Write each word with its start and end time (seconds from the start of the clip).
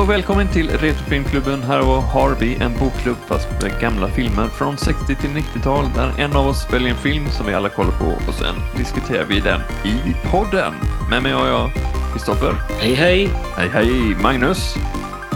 och 0.00 0.10
välkommen 0.10 0.48
till 0.48 0.70
Retrofilmklubben. 0.70 1.62
Här 1.62 1.82
har 1.82 2.34
vi 2.40 2.54
en 2.54 2.78
bokklubb 2.78 3.16
fast 3.26 3.48
med 3.62 3.80
gamla 3.80 4.08
filmer 4.08 4.48
från 4.48 4.76
60 4.76 5.14
till 5.14 5.30
90-tal 5.30 5.84
där 5.96 6.12
en 6.18 6.36
av 6.36 6.46
oss 6.46 6.72
väljer 6.72 6.90
en 6.90 6.96
film 6.96 7.26
som 7.28 7.46
vi 7.46 7.54
alla 7.54 7.68
kollar 7.68 7.90
på 7.90 8.04
och 8.28 8.34
sen 8.34 8.54
diskuterar 8.76 9.24
vi 9.24 9.40
den 9.40 9.60
i 9.84 10.14
podden. 10.30 10.74
Med 11.10 11.22
mig 11.22 11.32
har 11.32 11.46
jag 11.46 11.70
Kristoffer. 12.12 12.54
Hej 12.80 12.94
hej! 12.94 13.30
Hej 13.56 13.68
hej! 13.68 14.16
Magnus. 14.22 14.74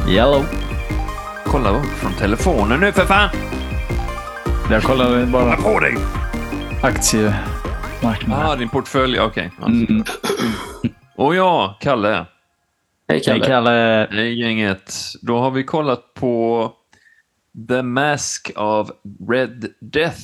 Yellow. 0.08 0.44
Kolla 1.44 1.82
från 1.82 2.12
telefonen 2.12 2.80
nu 2.80 2.92
för 2.92 3.04
fan! 3.04 3.28
Jag 4.70 4.82
kollade 4.82 5.26
bara 5.26 5.56
på 5.56 5.80
dig! 5.80 5.96
aktiemarknaden. 6.82 8.46
Ah, 8.46 8.56
din 8.56 8.68
portfölj. 8.68 9.20
Okej. 9.20 9.50
Ja. 9.60 9.66
Mm. 9.66 10.04
Och 11.16 11.34
jag, 11.34 11.74
Kalle. 11.80 12.26
Hej 13.08 13.16
Hej 13.16 13.24
Kalle. 13.24 13.44
Kalle. 13.46 14.08
Hej 14.10 14.40
gänget. 14.40 14.94
Då 15.22 15.38
har 15.38 15.50
vi 15.50 15.64
kollat 15.64 16.14
på 16.14 16.72
The 17.68 17.82
Mask 17.82 18.50
of 18.56 18.90
Red 19.30 19.66
Death. 19.80 20.20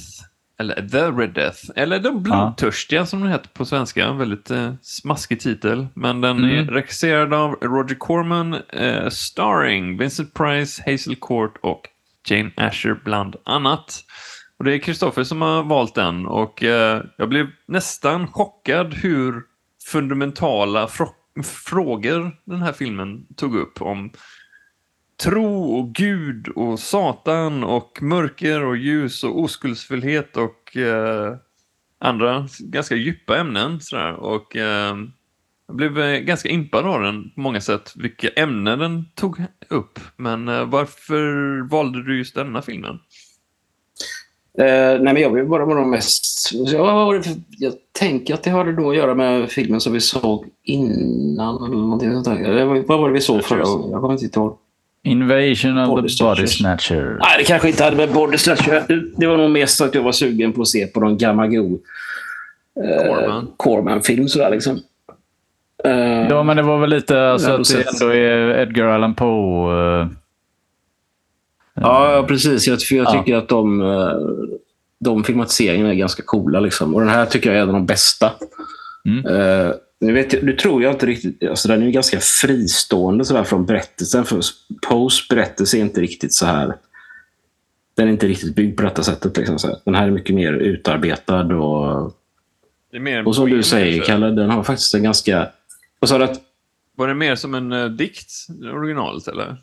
Eller 0.60 0.88
The 0.88 1.02
Red 1.22 1.30
Death. 1.34 1.58
Eller 1.76 1.98
De 1.98 2.22
blodtörstiga 2.22 3.06
som 3.06 3.20
den 3.20 3.30
heter 3.30 3.48
på 3.48 3.64
svenska. 3.64 4.04
En 4.06 4.18
väldigt 4.18 4.50
eh, 4.50 4.72
smaskig 4.82 5.40
titel. 5.40 5.86
Men 5.94 6.20
den 6.20 6.44
är 6.44 6.58
Mm. 6.60 6.68
regisserad 6.74 7.34
av 7.34 7.52
Roger 7.52 7.94
Corman. 7.98 8.54
Eh, 8.68 9.08
starring 9.08 9.98
Vincent 9.98 10.34
Price, 10.34 10.82
Hazel 10.86 11.16
Court 11.16 11.54
och 11.62 11.80
Jane 12.28 12.50
Asher 12.56 13.00
bland 13.04 13.36
annat. 13.44 14.04
Och 14.58 14.64
det 14.64 14.74
är 14.74 14.78
Kristoffer 14.78 15.24
som 15.24 15.42
har 15.42 15.62
valt 15.62 15.94
den 15.94 16.26
och 16.26 16.62
eh, 16.64 17.02
jag 17.18 17.28
blev 17.28 17.46
nästan 17.68 18.26
chockad 18.32 18.94
hur 18.94 19.42
fundamentala 19.86 20.86
frågor 21.42 22.36
den 22.44 22.62
här 22.62 22.72
filmen 22.72 23.26
tog 23.36 23.56
upp 23.56 23.82
om 23.82 24.12
tro 25.22 25.78
och 25.78 25.94
Gud 25.94 26.48
och 26.48 26.78
Satan 26.78 27.64
och 27.64 28.02
mörker 28.02 28.64
och 28.64 28.76
ljus 28.76 29.24
och 29.24 29.40
oskuldsfullhet 29.40 30.36
och 30.36 30.76
eh, 30.76 31.36
andra 31.98 32.48
ganska 32.60 32.94
djupa 32.94 33.38
ämnen. 33.38 33.80
Sådär. 33.80 34.12
Och, 34.12 34.56
eh, 34.56 34.96
jag 35.66 35.76
blev 35.76 35.98
eh, 35.98 36.18
ganska 36.18 36.48
impad 36.48 36.86
av 36.86 37.02
den 37.02 37.30
på 37.34 37.40
många 37.40 37.60
sätt, 37.60 37.92
vilka 37.96 38.28
ämnen 38.28 38.78
den 38.78 39.04
tog 39.14 39.42
upp. 39.68 39.98
Men 40.16 40.48
eh, 40.48 40.64
varför 40.64 41.22
valde 41.68 42.04
du 42.04 42.18
just 42.18 42.34
denna 42.34 42.62
filmen? 42.62 42.98
Eh, 44.58 45.00
nej, 45.00 45.14
men 45.14 45.16
jag 45.16 45.34
vill 45.34 45.46
bara 45.46 45.64
vara 45.64 45.86
mest... 45.86 46.39
Jag, 46.52 46.84
var 46.84 47.22
jag 47.58 47.72
tänker 47.92 48.34
att 48.34 48.42
det 48.42 48.50
hade 48.50 48.72
då 48.72 48.90
att 48.90 48.96
göra 48.96 49.14
med 49.14 49.50
filmen 49.50 49.80
som 49.80 49.92
vi 49.92 50.00
såg 50.00 50.46
innan. 50.64 51.64
Eller 51.64 51.76
någonting 51.76 52.12
sånt 52.12 52.24
där. 52.44 52.64
Vad- 52.64 53.00
var 53.00 53.08
det 53.08 53.14
vi 53.14 53.20
såg 53.20 53.44
förra 53.44 53.62
gången? 53.62 53.90
Jag 53.90 54.00
kommer 54.00 54.22
inte 54.22 54.38
ihåg. 54.40 54.56
Invasion 55.02 55.78
of 55.78 55.88
Body 55.88 56.08
the 56.08 56.14
Snatchers. 56.14 56.38
Body 56.38 56.46
Snatcher. 56.46 57.16
Nej, 57.20 57.38
det 57.38 57.44
kanske 57.44 57.68
inte 57.68 57.84
hade 57.84 57.96
med 57.96 58.12
Body 58.12 58.38
Snatcher. 58.38 58.84
Det- 59.16 59.26
var 59.26 59.36
nog 59.36 59.50
mest 59.50 59.80
att 59.80 59.94
jag 59.94 60.02
var 60.02 60.12
sugen 60.12 60.52
på 60.52 60.60
att 60.62 60.68
se 60.68 60.86
på 60.86 61.00
någon 61.00 61.18
gammal 61.18 61.48
god 61.48 61.80
eh, 62.84 63.06
Corman. 63.14 63.48
Corman-film. 63.56 64.28
Sådär, 64.28 64.50
liksom. 64.50 64.78
Eh, 65.84 65.92
Ja, 66.30 66.42
men 66.42 66.56
det 66.56 66.62
var 66.62 66.78
väl 66.78 66.90
lite 66.90 67.30
alltså, 67.30 67.50
att 67.50 67.68
det 67.68 68.02
ändå 68.02 68.14
är 68.14 68.58
Edgar 68.62 68.86
Allan 68.86 69.14
Poe. 69.14 70.00
eh, 70.00 70.06
Ja, 71.74 72.12
ja, 72.16 72.22
precis. 72.22 72.66
Jag, 72.68 72.80
för 72.82 72.94
jag 72.96 73.06
Ja. 73.06 73.10
tycker 73.12 73.36
att 73.36 73.48
de, 73.48 73.80
eh, 73.80 73.86
de 75.04 75.24
filmatiseringarna 75.24 75.90
är 75.90 75.94
ganska 75.94 76.22
coola. 76.22 76.60
Liksom. 76.60 76.94
Och 76.94 77.00
den 77.00 77.10
här 77.10 77.26
tycker 77.26 77.50
jag 77.50 77.58
är 77.58 77.62
en 77.62 77.68
av 77.68 77.74
de 77.74 77.86
bästa. 77.86 78.32
Mm. 79.04 79.26
Eh, 79.26 79.72
nu, 80.00 80.12
vet 80.12 80.42
nu 80.42 80.52
tror 80.52 80.82
jag 80.82 80.92
inte 80.92 81.06
riktigt... 81.06 81.48
Alltså 81.48 81.68
den 81.68 81.82
är 81.82 81.86
ju 81.86 81.92
ganska 81.92 82.20
fristående 82.20 83.24
sådär 83.24 83.44
från 83.44 83.66
berättelsen. 83.66 84.24
För 84.24 84.40
Poes 84.88 85.28
berättelse 85.28 85.76
är 85.76 85.80
inte 85.80 86.00
riktigt 86.00 86.34
så 86.34 86.46
här... 86.46 86.76
Den 87.96 88.08
är 88.08 88.12
inte 88.12 88.26
riktigt 88.26 88.54
byggd 88.54 88.76
på 88.76 88.82
detta 88.82 89.02
sättet. 89.02 89.36
Liksom, 89.36 89.58
så. 89.58 89.80
Den 89.84 89.94
här 89.94 90.06
är 90.06 90.10
mycket 90.10 90.34
mer 90.34 90.52
utarbetad. 90.52 91.54
Och, 91.54 92.16
och 93.26 93.34
som 93.36 93.50
du 93.50 93.62
säger, 93.62 93.96
kanske. 93.96 94.12
Kalle, 94.12 94.30
den 94.30 94.50
har 94.50 94.62
faktiskt 94.62 94.94
en 94.94 95.02
ganska... 95.02 95.48
Vad 95.98 96.08
sa 96.08 96.18
du? 96.18 96.24
att- 96.24 96.40
Var 96.96 97.08
det 97.08 97.14
mer 97.14 97.34
som 97.34 97.54
en 97.54 97.72
uh, 97.72 97.90
dikt, 97.90 98.30
originalet, 98.74 99.28
eller? 99.28 99.56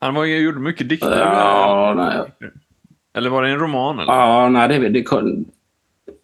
Han 0.00 0.14
var, 0.14 0.24
gjorde 0.24 0.58
mycket 0.60 0.88
dikter. 0.88 1.20
Ja, 1.20 1.94
nej. 1.96 2.50
Eller 3.16 3.30
var 3.30 3.42
det 3.42 3.50
en 3.50 3.58
roman? 3.58 3.98
Eller? 3.98 4.12
Ja, 4.12 4.48
nej, 4.48 4.68
det, 4.68 4.88
det, 4.88 5.04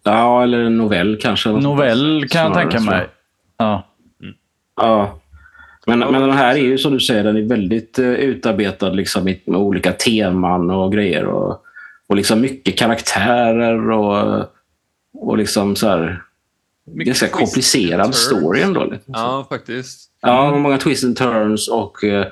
ja, 0.03 0.43
eller 0.43 0.59
en 0.59 0.77
novell 0.77 1.17
kanske. 1.21 1.49
Novell 1.49 2.27
kan 2.29 2.41
jag 2.41 2.53
tänka 2.53 2.79
mig. 2.79 3.07
Ja. 3.57 3.87
Ja. 4.75 5.19
Men, 5.85 5.99
men 5.99 6.21
den 6.21 6.31
här 6.31 6.55
är 6.55 6.59
ju 6.59 6.77
som 6.77 6.93
du 6.93 6.99
säger, 6.99 7.23
den 7.23 7.37
är 7.37 7.41
väldigt 7.41 7.99
uh, 7.99 8.05
utarbetad 8.05 8.89
liksom, 8.89 9.23
med 9.23 9.39
olika 9.47 9.91
teman 9.91 10.69
och 10.69 10.91
grejer. 10.91 11.25
Och, 11.25 11.63
och 12.07 12.15
liksom 12.15 12.41
mycket 12.41 12.77
karaktärer 12.77 13.91
och, 13.91 14.45
och 15.13 15.37
liksom 15.37 15.75
så 15.75 15.87
här, 15.87 16.21
Mycket 16.85 17.05
ganska 17.05 17.27
komplicerad 17.27 18.15
story 18.15 18.61
ändå. 18.61 18.83
Liksom. 18.83 19.13
Ja, 19.13 19.45
faktiskt. 19.49 20.09
Ja, 20.21 20.57
många 20.57 20.77
twists 20.77 21.03
and 21.03 21.17
turns 21.17 21.67
och, 21.67 22.03
eh, 22.03 22.27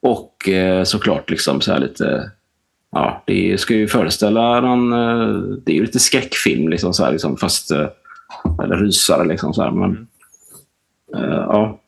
och 0.00 0.48
eh, 0.48 0.84
såklart 0.84 1.30
liksom 1.30 1.60
så 1.60 1.72
här 1.72 1.78
lite... 1.78 2.30
Ja, 2.92 3.22
det 3.26 3.60
ska 3.60 3.74
ju 3.74 3.88
föreställa 3.88 4.60
någon... 4.60 4.92
eh, 4.92 5.40
Det 5.64 5.72
är 5.72 5.76
ju 5.76 5.82
lite 5.82 5.98
skräckfilm 5.98 6.68
liksom, 6.68 6.94
så 6.94 7.04
här, 7.04 7.12
liksom 7.12 7.36
fast... 7.36 7.70
eh, 7.70 7.86
Eller 8.64 8.76
rysare 8.76 9.24
liksom 9.28 9.54
så 9.54 9.62
här. 9.62 9.70
Men, 9.70 10.06
Mm. 11.14 11.24
eh, 11.30 11.36
ja. 11.36 11.80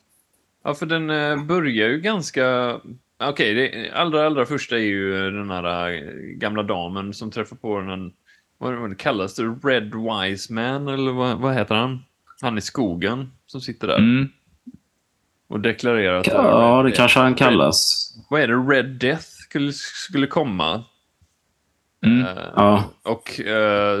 Ja, 0.63 0.73
för 0.73 0.85
den 0.85 1.07
börjar 1.47 1.89
ju 1.89 1.97
ganska... 2.01 2.75
Okej, 3.23 3.53
det 3.53 3.91
allra, 3.91 4.25
allra 4.25 4.45
första 4.45 4.75
är 4.75 4.79
ju 4.81 5.31
den 5.31 5.49
här 5.51 5.91
gamla 6.37 6.63
damen 6.63 7.13
som 7.13 7.31
träffar 7.31 7.55
på 7.55 7.79
den... 7.81 8.11
Vad, 8.57 8.97
kallas 8.99 9.35
det? 9.35 9.43
Red 9.43 9.91
Wise 9.95 10.53
Man, 10.53 10.87
eller 10.87 11.11
vad, 11.11 11.37
vad 11.37 11.53
heter 11.53 11.75
han? 11.75 11.99
Han 12.41 12.57
i 12.57 12.61
skogen 12.61 13.31
som 13.47 13.61
sitter 13.61 13.87
där 13.87 13.97
Mm. 13.97 14.27
och 15.47 15.59
deklarerar 15.59 16.19
att... 16.19 16.27
ja, 16.27 16.83
det 16.83 16.91
kanske 16.91 17.19
han 17.19 17.33
kallas. 17.35 18.09
Vad 18.29 18.41
är 18.41 18.47
det? 18.47 18.53
Red 18.53 18.85
Death 18.85 19.23
skulle, 19.23 19.71
skulle 19.73 20.27
komma. 20.27 20.83
Mm. 22.05 22.21
Eh, 22.25 22.43
Ja. 22.55 22.83
Och 23.03 23.39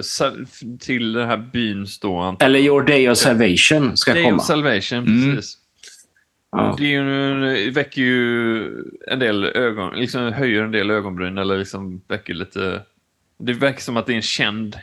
sa- 0.03 0.31
till 0.79 1.13
den 1.13 1.27
här 1.27 1.37
byns 1.37 1.99
då... 1.99 2.35
Eller 2.39 2.59
Your 2.59 2.81
Day 2.83 3.09
of 3.09 3.17
Salvation 3.17 3.97
ska 3.97 4.13
Day 4.13 4.23
komma. 4.23 4.37
of 4.37 4.43
Salvation, 4.45 4.97
Mm. 4.97 5.35
precis. 5.35 5.57
Ja. 6.51 6.75
Det 6.77 6.83
är 6.95 7.03
ju, 7.55 7.71
väcker 7.71 8.01
ju 8.01 8.63
en 9.07 9.19
del 9.19 9.43
ögon, 9.45 9.95
liksom 9.95 10.33
höjer 10.33 10.63
en 10.63 10.71
del 10.71 10.91
ögonbryn 10.91 11.37
eller 11.37 11.57
liksom 11.57 12.01
väcker 12.07 12.33
lite... 12.33 12.81
Det 13.39 13.53
verkar 13.53 13.79
som 13.79 13.97
att 13.97 14.05
det 14.05 14.13
är 14.13 14.15
en 14.15 14.21
känd 14.21 14.75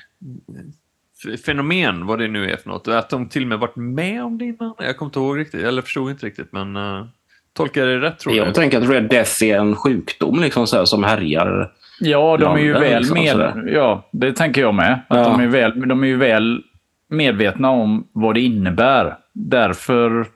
fenomen, 1.46 2.06
vad 2.06 2.18
det 2.18 2.28
nu 2.28 2.50
är 2.50 2.56
för 2.56 2.68
något. 2.68 2.88
Att 2.88 3.10
de 3.10 3.28
till 3.28 3.42
och 3.42 3.48
med 3.48 3.58
varit 3.58 3.76
med 3.76 4.24
om 4.24 4.38
det 4.38 4.44
innan. 4.44 4.74
Jag 4.78 4.96
kommer 4.96 5.08
inte 5.08 5.18
ihåg 5.18 5.38
riktigt, 5.38 5.60
eller 5.64 5.82
förstod 5.82 6.10
inte 6.10 6.26
riktigt, 6.26 6.52
men 6.52 6.76
uh, 6.76 7.06
tolkar 7.52 7.86
det 7.86 8.00
rätt 8.00 8.18
tror 8.18 8.34
jag. 8.36 8.46
Jag 8.46 8.54
tänker 8.54 8.80
att 8.80 8.88
Red 8.90 9.08
Death 9.08 9.44
är 9.44 9.58
en 9.58 9.76
sjukdom 9.76 10.40
liksom, 10.40 10.66
så 10.66 10.76
här, 10.76 10.84
som 10.84 11.04
härjar. 11.04 11.72
Ja, 12.04 12.36
de 12.36 12.56
är 12.56 12.60
ju 12.60 12.72
väl 12.72 12.98
liksom, 13.02 13.18
med... 13.18 13.68
Ja, 13.74 14.08
det 14.12 14.32
tänker 14.32 14.60
jag 14.60 14.74
med. 14.74 14.92
Att 15.08 15.18
Ja. 15.18 15.24
de, 15.28 15.40
är 15.40 15.46
väl, 15.46 15.88
de 15.88 16.02
är 16.02 16.06
ju 16.06 16.16
väl 16.16 16.62
medvetna 17.08 17.70
om 17.70 18.08
vad 18.12 18.34
det 18.34 18.40
innebär. 18.40 19.16
Därför 19.32 20.26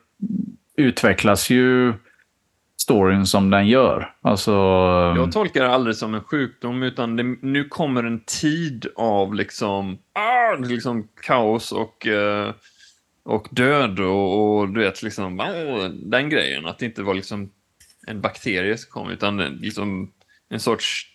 utvecklas 0.77 1.51
ju 1.51 1.93
storyn 2.81 3.27
som 3.27 3.51
den 3.51 3.69
gör. 3.69 4.13
Alltså... 4.23 4.53
Jag 5.17 5.33
tolkar 5.33 5.65
det 5.65 5.75
aldrig 5.75 5.97
som 5.97 6.15
en 6.15 6.21
sjukdom, 6.21 6.83
utan 6.83 7.17
det, 7.17 7.23
nu 7.23 7.65
kommer 7.65 8.05
en 8.05 8.21
tid 8.21 8.87
av 8.97 9.35
liksom, 9.35 9.99
ah, 10.13 10.55
liksom 10.55 11.09
kaos 11.23 11.73
och, 11.73 12.07
eh, 12.07 12.51
och 13.25 13.49
död 13.51 14.01
och, 14.01 14.59
och 14.59 14.69
du 14.69 14.81
vet, 14.81 15.03
liksom, 15.03 15.43
den 15.93 16.31
grejen. 16.31 16.67
Att 16.67 16.79
det 16.79 16.87
inte 16.87 17.03
var 17.03 17.15
liksom 17.15 17.51
en 18.07 18.21
bakterie 18.21 18.79
som 18.79 18.91
kom, 18.91 19.11
utan 19.11 19.37
liksom 19.37 20.11
en 20.49 20.61
sorts 20.61 21.07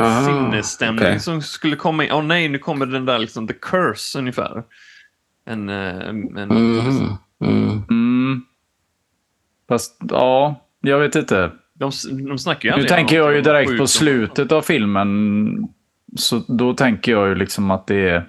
Ah, 0.00 0.24
sinnesstämning 0.24 1.04
okej. 1.04 1.20
som 1.20 1.42
skulle 1.42 1.76
komma 1.76 2.04
in. 2.04 2.12
Åh 2.12 2.22
nej, 2.22 2.48
nu 2.48 2.58
kommer 2.58 2.86
den 2.86 3.04
där 3.04 3.18
liksom, 3.18 3.46
the 3.46 3.54
curse 3.54 4.18
ungefär. 4.18 4.62
En, 5.46 5.68
eh, 5.68 6.08
en, 6.08 6.36
en. 6.36 6.50
Mm. 7.44 7.82
Mm. 7.90 8.42
Fast, 9.68 9.96
ja, 10.08 10.66
jag 10.80 10.98
vet 10.98 11.16
inte. 11.16 11.50
de, 11.74 11.90
de 12.28 12.38
snackar 12.38 12.68
ju 12.68 12.82
Nu 12.82 12.88
tänker 12.88 13.16
jag 13.16 13.34
ju 13.34 13.40
direkt 13.40 13.78
på 13.78 13.86
slutet 13.86 14.52
av 14.52 14.62
filmen. 14.62 15.68
Så 16.16 16.42
då 16.48 16.74
tänker 16.74 17.12
jag 17.12 17.28
ju 17.28 17.34
liksom 17.34 17.70
att 17.70 17.86
det 17.86 18.08
är... 18.08 18.28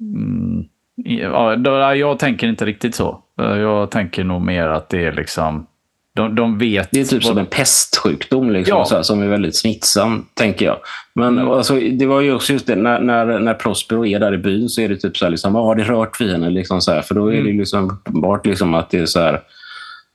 Mm, 0.00 0.64
ja, 0.94 1.94
jag 1.94 2.18
tänker 2.18 2.48
inte 2.48 2.64
riktigt 2.64 2.94
så. 2.94 3.22
Jag 3.36 3.90
tänker 3.90 4.24
nog 4.24 4.42
mer 4.42 4.68
att 4.68 4.88
det 4.88 5.04
är 5.04 5.12
liksom... 5.12 5.66
De, 6.16 6.34
de 6.34 6.58
vet... 6.58 6.88
Det 6.92 7.00
är 7.00 7.04
typ 7.04 7.12
vad- 7.24 7.28
som 7.30 7.38
en 7.38 7.46
pestsjukdom 7.46 8.50
liksom, 8.50 8.78
Ja. 8.78 8.84
så 8.84 8.94
här, 8.96 9.02
som 9.02 9.22
är 9.22 9.26
väldigt 9.28 9.56
smittsam, 9.56 10.26
tänker 10.34 10.66
jag. 10.66 10.76
Men 11.14 11.38
Mm. 11.38 11.50
alltså, 11.52 11.74
det 11.74 12.06
var 12.06 12.20
ju 12.20 12.34
också 12.34 12.52
just 12.52 12.66
det, 12.66 12.76
när, 12.76 13.00
när, 13.00 13.38
när 13.38 13.54
Prospero 13.54 14.06
är 14.06 14.18
där 14.20 14.34
i 14.34 14.38
byn 14.38 14.68
så 14.68 14.80
är 14.80 14.88
det 14.88 14.96
typ 14.96 15.16
så 15.16 15.24
här, 15.24 15.30
liksom, 15.30 15.54
har 15.54 15.74
det 15.74 15.84
rört 15.84 16.20
vid 16.20 16.30
henne? 16.30 16.50
Liksom, 16.50 16.80
så 16.80 16.92
här, 16.92 17.02
för 17.02 17.14
då 17.14 17.26
är 17.28 17.32
det 17.32 17.38
Mm. 17.40 17.58
liksom 17.58 17.90
uppenbart 17.90 18.46
liksom, 18.46 18.74
att 18.74 18.90
det 18.90 18.98
är 18.98 19.06
så 19.06 19.20
här, 19.20 19.40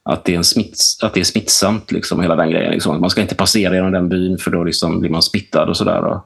att 0.04 0.26
det 0.26 0.34
är, 0.34 0.38
en 0.38 0.44
smitts, 0.44 1.04
att 1.04 1.14
det 1.14 1.20
är 1.20 1.24
smittsamt, 1.24 1.92
liksom, 1.92 2.22
hela 2.22 2.36
den 2.36 2.50
grejen. 2.52 2.72
Liksom. 2.72 3.02
Man 3.02 3.10
ska 3.10 3.22
inte 3.22 3.36
passera 3.36 3.76
genom 3.76 3.92
den 3.92 4.10
byn 4.10 4.38
för 4.38 4.52
då 4.52 4.64
liksom 4.64 5.00
blir 5.00 5.10
man 5.10 5.22
smittad 5.22 5.70
och 5.70 5.78
sådär. 5.78 6.20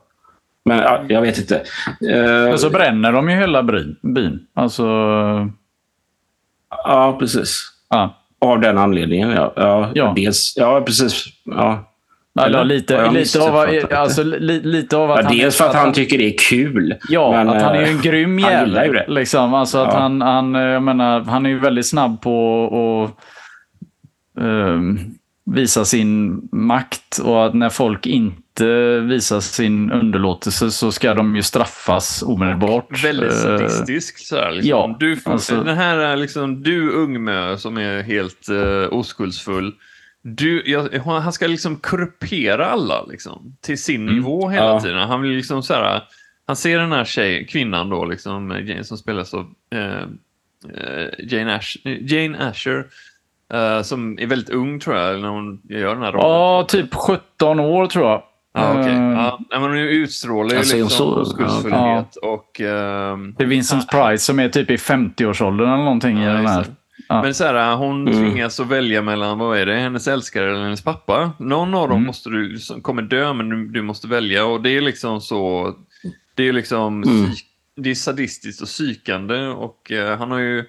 Men 0.66 0.78
ja, 0.78 1.04
jag 1.10 1.21
vet 1.21 1.38
inte. 1.38 1.56
Uh, 1.56 2.16
Men 2.50 2.57
så 2.60 2.69
bränner 2.69 3.12
de 3.12 3.30
ju 3.30 3.36
hela 3.36 3.63
byn. 4.04 4.39
Alltså... 4.54 4.83
Ja, 6.69 7.16
precis. 7.19 7.71
Ja. 7.89 8.16
Av 8.45 8.59
den 8.62 8.77
anledningen, 8.77 9.30
ja. 9.30 9.53
Ja, 9.56 9.89
Ja. 9.94 10.13
Dels, 10.15 10.53
ja 10.57 10.81
precis. 10.81 11.25
Ja. 11.45 11.92
Eller, 12.42 12.63
lite, 12.63 13.12
lite, 13.12 13.42
av, 13.42 13.68
alltså, 13.92 14.24
li, 14.24 14.62
lite 14.63 14.97
av 14.97 15.12
att 15.12 15.24
Ja, 15.24 15.30
dels 15.30 15.57
för 15.57 15.65
att 15.65 15.75
han 15.75 15.94
tycker 15.94 16.18
det 16.18 16.24
är 16.33 16.38
kul. 16.50 16.95
Ja, 17.09 17.31
men, 17.31 17.50
att 17.50 17.62
han 17.62 17.75
är 17.75 17.80
ju 17.80 17.88
en 17.88 17.95
eh, 17.95 18.01
grym 18.01 18.44
han 18.44 18.51
jävel. 18.51 19.00
Liksom. 19.07 19.53
Alltså 19.53 19.77
att 19.77 19.94
Ja. 19.94 20.00
han, 20.00 20.21
han, 20.21 20.56
eh, 20.56 20.62
jag 20.62 20.83
menar, 20.83 21.21
han 21.21 21.45
är 21.45 21.50
ju 21.50 21.59
väldigt 21.59 21.88
snabb 21.88 22.21
på 22.21 23.13
att 24.36 24.44
ehm, 24.44 25.00
visa 25.45 25.86
sin 25.86 26.42
makt. 26.51 27.19
Och 27.24 27.45
att 27.45 27.53
när 27.53 27.69
folk 27.69 28.06
inte 28.06 29.00
visar 29.00 29.39
sin 29.39 29.92
underlåtelse 29.92 30.71
så 30.71 30.92
ska 30.92 31.13
de 31.13 31.36
ju 31.36 31.42
straffas 31.44 32.24
omedelbart. 32.24 33.03
Väldigt 33.03 33.31
Eh, 33.31 33.38
sadistisk. 33.38 34.18
Så 34.27 34.36
här, 34.36 34.51
liksom. 34.51 34.69
ja, 34.69 34.95
du, 35.00 35.18
alltså- 35.25 35.63
Den 35.63 35.77
här 35.77 35.97
är 35.97 36.15
liksom, 36.18 36.63
du 36.63 36.92
ungmö 36.92 37.57
som 37.57 37.77
är 37.77 38.03
helt 38.03 38.50
uh, 38.50 38.88
oskuldsfull. 38.94 39.74
Du, 40.21 40.63
jag, 40.65 40.89
han 41.06 41.33
ska 41.33 41.47
liksom 41.47 41.75
korrumpera 41.75 42.65
alla 42.65 43.06
liksom, 43.06 43.56
till 43.62 43.83
sin 43.83 44.01
Mm. 44.01 44.15
nivå 44.15 44.50
hela 44.50 44.65
Ja. 44.65 44.80
tiden. 44.81 44.97
Han 45.09 45.21
vill 45.21 45.31
liksom 45.31 45.63
så 45.63 45.74
här, 45.74 46.03
han 46.47 46.56
ser 46.56 46.80
den 46.80 46.92
här 46.92 47.06
tjej, 47.06 47.47
kvinnan 47.47 47.89
då, 47.89 48.06
liksom, 48.06 48.63
som 48.83 48.97
spelas 48.97 49.33
av 49.33 49.45
eh, 49.74 50.01
eh, 50.77 51.07
Jane, 51.19 51.56
Ash, 51.56 51.77
Jane 52.01 52.50
Asher, 52.50 52.86
eh, 53.53 53.81
som 53.81 54.19
är 54.19 54.27
väldigt 54.27 54.50
ung 54.50 54.80
tror 54.80 54.95
jag, 54.95 55.21
när 55.21 55.30
hon 55.30 55.62
gör 55.69 55.94
den 55.94 56.03
här 56.03 56.12
rollen. 56.12 56.30
Ja, 56.30 56.65
typ 56.68 56.94
17 56.95 57.59
år 57.59 57.88
tror 57.88 58.06
jag. 58.06 58.24
Ja, 58.53 58.71
okej. 58.71 58.94
Eh, 58.94 59.12
Ja, 59.12 59.39
nej, 59.51 59.59
men 59.59 59.69
hon 59.69 59.77
utstrålar 59.77 60.51
ju 60.51 60.57
Alltså, 60.57 60.77
liksom 60.77 61.13
oskuldsfullhet 61.13 62.15
och... 62.15 62.62
ehm, 62.62 63.33
Det 63.38 63.44
är 63.44 63.47
Vincent 63.47 63.89
Price 63.92 64.25
som 64.25 64.39
är 64.39 64.50
typ 64.50 64.71
i 64.71 64.75
50-årsåldern 64.75 65.68
eller 65.74 65.83
någonting 65.83 66.18
i 66.19 66.25
Ja, 66.25 66.33
den 66.33 66.45
här. 66.47 66.65
Ja. 67.09 67.21
Men 67.21 67.33
så 67.33 67.44
här, 67.44 67.75
hon 67.75 68.07
Mm. 68.07 68.19
tvingas 68.19 68.59
att 68.59 68.68
välja 68.68 69.01
mellan, 69.01 69.39
vad 69.39 69.57
är 69.57 69.65
det, 69.65 69.75
hennes 69.75 70.07
älskare 70.07 70.51
eller 70.51 70.63
hennes 70.63 70.83
pappa. 70.83 71.31
Någon 71.39 71.74
av 71.74 71.88
dem 71.89 71.97
Mm. 71.97 72.07
måste 72.07 72.30
du, 72.30 72.59
som 72.59 72.81
kommer 72.81 73.01
dö, 73.01 73.33
men 73.33 73.50
du, 73.50 73.68
du 73.68 73.81
måste 73.81 74.07
välja. 74.07 74.45
Och 74.45 74.62
det 74.62 74.69
är 74.77 74.81
liksom 74.81 75.21
så, 75.21 75.74
det 76.36 76.44
är 76.47 76.53
liksom, 76.53 77.03
Mm. 77.03 77.25
psyk, 77.25 77.45
det 77.77 77.89
är 77.89 77.95
sadistiskt 77.95 78.62
och 78.62 78.68
psykande. 78.68 79.47
Och 79.47 79.92
eh, 79.92 80.18
han 80.18 80.31
har 80.31 80.39
ju 80.39 80.63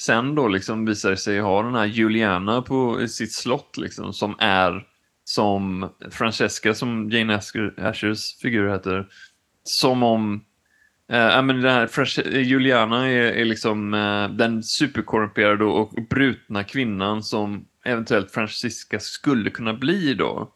sen 0.00 0.34
då 0.34 0.48
liksom 0.48 0.84
visar 0.86 1.14
sig 1.14 1.40
ha 1.40 1.62
den 1.62 1.74
här 1.74 1.84
Juliana 1.86 2.62
på 2.62 3.08
sitt 3.08 3.32
slott 3.32 3.76
liksom, 3.76 4.12
som 4.12 4.34
är 4.38 4.84
som 5.24 5.88
Francesca, 6.10 6.74
som 6.74 7.10
Jane 7.10 7.34
Asker, 7.36 7.74
Ashers 7.88 8.36
figur 8.42 8.68
heter, 8.68 9.06
som 9.64 10.02
om 10.02 10.44
Eh, 11.12 11.18
ja, 11.18 11.42
men 11.42 11.60
den 11.62 11.72
här 11.72 11.86
Frances- 11.86 12.38
Juliana 12.38 13.08
är, 13.08 13.32
är 13.32 13.44
liksom 13.44 13.94
eh, 13.94 14.28
den 14.28 14.62
superkorrumperade 14.62 15.64
och 15.64 15.92
brutna 16.10 16.64
kvinnan 16.64 17.22
som 17.22 17.64
eventuellt 17.84 18.30
Francisca 18.30 19.00
skulle 19.00 19.50
kunna 19.50 19.74
bli 19.74 20.14
då. 20.14 20.50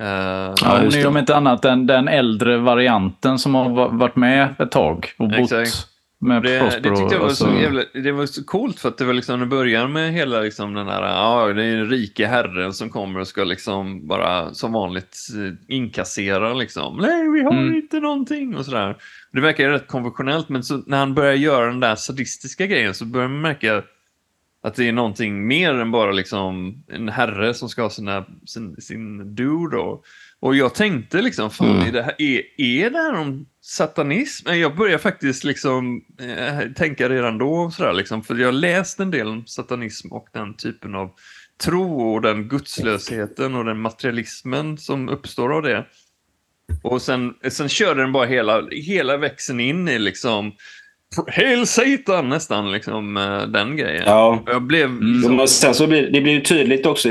Eh, 0.00 0.06
Ja, 0.06 0.54
hon 0.82 0.94
är 0.94 1.06
om 1.06 1.16
inte 1.16 1.36
annat 1.36 1.62
den, 1.62 1.86
den 1.86 2.08
äldre 2.08 2.58
varianten 2.58 3.38
som 3.38 3.54
har 3.54 3.68
va- 3.70 3.88
varit 3.88 4.16
med 4.16 4.54
ett 4.58 4.70
tag 4.70 5.12
och 5.18 5.28
bott 5.28 5.52
Exakt. 5.52 5.88
Med 6.20 6.42
det, 6.42 6.58
det 6.58 6.70
tyckte 6.70 7.14
jag 7.14 7.18
var 7.20 7.26
och 7.26 7.32
så, 7.32 7.48
jävla, 7.60 7.84
det 7.94 8.12
var 8.12 8.26
så 8.26 8.44
coolt 8.44 8.80
för 8.80 8.88
att 8.88 8.98
det 8.98 9.04
var 9.04 9.12
liksom, 9.14 9.40
det 9.40 9.46
börjar 9.46 9.88
med 9.88 10.12
hela 10.12 10.40
liksom 10.40 10.74
den 10.74 10.86
här, 10.88 11.02
ja 11.02 11.52
det 11.52 11.64
är 11.64 11.76
den 11.76 11.90
rike 11.90 12.26
herren 12.26 12.72
som 12.72 12.90
kommer 12.90 13.20
och 13.20 13.28
ska 13.28 13.44
liksom 13.44 14.06
bara 14.08 14.54
som 14.54 14.72
vanligt 14.72 15.16
eh, 15.36 15.74
inkassera 15.76 16.54
liksom. 16.54 16.96
Nej, 16.96 17.28
vi 17.30 17.42
har 17.42 17.52
Mm. 17.52 17.74
inte 17.74 18.00
någonting 18.00 18.56
och 18.56 18.64
sådär. 18.64 18.96
Det 19.32 19.40
verkar 19.40 19.64
ju 19.64 19.70
rätt 19.70 19.86
konventionellt 19.88 20.48
men 20.48 20.64
så, 20.64 20.82
när 20.86 20.98
han 20.98 21.14
börjar 21.14 21.34
göra 21.34 21.66
den 21.66 21.80
där 21.80 21.94
sadistiska 21.94 22.66
grejen 22.66 22.94
så 22.94 23.04
börjar 23.04 23.28
man 23.28 23.40
märka 23.40 23.82
att 24.62 24.74
det 24.74 24.88
är 24.88 24.92
någonting 24.92 25.46
mer 25.46 25.74
än 25.74 25.90
bara 25.90 26.12
liksom 26.12 26.74
en 26.88 27.08
herre 27.08 27.54
som 27.54 27.68
ska 27.68 27.82
ha 27.82 27.90
sina, 27.90 28.24
sin, 28.46 28.76
sin 28.80 29.34
do 29.34 29.66
då. 29.66 30.02
Och 30.40 30.56
jag 30.56 30.74
tänkte 30.74 31.22
liksom, 31.22 31.50
fan 31.50 31.70
Mm. 31.70 31.88
är, 31.88 31.92
det 31.92 32.02
här, 32.02 32.14
är, 32.18 32.42
är 32.56 32.90
det 32.90 32.98
här 32.98 33.14
om 33.14 33.46
satanism? 33.66 34.48
Men 34.48 34.60
Jag 34.60 34.76
börjar 34.76 34.98
faktiskt 34.98 35.44
liksom 35.44 36.04
eh, 36.20 36.72
tänka 36.76 37.08
redan 37.08 37.38
då, 37.38 37.70
sådär, 37.70 37.92
liksom, 37.92 38.22
för 38.22 38.34
jag 38.34 38.48
har 38.48 38.52
läst 38.52 39.00
en 39.00 39.10
del 39.10 39.28
om 39.28 39.46
satanism 39.46 40.12
och 40.12 40.28
den 40.32 40.56
typen 40.56 40.94
av 40.94 41.10
tro 41.64 42.14
och 42.14 42.22
den 42.22 42.48
gudslösheten 42.48 43.54
och 43.54 43.64
den 43.64 43.80
materialismen 43.80 44.78
som 44.78 45.08
uppstår 45.08 45.52
av 45.52 45.62
det. 45.62 45.84
Och 46.82 47.02
sen, 47.02 47.34
sen 47.48 47.68
körde 47.68 48.00
den 48.00 48.12
bara 48.12 48.26
hela, 48.26 48.62
hela 48.70 49.16
växeln 49.16 49.60
in 49.60 49.88
i 49.88 49.98
liksom 49.98 50.52
Hail 51.36 51.66
Satan 51.66 52.28
nästan, 52.28 52.72
liksom 52.72 53.16
eh, 53.16 53.42
den 53.42 53.76
grejen. 53.76 54.02
Ja. 54.06 54.42
Jag 54.46 54.62
blev 54.62 54.84
Mm. 54.84 55.22
Jo, 55.24 55.32
men 55.32 55.48
sen 55.48 55.74
så 55.74 55.86
blir 55.86 56.10
det 56.10 56.20
blir 56.20 56.32
ju 56.32 56.40
tydligt 56.40 56.86
också 56.86 57.08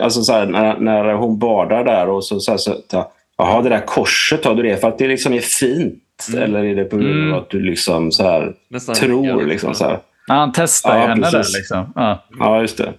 alltså 0.00 0.22
så 0.22 0.32
här, 0.32 0.46
när, 0.46 0.80
när 0.80 1.14
hon 1.14 1.38
badar 1.38 1.84
där 1.84 2.08
och 2.08 2.24
så, 2.24 2.40
så, 2.40 2.50
här, 2.50 2.58
så 2.58 2.72
ta, 2.72 3.12
Jaha, 3.38 3.62
det 3.62 3.68
där 3.68 3.86
korset, 3.86 4.44
har 4.44 4.54
du 4.54 4.62
det 4.62 4.76
för 4.76 4.88
att 4.88 4.98
det 4.98 5.08
liksom 5.08 5.32
är 5.32 5.40
fint? 5.40 6.02
Mm. 6.32 6.42
Eller 6.42 6.64
är 6.64 6.74
det 6.74 6.84
på 6.84 6.96
grund 6.96 7.18
Mm. 7.20 7.32
av 7.32 7.38
att 7.42 7.50
du 7.50 7.60
liksom 7.62 8.12
så 8.12 8.22
här 8.22 8.54
nästan 8.68 8.94
tror? 8.94 9.44
Liksom, 9.46 9.74
så 9.74 9.84
här. 9.84 9.98
Ja, 10.26 10.34
han 10.34 10.52
testar 10.54 10.98
Ja, 10.98 11.06
henne 11.06 11.22
precis. 11.30 11.52
där 11.52 11.58
liksom. 11.58 11.92
Ja. 11.94 12.24
Ja, 12.38 12.60
just 12.60 12.78
det. 12.78 12.92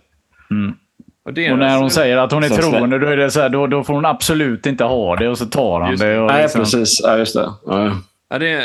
Och, 1.26 1.34
det 1.34 1.52
Och 1.52 1.58
när 1.58 1.78
hon 1.78 1.90
säger 1.92 2.18
att 2.18 2.32
hon 2.32 2.44
är 2.44 2.48
Så 2.48 2.56
troende, 2.56 3.00
då, 3.00 3.08
är 3.08 3.18
det 3.18 3.32
så 3.32 3.42
här, 3.42 3.50
då, 3.50 3.68
då 3.68 3.84
får 3.84 3.94
hon 3.94 4.06
absolut 4.06 4.66
inte 4.66 4.84
ha 4.84 5.16
det 5.16 5.30
och 5.30 5.38
så 5.38 5.46
tar 5.46 5.82
han 5.82 5.92
Just 5.92 6.04
det. 6.04 6.20
Och 6.20 6.28
Nej, 6.28 6.42
liksom, 6.42 6.62
precis. 6.62 7.00
Ja, 7.04 7.18
just 7.18 7.34
det. 7.36 7.50
Ja. 7.66 7.92
Ja, 8.30 8.38
det, 8.40 8.62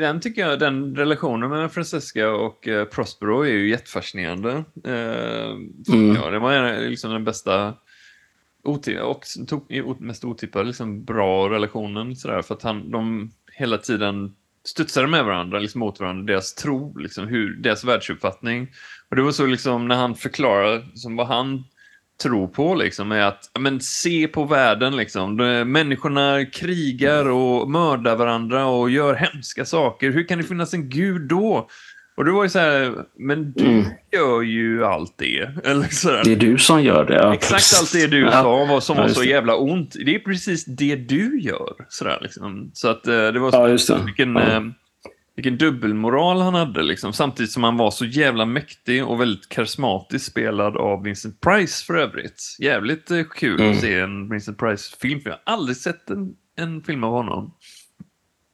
den 0.00 0.20
tycker 0.20 0.42
jag, 0.48 0.58
den 0.58 0.96
relationen 0.96 1.50
mellan 1.50 1.70
Francesca 1.70 2.28
och 2.30 2.68
eh, 2.68 2.84
Prospero 2.84 3.40
är 3.42 3.48
ju 3.50 3.70
jättefascinerande. 3.70 4.50
Eh, 4.86 5.50
Mm. 5.94 6.18
ja, 6.22 6.30
det 6.30 6.38
var 6.38 6.88
liksom 6.88 7.10
den 7.12 7.24
bästa 7.24 7.74
oti- 8.66 9.00
och 9.00 9.46
tog, 9.46 10.00
mest 10.00 10.24
otippade 10.24 10.64
liksom, 10.64 11.04
bra 11.04 11.50
relationen. 11.50 12.16
Sådär, 12.16 12.42
för 12.42 12.54
att 12.54 12.62
han, 12.62 12.90
de 12.90 13.30
hela 13.52 13.78
tiden 13.78 14.34
studsade 14.64 15.06
med 15.06 15.24
varandra, 15.24 15.58
liksom, 15.58 15.78
mot 15.78 16.00
varandra, 16.00 16.32
deras 16.32 16.54
tro, 16.54 16.98
liksom, 16.98 17.26
hur, 17.26 17.56
deras 17.56 17.84
världsuppfattning. 17.84 18.68
Och 19.10 19.16
det 19.16 19.22
var 19.22 19.32
så 19.32 19.46
liksom, 19.46 19.88
när 19.88 19.96
han 19.96 20.14
förklarar 20.14 20.78
liksom, 20.78 21.16
vad 21.16 21.26
han 21.26 21.64
tror 22.22 22.48
på 22.48 22.74
liksom, 22.74 23.12
är 23.12 23.20
att 23.20 23.50
men, 23.58 23.80
se 23.80 24.28
på 24.28 24.44
världen. 24.44 24.96
Liksom. 24.96 25.36
Människorna 25.66 26.44
krigar 26.44 27.28
och 27.28 27.70
mördar 27.70 28.16
varandra 28.16 28.66
och 28.66 28.90
gör 28.90 29.14
hemska 29.14 29.64
saker. 29.64 30.10
Hur 30.10 30.28
kan 30.28 30.38
det 30.38 30.44
finnas 30.44 30.74
en 30.74 30.88
gud 30.88 31.28
då? 31.28 31.68
Och 32.16 32.24
det 32.24 32.30
var 32.32 32.42
ju 32.42 32.48
så 32.48 32.58
här, 32.58 33.04
men 33.18 33.52
du 33.52 33.64
Mm. 33.64 33.84
gör 34.12 34.42
ju 34.42 34.84
allt 34.84 35.14
det. 35.18 35.50
Eller 35.64 35.84
så 35.88 36.10
här. 36.10 36.24
Det 36.24 36.32
är 36.32 36.36
du 36.36 36.58
som 36.58 36.82
gör 36.82 37.04
det. 37.04 37.14
Ja, 37.14 37.34
Exakt 37.34 37.52
precis. 37.54 37.80
allt 37.80 37.92
det 37.92 38.06
du 38.06 38.20
Ja. 38.20 38.32
sa 38.32 38.80
som 38.80 38.96
var 38.96 39.08
så 39.08 39.24
jävla 39.24 39.56
ont. 39.56 39.96
Det 40.06 40.14
är 40.14 40.18
precis 40.18 40.64
det 40.64 40.96
du 40.96 41.40
gör. 41.40 41.74
Sådär, 41.88 42.18
liksom. 42.22 42.70
Så 42.74 42.88
att 42.88 43.06
eh, 43.06 43.12
det 43.12 43.38
var 43.38 43.50
så, 43.50 43.56
Ja, 43.56 43.68
just 43.68 43.88
det. 43.88 44.02
vilken, 44.04 44.34
Ja. 44.34 44.42
eh, 44.42 44.60
vilken 45.36 45.56
dubbelmoral 45.58 46.40
han 46.40 46.54
hade. 46.54 46.82
Liksom. 46.82 47.12
Samtidigt 47.12 47.52
som 47.52 47.64
han 47.64 47.76
var 47.76 47.90
så 47.90 48.04
jävla 48.04 48.44
mäktig 48.44 49.04
och 49.06 49.20
väldigt 49.20 49.48
karismatisk 49.48 50.26
spelad 50.30 50.76
av 50.76 51.02
Vincent 51.02 51.40
Price 51.40 51.84
för 51.84 51.94
övrigt. 51.94 52.42
Jävligt 52.58 53.10
eh, 53.10 53.22
kul 53.34 53.60
Mm. 53.60 53.72
att 53.72 53.80
se 53.80 53.98
en 53.98 54.28
Vincent 54.30 54.58
Price-film. 54.58 55.20
för 55.20 55.30
Jag 55.30 55.36
har 55.44 55.52
aldrig 55.54 55.76
sett 55.76 56.10
en, 56.10 56.34
en 56.58 56.82
film 56.82 57.04
av 57.04 57.12
honom. 57.12 57.54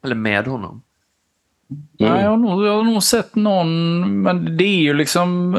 Eller 0.04 0.14
med 0.14 0.47
honom. 0.47 0.83
Mm. 2.00 2.12
Nej, 2.14 2.23
jag, 2.23 2.31
har 2.31 2.37
nog, 2.37 2.64
jag 2.67 2.76
har 2.76 2.83
nog 2.85 3.02
sett 3.02 3.35
någon, 3.35 4.23
men 4.23 4.57
det 4.57 4.64
är 4.64 4.83
ju 4.83 4.95
liksom... 4.95 5.55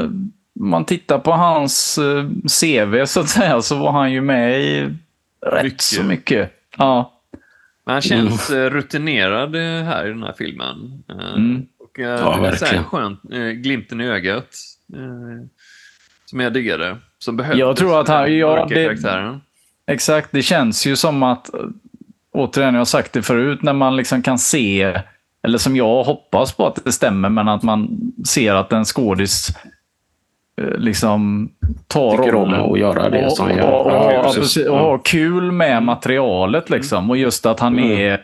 Om 0.59 0.69
man 0.69 0.85
tittar 0.85 1.19
på 1.19 1.31
hans 1.31 1.97
eh, 1.97 2.25
CV 2.59 3.05
så 3.05 3.19
att 3.19 3.29
säga, 3.29 3.61
så 3.61 3.77
var 3.77 3.91
han 3.91 4.11
ju 4.11 4.21
med 4.21 4.61
i 4.61 4.81
rätt 5.45 5.63
Mycket. 5.63 5.81
så 5.81 6.03
mycket. 6.03 6.51
Ja. 6.77 7.13
Men 7.85 7.93
han 7.93 8.01
känns 8.01 8.49
eh, 8.49 8.69
rutinerad 8.69 9.55
eh, 9.55 9.85
här 9.85 10.05
i 10.05 10.09
den 10.09 10.23
här 10.23 10.33
filmen. 10.37 11.03
Mm. 11.35 11.65
Och, 11.79 11.99
Ja, 11.99 12.39
det 12.41 12.47
är 12.47 12.55
så 12.55 12.65
här 12.65 12.83
skönt, 12.83 13.21
glimten 13.63 14.01
i 14.01 14.07
ögat. 14.07 14.47
Som 16.25 16.39
jag 16.39 16.53
diggade. 16.53 16.97
Som 17.19 17.37
behövdes 17.37 17.59
Jag 17.59 17.75
tror 17.75 18.01
att 18.01 18.07
han- 18.07 18.37
ja, 18.37 18.65
det-. 18.69 19.39
Exakt, 19.87 20.29
det 20.31 20.41
känns 20.41 20.85
ju 20.87 20.95
som 20.95 21.23
att, 21.23 21.49
återigen, 22.31 22.73
jag 22.73 22.79
har 22.79 22.85
sagt 22.85 23.13
det 23.13 23.21
förut, 23.21 23.61
när 23.61 23.73
man 23.73 23.95
liksom 23.95 24.21
kan 24.21 24.39
se, 24.39 25.01
eller 25.43 25.57
som 25.57 25.75
jag 25.75 26.03
hoppas 26.03 26.53
på 26.53 26.67
att 26.67 26.85
det 26.85 26.91
stämmer, 26.91 27.29
men 27.29 27.47
att 27.47 27.63
man 27.63 27.89
ser 28.27 28.55
att 28.55 28.73
en 28.73 28.85
skådis 28.85 29.47
eh, 30.61 30.77
liksom 30.77 31.49
tar 31.87 32.17
Tycker 32.17 32.35
om 32.35 32.53
att 32.73 32.79
göra 32.79 33.09
det 33.09 33.25
och, 33.25 33.31
som 33.31 33.45
och, 33.45 33.49
han 33.51 33.57
gör. 33.59 33.71
och, 33.71 33.91
Ja, 33.91 34.11
ja, 34.13 34.23
precis. 34.23 34.39
precis, 34.41 34.67
och 34.67 34.77
ha 34.77 34.97
kul 34.97 35.51
med 35.51 35.83
materialet 35.83 36.69
liksom. 36.69 37.09
Och 37.09 37.17
just 37.17 37.45
att 37.45 37.59
han 37.59 37.73
Mm. 37.77 37.91
är 37.97 38.21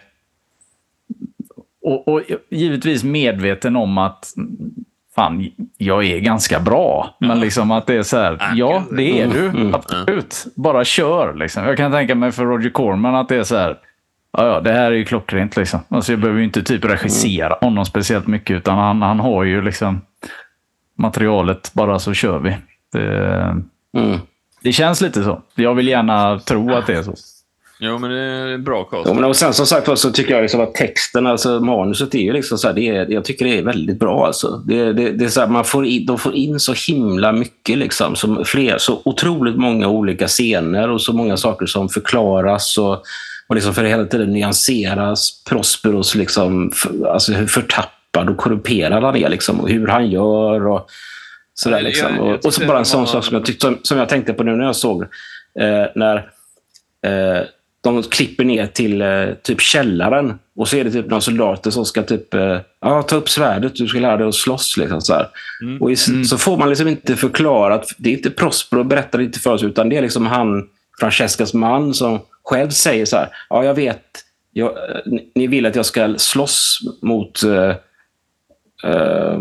och, 1.82 2.08
och 2.08 2.22
givetvis 2.50 3.04
medveten 3.04 3.76
om 3.76 3.98
att 3.98 4.34
fan, 5.16 5.50
jag 5.78 6.06
är 6.06 6.20
ganska 6.20 6.60
bra. 6.60 7.16
Men 7.20 7.40
liksom 7.40 7.72
att 7.72 7.88
det 7.88 7.96
är 7.96 8.04
så 8.04 8.18
här, 8.18 8.38
Ah, 8.40 8.54
ja 8.56 8.84
det 8.98 9.22
är 9.22 9.28
du. 9.28 9.46
Mm. 9.46 9.76
Absolut. 9.76 10.46
Bara 10.56 10.84
kör 10.86 11.34
liksom. 11.34 11.64
Jag 11.64 11.78
kan 11.78 11.92
tänka 11.92 12.16
mig 12.16 12.32
för 12.32 12.46
Roger 12.46 12.70
Corman 12.70 13.16
att 13.16 13.30
det 13.30 13.36
är 13.36 13.44
så 13.44 13.56
här, 13.56 13.78
ja, 14.38 14.46
ja 14.48 14.60
det 14.62 14.72
här 14.72 14.92
är 14.92 14.96
ju 14.96 15.06
klockrent 15.06 15.58
liksom. 15.58 15.80
Alltså 15.90 16.12
jag 16.12 16.20
behöver 16.20 16.40
ju 16.40 16.46
inte 16.46 16.64
typ 16.64 16.86
regissera 16.86 17.58
honom 17.62 17.86
speciellt 17.86 18.28
mycket 18.28 18.58
utan 18.58 18.78
han, 18.78 19.02
han 19.02 19.20
har 19.20 19.44
ju 19.44 19.62
liksom 19.62 20.02
materialet, 20.98 21.72
bara 21.74 22.00
så 22.00 22.14
kör 22.14 22.40
vi. 22.40 22.58
Det, 22.94 23.56
Mm. 23.98 24.20
det 24.64 24.72
känns 24.72 25.02
lite 25.02 25.24
så. 25.24 25.42
Jag 25.56 25.76
vill 25.76 25.88
gärna 25.88 26.40
tro 26.40 26.74
att 26.74 26.88
det 26.88 26.94
är 26.94 27.04
så. 27.04 27.14
Jo, 27.82 27.98
men 27.98 28.10
det 28.10 28.20
är 28.20 28.48
en 28.48 28.64
bra 28.64 28.84
cast. 28.84 29.08
Ja, 29.08 29.14
men 29.14 29.24
och 29.24 29.36
sen 29.36 29.54
som 29.54 29.66
sagt 29.66 29.98
så 30.00 30.12
tycker 30.12 30.34
jag 30.34 30.42
liksom 30.42 30.62
att 30.62 30.74
texten, 30.74 31.28
alltså 31.28 31.60
manuset 31.60 32.16
är 32.16 32.20
ju 32.20 32.34
liksom 32.34 32.58
så 32.58 32.68
här, 32.68 32.76
det 32.76 32.88
är, 32.88 33.12
jag 33.12 33.26
tycker 33.26 33.46
det 33.46 33.58
är 33.58 33.64
väldigt 33.64 34.00
bra 34.00 34.26
alltså. 34.26 34.62
Det, 34.66 34.94
det, 34.94 35.12
det 35.12 35.26
är 35.26 35.30
så 35.30 35.40
här, 35.40 35.48
man 35.48 35.66
får 35.66 35.86
in, 35.86 36.06
de 36.06 36.18
får 36.18 36.36
in 36.36 36.60
så 36.60 36.74
himla 36.88 37.32
mycket 37.32 37.78
liksom. 37.78 38.16
Som 38.16 38.46
fler, 38.46 38.78
så 38.78 39.02
otroligt 39.06 39.56
många 39.56 39.88
olika 39.88 40.28
scener 40.28 40.90
och 40.90 41.02
så 41.02 41.14
många 41.14 41.38
saker 41.38 41.66
som 41.66 41.90
förklaras 41.90 42.78
och, 42.78 43.04
och 43.50 43.56
liksom 43.56 43.74
för 43.74 43.84
hela 43.84 44.06
tiden 44.06 44.32
nyanseras. 44.32 45.44
Prosperos 45.50 46.16
liksom, 46.16 46.72
för, 46.76 47.08
alltså 47.08 47.34
hur 47.34 47.48
förtappad 47.48 48.30
och 48.30 48.38
korrumperad 48.38 49.04
han 49.04 49.16
är 49.16 49.30
liksom 49.30 49.60
och 49.60 49.70
hur 49.70 49.88
han 49.88 50.10
gör 50.12 50.68
och 50.68 50.88
sådär 51.54 51.82
liksom. 51.82 52.16
jag- 52.18 52.28
jag 52.28 52.36
och, 52.36 52.46
och 52.46 52.54
så 52.54 52.66
bara 52.66 52.78
en 52.80 52.86
sån 52.86 53.00
var- 53.00 53.08
sak 53.08 53.26
som 53.26 53.36
jag, 53.38 53.46
tyckte, 53.46 53.62
som, 53.66 53.78
som 53.84 53.98
jag 53.98 54.10
tänkte 54.10 54.34
på 54.34 54.44
nu 54.44 54.56
när 54.56 54.66
jag 54.66 54.76
såg 54.76 55.02
eh, 55.60 55.86
när 55.96 56.16
eh, 57.06 57.44
de 57.82 58.04
klipper 58.04 58.44
ner 58.44 58.68
till 58.68 59.02
eh, 59.02 59.26
typ 59.44 59.62
källaren 59.62 60.40
och 60.56 60.68
så 60.68 60.78
är 60.78 60.84
det 60.84 60.92
typ 60.92 61.06
några 61.10 61.22
soldater 61.22 61.72
som 61.72 61.86
ska 61.86 62.04
typ 62.04 62.34
eh, 62.34 62.58
ja, 62.82 63.02
ta 63.02 63.16
upp 63.16 63.30
svärdet, 63.30 63.76
du 63.76 63.88
ska 63.88 64.00
lära 64.00 64.18
dig 64.18 64.28
att 64.28 64.36
slåss. 64.36 64.78
Liksom, 64.78 65.02
så. 65.02 65.26
Mm. 65.62 65.82
Och 65.82 65.92
i, 65.92 65.96
Så 65.96 66.38
får 66.38 66.58
man 66.58 66.70
liksom 66.70 66.88
inte 66.88 67.16
förklarat, 67.16 67.90
det 67.98 68.10
är 68.10 68.14
inte 68.14 68.30
Prospero 68.30 68.84
berättar 68.84 69.22
inte 69.22 69.40
för 69.40 69.54
oss, 69.54 69.64
utan 69.64 69.90
det 69.90 69.98
är 69.98 70.02
liksom 70.02 70.26
han, 70.28 70.68
Francescas 71.00 71.54
man, 71.54 71.94
som 71.94 72.20
själv 72.44 72.70
säger 72.70 73.06
så 73.06 73.18
här, 73.18 73.30
ja 73.50 73.64
jag 73.64 73.74
vet, 73.74 74.04
jag, 74.52 74.78
ni- 75.36 75.48
vill 75.48 75.66
att 75.66 75.76
jag 75.76 75.86
ska 75.86 76.16
slåss 76.18 76.80
mot 77.02 77.44
eh, 77.44 77.70
eh, 78.84 79.40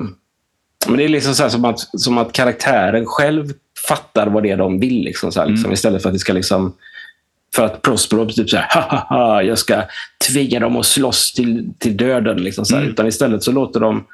men 0.86 0.96
det 0.96 1.04
är 1.04 1.08
liksom 1.08 1.34
så 1.34 1.42
här 1.42 1.50
som, 1.50 1.64
att, 1.64 2.00
som 2.00 2.18
att 2.18 2.32
karaktären 2.32 3.06
själv 3.06 3.52
fattar 3.88 4.26
vad 4.26 4.42
det 4.42 4.50
är 4.50 4.56
de 4.56 4.80
vill. 4.80 5.04
Liksom, 5.04 5.32
så 5.32 5.40
här, 5.40 5.46
liksom, 5.48 5.72
Istället 5.72 6.02
för 6.02 6.08
att 6.08 6.14
det 6.14 6.18
ska 6.18 6.32
liksom... 6.32 6.74
För 7.54 7.64
att 7.64 7.82
Prospero 7.82 8.30
typ 8.30 8.50
så 8.50 8.56
här, 8.56 8.74
ha, 8.74 8.96
ha, 8.96 9.16
ha, 9.16 9.42
jag 9.42 9.58
ska 9.58 9.82
tvinga 10.28 10.60
dem 10.60 10.76
att 10.76 10.86
slåss 10.86 11.32
till, 11.32 11.72
till 11.78 11.96
döden. 11.96 12.36
Liksom, 12.36 12.64
så 12.64 12.76
här. 12.76 12.82
Utan 12.84 13.06
istället 13.06 13.42
så 13.42 13.52
låter 13.52 13.80
de 13.80 14.04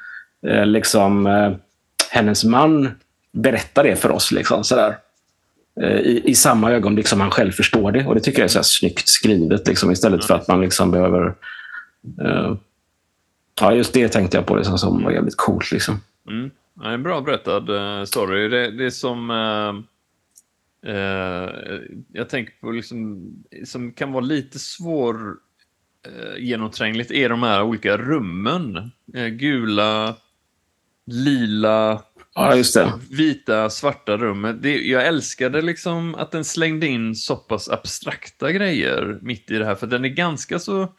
eh, 0.47 0.65
liksom, 0.65 1.27
eh, 1.27 1.51
hennes 2.09 2.43
man 2.43 2.91
berätta 3.31 3.83
det 3.83 3.95
för 3.95 4.11
oss. 4.11 4.31
Liksom, 4.31 4.63
så 4.63 4.75
där. 4.75 4.95
Eh, 5.81 5.99
I, 5.99 6.21
I 6.25 6.35
samma 6.35 6.71
ögonblick 6.71 7.07
som 7.07 7.21
han 7.21 7.31
själv 7.31 7.51
förstår 7.51 7.91
det. 7.91 8.05
Och 8.05 8.15
Det 8.15 8.21
tycker 8.21 8.39
jag 8.39 8.43
är 8.43 8.49
så 8.49 8.57
här 8.57 8.63
snyggt 8.63 9.07
skrivet. 9.07 9.67
Liksom, 9.67 9.91
istället 9.91 10.25
för 10.25 10.33
att 10.33 10.47
man 10.47 10.61
liksom 10.61 10.91
behöver... 10.91 11.35
Uh, 12.21 12.57
ja, 13.61 13.73
just 13.73 13.93
det 13.93 14.07
tänkte 14.07 14.37
jag 14.37 14.45
på 14.45 14.55
liksom, 14.55 14.77
som 14.77 15.03
var 15.03 15.11
jävligt 15.11 15.37
coolt. 15.37 15.71
Liksom. 15.71 16.01
Mm. 16.29 16.51
Ja, 16.81 16.91
en 16.91 17.03
bra 17.03 17.21
berättad 17.21 17.69
eh, 17.69 18.03
story. 18.05 18.47
Det, 18.47 18.71
det 18.71 18.85
är 18.85 18.89
som... 18.89 19.29
Uh, 19.29 19.73
uh, 20.93 21.49
jag 22.13 22.29
tänker 22.29 22.53
på 22.61 22.71
liksom, 22.71 23.29
som 23.65 23.91
kan 23.91 24.11
vara 24.11 24.25
lite 24.25 24.59
svår 24.59 25.15
genomträngligt 26.37 27.11
är 27.11 27.29
de 27.29 27.43
här 27.43 27.63
olika 27.63 27.97
rummen. 27.97 28.91
Gula, 29.31 30.15
lila, 31.05 32.03
Ja, 32.35 32.55
just 32.55 32.73
det. 32.73 32.93
vita, 33.11 33.69
svarta 33.69 34.17
rummet. 34.17 34.61
Det, 34.61 34.81
jag 34.81 35.05
älskade 35.07 35.61
liksom 35.61 36.15
att 36.15 36.31
den 36.31 36.45
slängde 36.45 36.87
in 36.87 37.15
så 37.15 37.35
pass 37.35 37.69
abstrakta 37.69 38.51
grejer 38.51 39.19
mitt 39.21 39.51
i 39.51 39.57
det 39.57 39.65
här, 39.65 39.75
för 39.75 39.87
den 39.87 40.05
är 40.05 40.09
ganska 40.09 40.59
så... 40.59 40.93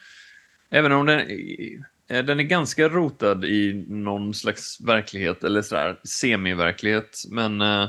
Även 0.70 0.92
om 0.92 1.06
den, 1.06 1.20
eh, 2.10 2.24
den 2.24 2.40
är 2.40 2.44
ganska 2.44 2.88
rotad 2.88 3.44
i 3.44 3.84
någon 3.88 4.34
slags 4.34 4.80
verklighet, 4.80 5.44
eller 5.44 5.62
sådär 5.62 6.00
semi-verklighet, 6.04 7.24
men 7.30 7.60
eh, 7.60 7.82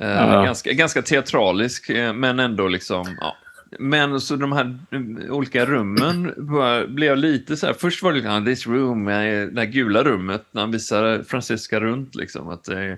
eh, 0.00 0.08
Ja. 0.08 0.44
ganska, 0.44 0.72
ganska 0.72 1.02
teatralisk, 1.02 1.90
eh, 1.90 2.12
men 2.12 2.38
ändå 2.40 2.68
liksom... 2.68 3.16
Ja. 3.20 3.36
Men 3.78 4.20
så 4.20 4.36
de 4.36 4.52
här 4.52 4.78
eh, 4.90 5.32
olika 5.32 5.64
rummen 5.64 6.34
bara 6.36 6.86
blev 6.86 7.08
jag 7.08 7.18
lite 7.18 7.56
så 7.56 7.66
här. 7.66 7.74
Först 7.74 8.02
var 8.02 8.12
det 8.12 8.18
liksom, 8.18 8.44
this 8.44 8.66
room, 8.66 9.08
eh, 9.08 9.14
det 9.46 9.60
här 9.60 9.64
gula 9.64 10.02
rummet, 10.02 10.44
när 10.52 10.60
han 10.60 10.70
visar 10.70 11.22
Francesca 11.28 11.80
runt. 11.80 12.14
Liksom, 12.14 12.48
att, 12.48 12.68
eh, 12.68 12.94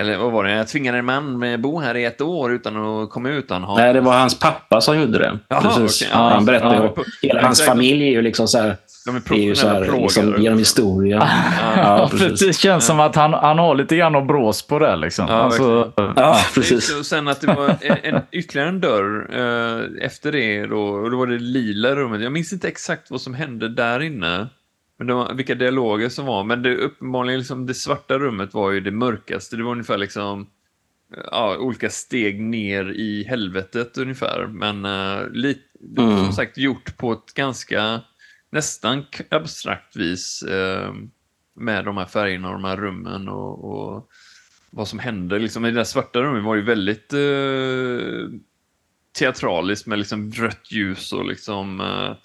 eller 0.00 0.16
vad 0.16 0.32
var 0.32 0.44
det, 0.44 0.50
jag 0.50 0.68
tvingade 0.68 0.98
en 0.98 1.04
man 1.04 1.38
med 1.38 1.60
bo 1.60 1.80
här 1.80 1.96
i 1.96 2.04
ett 2.04 2.20
år 2.20 2.52
utan 2.52 2.76
att 2.76 3.10
komma 3.10 3.30
ut. 3.30 3.50
Han. 3.50 3.74
Nej, 3.76 3.92
det 3.92 4.00
var 4.00 4.18
hans 4.18 4.38
pappa 4.38 4.80
som 4.80 4.98
gjorde 4.98 5.18
det. 5.18 5.38
Jaha, 5.48 5.72
okej. 5.74 6.08
Ja, 6.12 6.28
han 6.28 6.44
berättade 6.44 6.74
ja. 6.74 7.04
Hela 7.22 7.42
hans 7.42 7.62
familj 7.62 8.02
är 8.02 8.10
ju 8.10 8.22
liksom 8.22 8.48
så 8.48 8.58
här, 8.58 8.76
De 9.08 9.34
är 9.34 9.38
är 9.40 9.44
ju 9.44 9.54
så 9.54 9.66
professionella 9.66 9.92
här 9.94 10.02
liksom, 10.02 10.22
plågare. 10.22 10.42
genom 10.42 10.58
historien. 10.58 11.22
Ja, 11.76 12.10
det 12.40 12.56
känns 12.56 12.86
som 12.86 13.00
att 13.00 13.16
han, 13.16 13.32
han 13.34 13.58
har 13.58 13.74
lite 13.74 13.96
grann 13.96 14.14
att 14.16 14.26
brås 14.26 14.66
på 14.66 14.78
det. 14.78 14.96
Liksom. 14.96 15.26
Ja, 15.28 15.34
alltså, 15.34 15.92
Ja, 15.96 16.38
precis. 16.54 16.98
Och 16.98 17.06
sen 17.06 17.28
att 17.28 17.40
det 17.40 17.46
var 17.46 17.76
en, 17.80 17.96
en, 18.14 18.22
ytterligare 18.32 18.68
en 18.68 18.80
dörr 18.80 19.28
eh, 19.32 20.06
efter 20.06 20.32
det. 20.32 20.66
Då, 20.66 20.80
och 20.82 21.10
då 21.10 21.16
var 21.16 21.26
det 21.26 21.38
lila 21.38 21.94
rummet. 21.96 22.20
Jag 22.20 22.32
minns 22.32 22.52
inte 22.52 22.68
exakt 22.68 23.10
vad 23.10 23.20
som 23.20 23.34
hände 23.34 23.68
där 23.68 24.00
inne. 24.02 24.48
Men 24.98 25.06
det 25.06 25.14
var, 25.14 25.34
vilka 25.34 25.54
dialoger 25.54 26.08
som 26.08 26.26
var. 26.26 26.44
Men 26.44 26.62
det 26.62 26.76
uppenbarligen 26.76 27.38
liksom, 27.38 27.66
det 27.66 27.74
svarta 27.74 28.18
rummet 28.18 28.54
var 28.54 28.70
ju 28.70 28.80
det 28.80 28.90
mörkaste. 28.90 29.56
Det 29.56 29.62
var 29.62 29.72
ungefär 29.72 29.98
liksom 29.98 30.46
ja, 31.30 31.56
olika 31.56 31.90
steg 31.90 32.40
ner 32.40 32.90
i 32.90 33.24
helvetet 33.28 33.98
ungefär. 33.98 34.46
Men 34.52 34.84
uh, 34.84 35.30
lite, 35.32 35.60
Mm. 35.98 36.16
som 36.24 36.32
sagt 36.32 36.58
gjort 36.58 36.96
på 36.96 37.12
ett 37.12 37.34
ganska 37.34 38.00
nästan 38.50 39.04
abstrakt 39.30 39.96
vis. 39.96 40.42
eh, 40.42 40.92
med 41.58 41.84
de 41.84 41.96
här 41.96 42.06
färgerna 42.06 42.48
och 42.48 42.54
de 42.54 42.64
här 42.64 42.76
rummen 42.76 43.28
och, 43.28 43.64
och 43.64 44.10
vad 44.70 44.88
som 44.88 44.98
hände. 44.98 45.38
Liksom, 45.38 45.64
I 45.64 45.70
det 45.70 45.76
där 45.76 45.84
svarta 45.84 46.22
rummet 46.22 46.44
var 46.44 46.54
ju 46.54 46.62
väldigt 46.62 47.12
eh, 47.12 48.40
teatraliskt 49.18 49.86
med 49.86 49.98
liksom 49.98 50.32
rött 50.32 50.72
ljus 50.72 51.12
och 51.12 51.26
liksom 51.26 51.80
eh, 51.80 52.16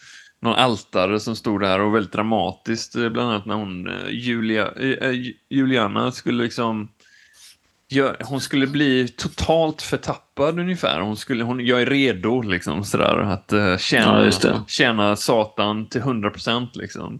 någon 0.41 0.55
altare 0.55 1.19
som 1.19 1.35
stod 1.35 1.61
där 1.61 1.79
och 1.79 1.95
väldigt 1.95 2.11
dramatiskt. 2.11 2.95
Eh, 2.95 3.09
bland 3.09 3.31
annat 3.31 3.45
när 3.45 3.55
hon, 3.55 3.87
eh, 3.87 4.09
Julia, 4.09 4.71
eh, 4.71 5.09
eh 5.09 5.33
Juliana 5.49 6.11
skulle 6.11 6.43
liksom 6.43 6.89
gör, 7.93 8.17
hon 8.23 8.41
skulle 8.41 8.67
bli 8.67 9.07
totalt 9.07 9.81
förtappad 9.81 10.59
ungefär. 10.59 10.99
Hon 10.99 11.17
skulle, 11.17 11.43
hon, 11.43 11.65
jag 11.65 11.81
är 11.81 11.85
redo 11.85 12.41
liksom 12.41 12.83
sådär 12.83 13.17
att 13.17 13.53
uh, 13.53 13.77
tjäna, 13.77 14.31
Ja, 14.43 14.65
tjäna 14.67 15.15
Satan 15.15 15.89
till 15.89 16.01
100 16.01 16.29
procent 16.29 16.75
liksom. 16.75 17.19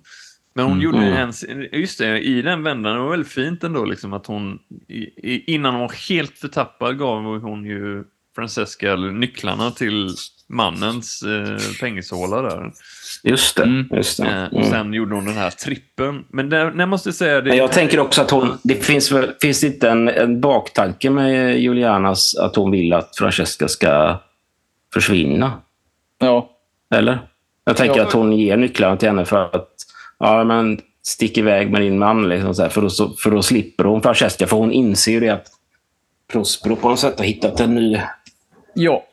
Men 0.56 0.65
hon 0.65 0.82
gjorde 0.82 0.98
Mm. 0.98 1.32
en, 1.50 1.80
just 1.80 2.00
det, 2.00 2.20
i 2.20 2.42
den 2.42 2.63
vändan, 2.63 2.96
det 2.96 3.01
var 3.01 3.10
väldigt 3.10 3.32
fint 3.32 3.63
ändå 3.63 3.86
liksom 3.86 4.13
att 4.13 4.25
hon, 4.27 4.60
i, 4.88 5.53
innan 5.53 5.74
hon 5.74 5.82
var 5.82 6.10
helt 6.10 6.38
förtappad 6.38 6.98
gav 6.98 7.24
hon 7.42 7.65
ju 7.65 8.03
Francesca 8.36 8.96
nycklarna 8.96 9.72
till 9.72 10.10
mannens 10.50 11.23
eh, 11.23 11.57
fängelsehåla 11.57 12.41
där. 12.41 12.71
Just 13.23 13.57
det. 13.57 13.63
Mm. 13.63 13.88
Just 13.91 14.17
det. 14.17 14.23
Eh, 14.27 14.43
och 14.45 14.57
Mm. 14.59 14.69
sen 14.69 14.93
gjorde 14.93 15.15
hon 15.15 15.25
den 15.25 15.33
här 15.38 15.50
trippen. 15.50 16.25
Men 16.29 16.50
där, 16.50 16.71
när 16.71 16.79
jag 16.79 16.89
måste 16.89 17.13
säga 17.13 17.41
det... 17.41 17.55
Jag 17.55 17.71
tänker 17.71 18.00
också 18.00 18.21
att 18.21 18.31
hon, 18.31 18.57
det 18.63 18.75
finns, 18.75 19.13
finns 19.41 19.62
det 19.62 19.67
inte 19.67 19.89
en, 19.89 20.09
en 20.09 20.41
baktanke 20.41 21.09
med 21.09 21.59
Julianas 21.59 22.35
att 22.35 22.55
hon 22.55 22.71
vill 22.71 22.93
att 22.93 23.17
Francesca 23.17 23.67
ska 23.67 24.19
försvinna? 24.93 25.53
ja. 26.19 26.50
Eller? 26.95 27.19
Jag 27.65 27.77
tänker 27.77 27.97
Ja. 27.97 28.03
att 28.05 28.13
hon 28.13 28.33
ger 28.33 28.57
nycklarna 28.57 28.97
till 28.97 29.07
henne 29.09 29.25
för 29.25 29.55
att 29.55 29.69
ja, 30.19 30.43
men 30.43 30.79
stick 31.03 31.38
iväg 31.38 31.71
med 31.71 31.81
din 31.81 32.00
man. 32.00 32.29
Liksom, 32.29 32.55
så 32.55 32.62
här, 32.62 32.69
för, 32.69 32.81
då, 32.81 32.89
så- 32.89 33.09
för 33.09 33.31
då 33.31 33.41
slipper 33.41 33.83
hon 33.83 34.01
Francesca. 34.01 34.47
För 34.47 34.57
hon 34.57 34.71
inser 34.71 35.12
ju 35.12 35.19
det 35.19 35.29
att 35.29 35.47
Prospero 36.31 36.75
på 36.75 36.89
något 36.89 37.00
sätt 37.00 37.17
har 37.17 37.25
hittat 37.25 37.59
en 37.59 37.75
ny... 37.75 38.01
ja. 38.73 39.03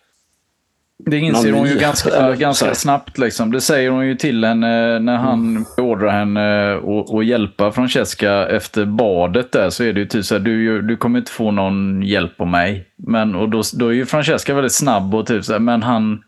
Det 1.07 1.19
inser 1.19 1.53
hon 1.53 1.69
ju 1.69 1.79
ganska, 1.79 2.33
ganska 2.39 2.75
snabbt. 2.75 3.19
Liksom. 3.19 3.53
Det 3.53 3.61
säger 3.61 3.91
hon 3.91 4.07
ju 4.07 4.15
till 4.15 4.45
henne 4.45 4.99
när 4.99 5.17
han 5.17 5.65
beordrar 5.77 6.11
henne 6.11 6.77
att 6.77 7.15
att 7.15 7.27
hjälpa 7.27 7.73
Francesca 7.73 8.49
efter 8.49 8.85
badet 8.85 9.53
där. 9.53 9.71
Så 9.71 9.85
är 9.85 9.93
det 9.93 10.01
ju 10.01 10.07
typ 10.07 10.25
så 10.25 10.35
här, 10.35 10.41
du, 10.41 10.83
du 10.83 10.97
kommer 10.97 11.19
inte 11.19 11.33
få 11.33 11.51
någon 11.51 12.03
hjälp 12.03 12.41
av 12.41 12.47
mig. 12.47 12.87
Men, 12.97 13.35
och 13.35 13.49
då, 13.49 13.63
då 13.75 13.89
är 13.89 13.93
ju 13.93 14.07
Francesca 14.07 14.55
väldigt 14.55 14.73
snabb 14.73 15.15
och 15.15 15.27
typ 15.27 15.45
så 15.45 15.53
här, 15.53 15.61
men 15.61 15.83
han, 15.83 16.23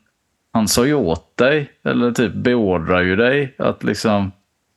han 0.53 0.69
sa 0.69 0.87
ju 0.87 0.95
åt 0.95 1.37
dig. 1.37 1.71
Eller 1.85 2.13
typ 2.13 2.35
beordrar 2.35 3.03
ju 3.03 3.17
dig 3.17 3.55
att 3.59 3.85
liksom, 3.85 4.33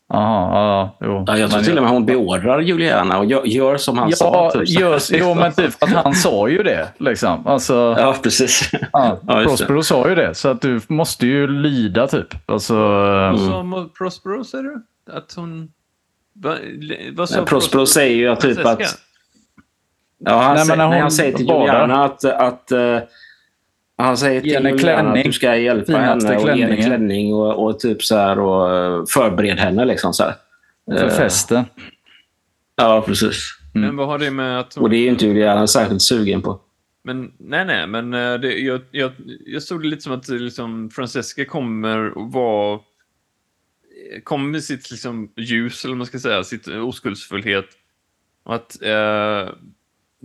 Jaha, 0.10 0.50
ja, 0.54 0.98
jo. 1.02 1.24
Ja, 1.28 1.38
jag 1.38 1.50
tror 1.50 1.58
Men 1.58 1.66
till 1.66 1.78
och 1.78 1.84
med 1.84 1.92
hon 1.92 2.06
beordrar 2.06 2.60
Juliana 2.60 3.18
och 3.18 3.26
gör, 3.26 3.46
gör 3.46 3.78
som 3.78 3.98
han 3.98 4.10
Ja, 4.10 4.16
sa. 4.16 4.52
typ. 4.52 4.70
just, 4.70 5.12
jo, 5.14 5.34
men 5.34 5.52
typ 5.54 5.84
att 5.84 5.90
han 5.90 6.14
sa 6.16 6.48
ju 6.50 6.64
det. 6.64 6.88
Liksom. 6.98 7.48
Alltså, 7.48 7.74
Ja, 8.00 8.16
precis. 8.24 8.70
ja, 8.94 9.20
Ja, 9.28 9.42
just 9.42 9.58
det. 9.58 9.66
Prospero 9.66 9.84
sa 9.84 10.10
ju 10.10 10.16
det, 10.16 10.36
så 10.36 10.50
att 10.50 10.62
du 10.62 10.82
måste 10.88 11.28
ju 11.28 11.48
lyda 11.48 12.08
typ. 12.08 12.28
Alltså, 12.46 12.76
Vad 12.76 13.30
Mm. 13.36 13.50
sa 13.52 13.64
mot 13.64 13.94
Prospero, 13.96 14.44
säger 14.44 14.64
du? 14.64 14.84
Att 15.14 15.34
hon... 15.36 15.72
Va, 16.34 16.56
vad 17.14 17.30
sa 17.30 17.36
Men 17.38 17.46
Prospero 17.46 17.86
säger 17.86 18.16
ju 18.16 18.28
att 18.30 18.40
typ 18.42 18.66
att 18.66 18.80
Ja, 20.20 20.32
han, 20.32 20.56
Nej, 20.56 20.56
men 20.56 20.66
säger, 20.66 20.78
när 20.78 20.88
nej, 20.88 20.96
hon 20.96 21.02
han 21.02 21.12
säger 21.12 21.38
till. 21.38 21.46
Juliana 21.48 22.04
att, 22.06 22.26
att 22.26 22.72
eh, 22.72 22.98
han 23.98 24.18
säger 24.18 24.42
till 24.42 24.54
henne 24.54 24.70
Juliana 24.70 24.94
att 24.94 25.04
klänning. 25.04 25.24
du 25.24 25.32
ska 25.32 25.56
hjälpa 25.58 25.86
Finaste 25.86 26.28
henne 26.28 26.38
och 26.44 26.58
ge 26.58 26.64
henne 26.64 26.76
klänningen. 26.76 26.86
klänning 26.86 27.34
och, 27.34 27.66
och 27.66 27.80
typ 27.80 28.04
så 28.04 28.16
här 28.16 28.40
och 28.40 28.76
eh, 28.76 29.04
förbered 29.10 29.58
henne 29.58 29.86
liksom 29.86 30.14
så 30.14 30.24
här. 30.24 30.34
För 30.98 31.06
Eh, 31.06 31.10
festen. 31.10 31.64
Ja, 32.76 33.04
precis. 33.08 33.38
Mm. 33.76 33.88
Men 33.88 33.98
vad 33.98 34.08
har 34.08 34.18
det 34.20 34.32
med 34.32 34.60
att. 34.60 34.78
Och 34.78 34.90
det 34.90 34.98
är 34.98 35.02
ju 35.02 35.10
inte 35.10 35.26
Juliana 35.26 35.68
särskilt 35.68 36.02
sugen 36.02 36.42
på. 36.42 36.60
Men 37.04 37.32
nej, 37.38 37.66
nej, 37.66 37.88
men 37.88 38.14
eh, 38.14 38.34
det, 38.34 38.60
jag, 38.60 38.82
jag, 38.92 39.12
jag 39.46 39.64
såg 39.64 39.82
det 39.82 39.88
lite 39.88 40.02
som 40.02 40.14
att 40.14 40.28
liksom, 40.28 40.90
Francesca 40.90 41.46
kommer 41.46 42.18
och 42.18 42.32
var 42.32 42.82
kommer 44.24 44.46
med 44.50 44.64
sitt 44.64 44.92
liksom, 44.92 45.32
ljus, 45.36 45.86
eller 45.86 45.96
man 45.96 46.08
ska 46.08 46.20
säga, 46.20 46.44
sitt 46.44 46.68
oskuldsfullhet. 46.68 47.66
Och 48.44 48.56
att 48.56 48.82
eh, 48.82 49.54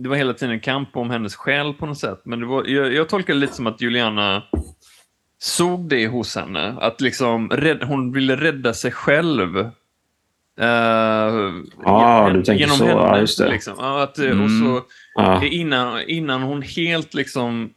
det 0.03 0.09
var 0.09 0.15
hela 0.15 0.33
tiden 0.33 0.53
en 0.53 0.59
kamp 0.59 0.97
om 0.97 1.09
hennes 1.09 1.35
själ 1.35 1.73
på 1.73 1.85
något 1.85 1.97
sätt. 1.99 2.21
Men 2.25 2.39
det 2.39 2.45
var, 2.45 2.65
jag, 2.67 2.93
jag 2.93 3.09
tolkar 3.09 3.33
det 3.33 3.39
lite 3.39 3.53
som 3.53 3.67
att 3.67 3.81
Juliana 3.81 4.43
såg 5.39 5.89
det 5.89 6.07
hos 6.07 6.35
henne. 6.35 6.75
Att 6.81 7.01
liksom, 7.01 7.49
rädd, 7.49 7.83
hon 7.83 8.11
ville 8.13 8.35
rädda 8.35 8.73
sig 8.73 8.91
själv. 8.91 9.57
Eh, 10.59 11.51
Ah, 11.83 12.29
du 12.29 12.43
tänker 12.43 12.67
så. 12.67 12.85
Ja, 12.85 13.19
just 13.19 13.37
det. 13.37 13.49
Liksom. 13.49 13.79
Att, 13.79 14.19
eh, 14.19 14.25
Mm. 14.25 14.43
och 14.43 14.49
så, 14.51 14.83
Ja. 15.15 15.43
innan, 15.45 16.01
innan 16.07 16.41
hon 16.41 16.61
helt 16.61 17.13
liksom 17.13 17.69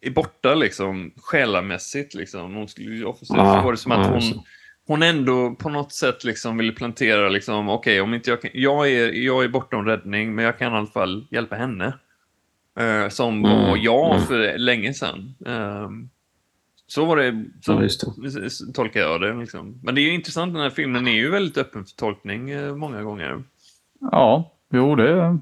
är 0.00 0.10
borta 0.10 0.54
liksom, 0.54 1.10
själamässigt. 1.16 2.14
Liksom. 2.14 2.54
Hon 2.54 2.68
skulle 2.68 2.96
Ja, 2.96 3.16
så 3.22 3.34
var 3.34 3.72
det 3.72 3.78
som 3.78 3.92
att 3.92 4.06
ja, 4.06 4.12
hon. 4.12 4.42
Hon 4.88 5.02
ändå 5.02 5.54
på 5.54 5.68
något 5.68 5.92
sätt 5.92 6.24
liksom 6.24 6.56
ville 6.56 6.72
plantera, 6.72 7.28
liksom, 7.28 7.68
okej, 7.68 8.00
om 8.00 8.14
inte 8.14 8.30
jag 8.30 8.42
kan, 8.42 8.50
jag 8.54 8.90
är, 8.90 9.12
jag 9.12 9.44
är 9.44 9.48
bortom 9.48 9.84
räddning, 9.84 10.34
men 10.34 10.44
jag 10.44 10.58
kan 10.58 10.72
i 10.72 10.76
alla 10.76 10.86
fall 10.86 11.26
hjälpa 11.30 11.56
henne. 11.56 11.92
Eh, 12.78 13.08
som 13.08 13.44
Mm, 13.44 13.68
var 13.68 13.76
jag 13.76 14.14
mm. 14.14 14.26
för 14.26 14.58
länge 14.58 14.94
sedan. 14.94 15.34
Ehm, 15.46 16.08
så 16.86 17.04
var 17.04 17.16
det, 17.16 17.44
så 17.62 17.72
Ja, 17.72 18.72
tolkar 18.74 19.00
jag 19.00 19.20
det. 19.20 19.34
Liksom. 19.34 19.80
Men 19.82 19.94
det 19.94 20.00
är 20.00 20.02
ju 20.02 20.14
intressant, 20.14 20.54
den 20.54 20.62
här 20.62 20.70
filmen 20.70 21.08
är 21.08 21.12
ju 21.12 21.30
väldigt 21.30 21.58
öppen 21.58 21.84
för 21.84 21.96
tolkning 21.96 22.50
eh, 22.50 22.74
många 22.74 23.02
gånger. 23.02 23.42
Ja, 24.00 24.52
jo 24.70 24.96
det, 24.96 25.38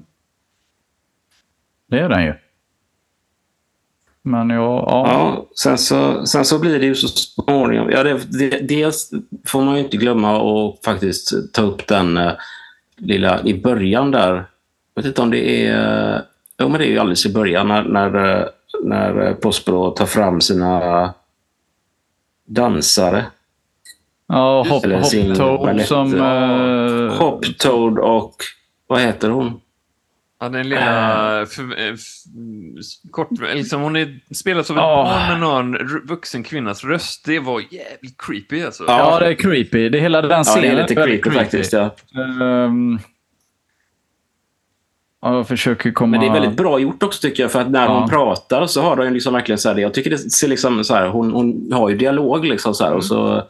det 1.87 1.99
är 1.99 2.09
den 2.09 2.23
ju. 2.23 2.33
Men 4.27 4.49
jag, 4.49 4.83
ja. 4.87 5.07
Ja, 5.07 5.47
sen 5.55 5.77
så, 5.77 6.25
sen 6.25 6.45
så 6.45 6.59
blir 6.59 6.79
det 6.79 6.85
ju 6.85 6.95
så 6.95 7.07
småningom. 7.07 7.89
Ja, 7.91 8.03
det, 8.03 8.39
det, 8.39 8.59
dels 8.59 9.11
får 9.45 9.61
man 9.61 9.75
ju 9.75 9.83
inte 9.83 9.97
glömma 9.97 10.37
att 10.37 10.85
faktiskt 10.85 11.53
ta 11.53 11.61
upp 11.61 11.87
den 11.87 12.17
eh, 12.17 12.31
lilla 12.97 13.43
i 13.43 13.61
början 13.61 14.11
där. 14.11 14.33
Jag 14.93 15.03
vet 15.03 15.05
inte 15.05 15.21
om 15.21 15.31
det 15.31 15.67
är... 15.67 16.21
Jo, 16.59 16.69
men 16.69 16.79
det 16.79 16.87
är 16.87 16.89
ju 16.89 16.99
alldeles 16.99 17.25
i 17.25 17.33
början 17.33 17.67
när, 17.67 17.83
när, 17.83 18.39
eh, 18.39 18.45
när 18.83 19.27
eh, 19.27 19.33
Prospero 19.33 19.91
tar 19.91 20.05
fram 20.05 20.41
sina 20.41 21.13
dansare. 22.45 23.25
ja 24.27 24.65
hop, 24.69 24.83
Eller 24.85 25.57
balett. 25.57 25.87
som... 25.87 26.17
Ja. 26.17 27.09
Hop, 27.09 27.45
Toad 27.57 27.99
och... 27.99 28.35
Vad 28.87 29.01
heter 29.01 29.29
hon? 29.29 29.61
Ja, 30.39 30.49
den 30.49 30.69
lilla... 30.69 31.41
F- 31.41 31.57
kort, 33.11 33.29
liksom 33.53 33.81
hon 33.81 33.95
är, 33.95 34.19
spelas 34.33 34.71
av 34.71 34.77
ett 34.77 34.83
Ja. 34.83 35.03
barn 35.03 35.29
med 35.29 35.39
någon 35.39 35.75
r- 35.75 36.01
vuxen 36.07 36.43
kvinnas 36.43 36.83
röst. 36.83 37.25
Det 37.25 37.39
var 37.39 37.59
jävligt 37.59 38.15
creepy 38.17 38.61
alltså. 38.65 38.83
ja, 38.87 39.19
det 39.19 39.25
är 39.25 39.33
creepy. 39.33 39.89
Det 39.89 39.97
är 39.97 40.01
hela 40.01 40.21
den 40.21 40.31
Ja, 40.31 40.43
scenen. 40.43 40.61
det 40.61 40.67
är 40.67 40.81
lite 40.81 40.95
väldigt 40.95 41.23
creepy 41.23 41.39
faktiskt. 41.39 41.73
Ja. 41.73 41.95
Ja, 45.21 45.35
jag 45.35 45.47
försöker 45.47 45.91
komma... 45.91 46.11
Men 46.11 46.19
det 46.19 46.25
är 46.27 46.33
väldigt 46.41 46.57
bra 46.57 46.79
gjort 46.79 47.03
också 47.03 47.21
tycker 47.21 47.43
jag. 47.43 47.51
För 47.51 47.61
att 47.61 47.69
när 47.71 47.85
Ja. 47.85 47.99
hon 47.99 48.09
pratar 48.09 48.65
så 48.65 48.81
har 48.81 48.95
de 48.95 49.13
liksom 49.13 49.33
verkligen 49.33 49.59
så 49.59 49.69
här, 49.69 49.75
jag 49.77 49.93
tycker 49.93 50.09
det 50.09 50.17
ser 50.17 50.47
liksom 50.47 50.83
så 50.83 50.93
här, 50.95 51.07
hon, 51.07 51.31
hon 51.31 51.71
har 51.73 51.89
ju 51.89 51.97
dialog 51.97 52.45
liksom 52.45 52.73
så 52.73 52.85
här. 52.85 52.93
Och 52.93 53.05
så, 53.05 53.43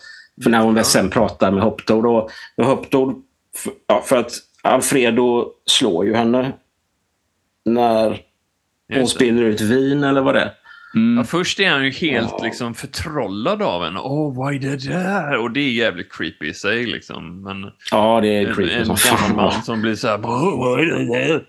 för 0.43 0.49
när 0.49 0.59
hon 0.61 0.73
väl 0.75 0.83
sen 0.83 1.09
pratar 1.09 1.51
med 1.51 1.63
Hoptoad 1.63 2.05
och, 2.05 2.29
och 2.57 2.65
Hoptoad, 2.65 3.15
för, 3.55 3.73
ja, 3.87 4.01
för 4.05 4.17
att 4.17 4.31
Alfredo 4.61 5.51
slår 5.65 6.05
ju 6.05 6.15
henne 6.15 6.51
när 7.67 8.07
hon 8.09 8.17
Just 8.99 9.13
det. 9.13 9.15
spiller 9.15 9.43
ut 9.43 9.61
vin 9.61 10.03
eller 10.03 10.21
vad 10.21 10.35
det 10.35 10.41
är. 10.41 10.51
Mm. 10.95 11.17
Ja, 11.17 11.23
först 11.23 11.59
är 11.59 11.69
han 11.69 11.85
ju 11.85 11.91
helt 11.91 12.33
Ja. 12.37 12.43
liksom 12.43 12.73
förtrollad 12.73 13.61
av 13.61 13.83
henne. 13.83 13.99
Åh, 13.99 14.35
vad 14.37 14.53
är 14.55 14.59
det 14.59 14.87
där? 14.89 15.37
Och 15.37 15.51
det 15.51 15.59
är 15.59 15.71
jävligt 15.71 16.13
creepy 16.13 16.47
i 16.47 16.53
sig 16.53 16.85
liksom. 16.85 17.41
Men 17.43 17.71
Ja, 17.91 18.19
det 18.21 18.27
är 18.27 18.47
en, 18.47 18.55
creepy 18.55 18.73
en 18.73 18.85
som 18.85 18.95
gammal 19.29 19.35
man 19.51 19.61
som 19.63 19.81
blir 19.81 19.95
så 19.95 20.07
här... 20.07 20.19
"Åh, 20.23 20.59
vad 20.59 20.79
är 20.79 20.85
det 20.85 21.05
där? 21.19 21.43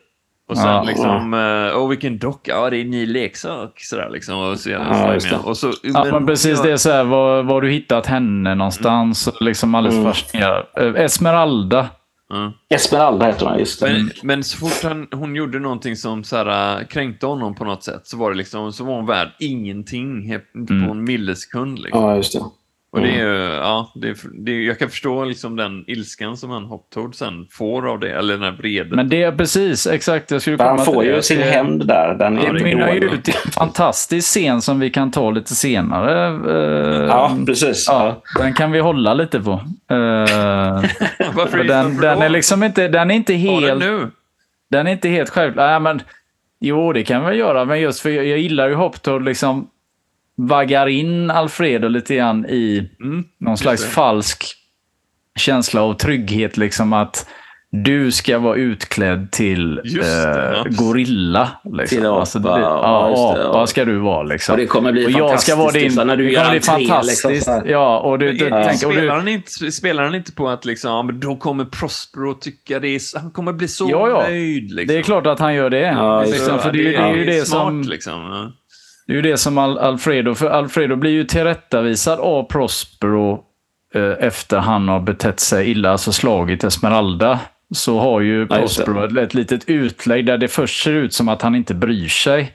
Och 0.48 0.56
sen 0.56 0.66
Ja. 0.66 0.82
liksom, 0.82 1.34
eh, 1.34 1.78
åh 1.82 1.88
vilken 1.88 2.18
docka, 2.18 2.52
ja 2.52 2.70
det 2.70 2.76
är 2.76 2.80
en 2.80 2.90
ny 2.90 3.06
leksak. 3.06 3.72
Sådär 3.80 4.10
liksom. 4.10 4.38
Och 4.38 4.58
så, 4.60 4.70
Ja, 4.70 4.78
det. 5.30 5.36
och 5.44 5.56
så, 5.56 5.72
Ja, 5.82 6.06
men 6.12 6.26
precis. 6.26 6.62
Det 6.62 6.72
är 6.72 6.76
så 6.76 6.90
här, 6.90 7.04
var, 7.04 7.42
var 7.42 7.60
du 7.60 7.70
hittat 7.70 8.06
henne 8.06 8.54
någonstans? 8.54 9.26
Och 9.26 9.42
Liksom 9.42 9.74
alldeles 9.74 9.98
Mm. 9.98 10.12
fascinerad. 10.12 10.66
Eh, 10.76 11.04
Esmeralda. 11.04 11.88
Ja. 12.28 12.52
Esmeralda 12.68 13.26
heter 13.26 13.46
hon, 13.46 13.58
just 13.58 13.80
det. 13.80 13.86
Men, 13.92 14.10
men 14.22 14.44
så 14.44 14.56
fort 14.58 14.82
han, 14.90 15.08
hon 15.12 15.36
gjorde 15.36 15.58
någonting 15.58 15.96
som 15.96 16.24
så 16.24 16.36
här, 16.36 16.80
äh, 16.80 16.86
kränkte 16.86 17.26
honom 17.26 17.54
på 17.54 17.64
något 17.64 17.84
sätt 17.84 18.06
så 18.06 18.16
var 18.16 18.30
det 18.30 18.36
liksom, 18.36 18.72
så 18.72 18.84
var 18.84 18.94
hon 18.96 19.06
värd 19.06 19.28
ingenting 19.38 20.32
he- 20.32 20.66
på 20.66 20.72
Mm. 20.72 20.90
en 20.90 21.04
millisekund. 21.04 21.78
Liksom. 21.78 22.02
Ja, 22.02 22.16
just 22.16 22.32
det. 22.32 22.40
Och 22.98 23.06
det 23.06 23.10
är 23.20 23.26
ju, 23.26 23.54
ja, 23.54 23.92
det 23.94 24.16
det 24.44 24.62
jag 24.62 24.78
kan 24.78 24.90
förstå 24.90 25.24
liksom 25.24 25.56
den 25.56 25.84
ilskan 25.86 26.36
som 26.36 26.50
han 26.50 26.64
Hoptoad 26.64 27.14
sen 27.14 27.46
får 27.50 27.88
av 27.88 28.00
det, 28.00 28.10
eller 28.12 28.34
den 28.34 28.42
här 28.42 28.52
vreden. 28.58 28.96
Men 28.96 29.08
det 29.08 29.22
är 29.22 29.32
precis, 29.32 29.86
exakt. 29.86 30.30
Jag 30.30 30.42
skulle 30.42 30.56
komma 30.56 30.68
han 30.68 30.84
får 30.84 31.04
ju 31.04 31.12
det. 31.12 31.22
sin 31.22 31.38
Det- 31.38 31.44
hämnd 31.44 31.86
där. 31.86 32.14
Den 32.18 32.34
Det 32.34 32.46
är 32.46 32.52
mynnar 32.52 32.92
ju 32.94 33.00
ut 33.00 33.28
i 33.28 33.32
en 33.44 33.50
fantastisk 33.52 34.28
scen 34.28 34.60
som 34.62 34.80
vi 34.80 34.90
kan 34.90 35.10
ta 35.10 35.30
lite 35.30 35.54
senare. 35.54 36.26
Eh, 36.26 37.06
Ja, 37.06 37.36
precis. 37.46 37.84
ja, 37.88 38.22
den 38.38 38.54
kan 38.54 38.72
vi 38.72 38.78
hålla 38.80 39.14
lite 39.14 39.40
på. 39.40 39.52
Eh, 39.90 39.96
Varför 41.34 41.64
den, 41.64 41.96
den 41.96 42.22
är 42.22 42.28
liksom 42.28 42.62
inte, 42.62 42.88
den 42.88 43.10
är 43.10 43.14
inte 43.14 43.32
Ta 43.32 43.38
den 43.60 43.62
helt, 43.62 43.78
nu. 43.80 44.10
den 44.70 44.86
är 44.86 44.92
inte 44.92 45.08
helt 45.08 45.30
självklar. 45.30 45.66
Nej, 45.70 45.80
men, 45.80 46.02
jo, 46.60 46.92
det 46.92 47.02
kan 47.04 47.26
vi 47.26 47.36
göra, 47.36 47.64
men 47.64 47.80
just 47.80 48.00
för 48.00 48.10
jag, 48.10 48.26
jag 48.26 48.38
gillar 48.38 48.68
ju 48.68 48.74
Hoptoad 48.74 49.24
liksom 49.24 49.68
vaggar 50.38 50.86
in 50.86 51.30
Alfredo 51.30 51.88
lite 51.88 52.14
grann 52.16 52.46
i 52.46 52.90
Mm. 53.00 53.24
någon 53.40 53.58
slags 53.58 53.82
det. 53.84 53.88
falsk 53.90 54.44
känsla 55.38 55.82
av 55.82 55.94
trygghet. 55.94 56.56
Liksom 56.56 56.92
att 56.92 57.26
du 57.70 58.10
ska 58.12 58.38
vara 58.38 58.56
utklädd 58.56 59.30
till 59.32 59.74
det, 59.74 60.54
eh, 60.58 60.64
gorilla. 60.78 61.50
Liksom. 61.64 61.96
Till 61.98 62.06
apa, 62.06 62.20
Alltså, 62.20 62.38
det, 62.38 62.48
ja, 62.48 62.58
ja, 62.60 63.10
just 63.10 63.34
det, 63.42 63.48
apa 63.48 63.58
ja. 63.58 63.66
ska 63.66 63.84
du 63.84 63.98
vara. 63.98 64.22
Liksom. 64.22 64.52
Och 64.52 64.58
det 64.58 64.66
kommer 64.66 64.92
bli 64.92 65.06
och 65.06 65.10
jag 65.10 65.40
ska 65.40 65.56
vara 65.56 65.70
din... 65.72 65.82
liksom, 65.82 66.06
när 66.06 66.16
du 66.16 66.32
gör 66.32 66.40
entré, 66.40 66.54
liksom, 66.54 66.74
fantastiskt. 66.88 67.46
här. 67.48 67.62
ja, 67.66 67.98
och 68.00 68.18
du, 68.18 68.32
du, 68.32 68.48
tänk, 68.50 68.70
och 68.72 68.78
spelar, 68.78 69.02
du, 69.02 69.10
han 69.10 69.28
inte, 69.28 69.72
spelar 69.72 70.04
han 70.04 70.14
inte 70.14 70.32
på 70.32 70.48
att 70.48 70.64
liksom, 70.64 71.20
då 71.20 71.36
kommer 71.36 71.64
Prospero 71.64 72.34
tycka 72.34 72.80
det 72.80 72.88
är, 72.88 73.18
han 73.20 73.30
kommer 73.30 73.52
bli 73.52 73.68
så 73.68 73.88
Ja, 73.90 74.08
ja. 74.08 74.22
nöjd. 74.28 74.70
Liksom. 74.72 74.94
det 74.94 74.98
är 75.00 75.02
klart 75.02 75.26
att 75.26 75.38
han 75.38 75.54
gör 75.54 75.70
det. 75.70 75.80
Ja, 75.80 76.22
liksom, 76.24 76.58
för 76.58 76.72
det, 76.72 76.78
är 76.78 76.82
ju- 76.82 76.92
det 76.92 76.98
är 77.02 77.14
ju 77.14 77.24
det 77.24 77.46
smart, 77.46 77.60
som... 77.66 77.82
liksom. 77.82 78.52
Ja. 79.08 79.12
Det 79.12 79.12
är 79.12 79.16
ju 79.16 79.22
det 79.22 79.36
som 79.38 79.58
Al 79.58 79.78
Alfredo, 79.78 80.34
för 80.34 80.50
Alfredo 80.50 80.96
blir 80.96 81.10
ju 81.10 81.24
tillrättavisad 81.24 82.20
av 82.20 82.42
Prospero 82.44 83.44
eh, 83.94 84.12
efter 84.26 84.58
han 84.58 84.88
har 84.88 85.00
betett 85.00 85.40
sig 85.40 85.70
illa, 85.70 85.90
alltså 85.90 86.12
slagit 86.12 86.64
Esmeralda. 86.64 87.40
Så 87.74 87.98
har 88.00 88.20
ju 88.20 88.46
Ja. 88.50 88.56
Prospero 88.56 89.04
ett, 89.04 89.16
ett 89.16 89.34
litet 89.34 89.64
utlägg 89.68 90.26
där 90.26 90.38
det 90.38 90.48
först 90.48 90.82
ser 90.84 90.92
ut 90.92 91.14
som 91.14 91.28
att 91.28 91.42
han 91.42 91.54
inte 91.54 91.74
bryr 91.74 92.08
sig. 92.08 92.52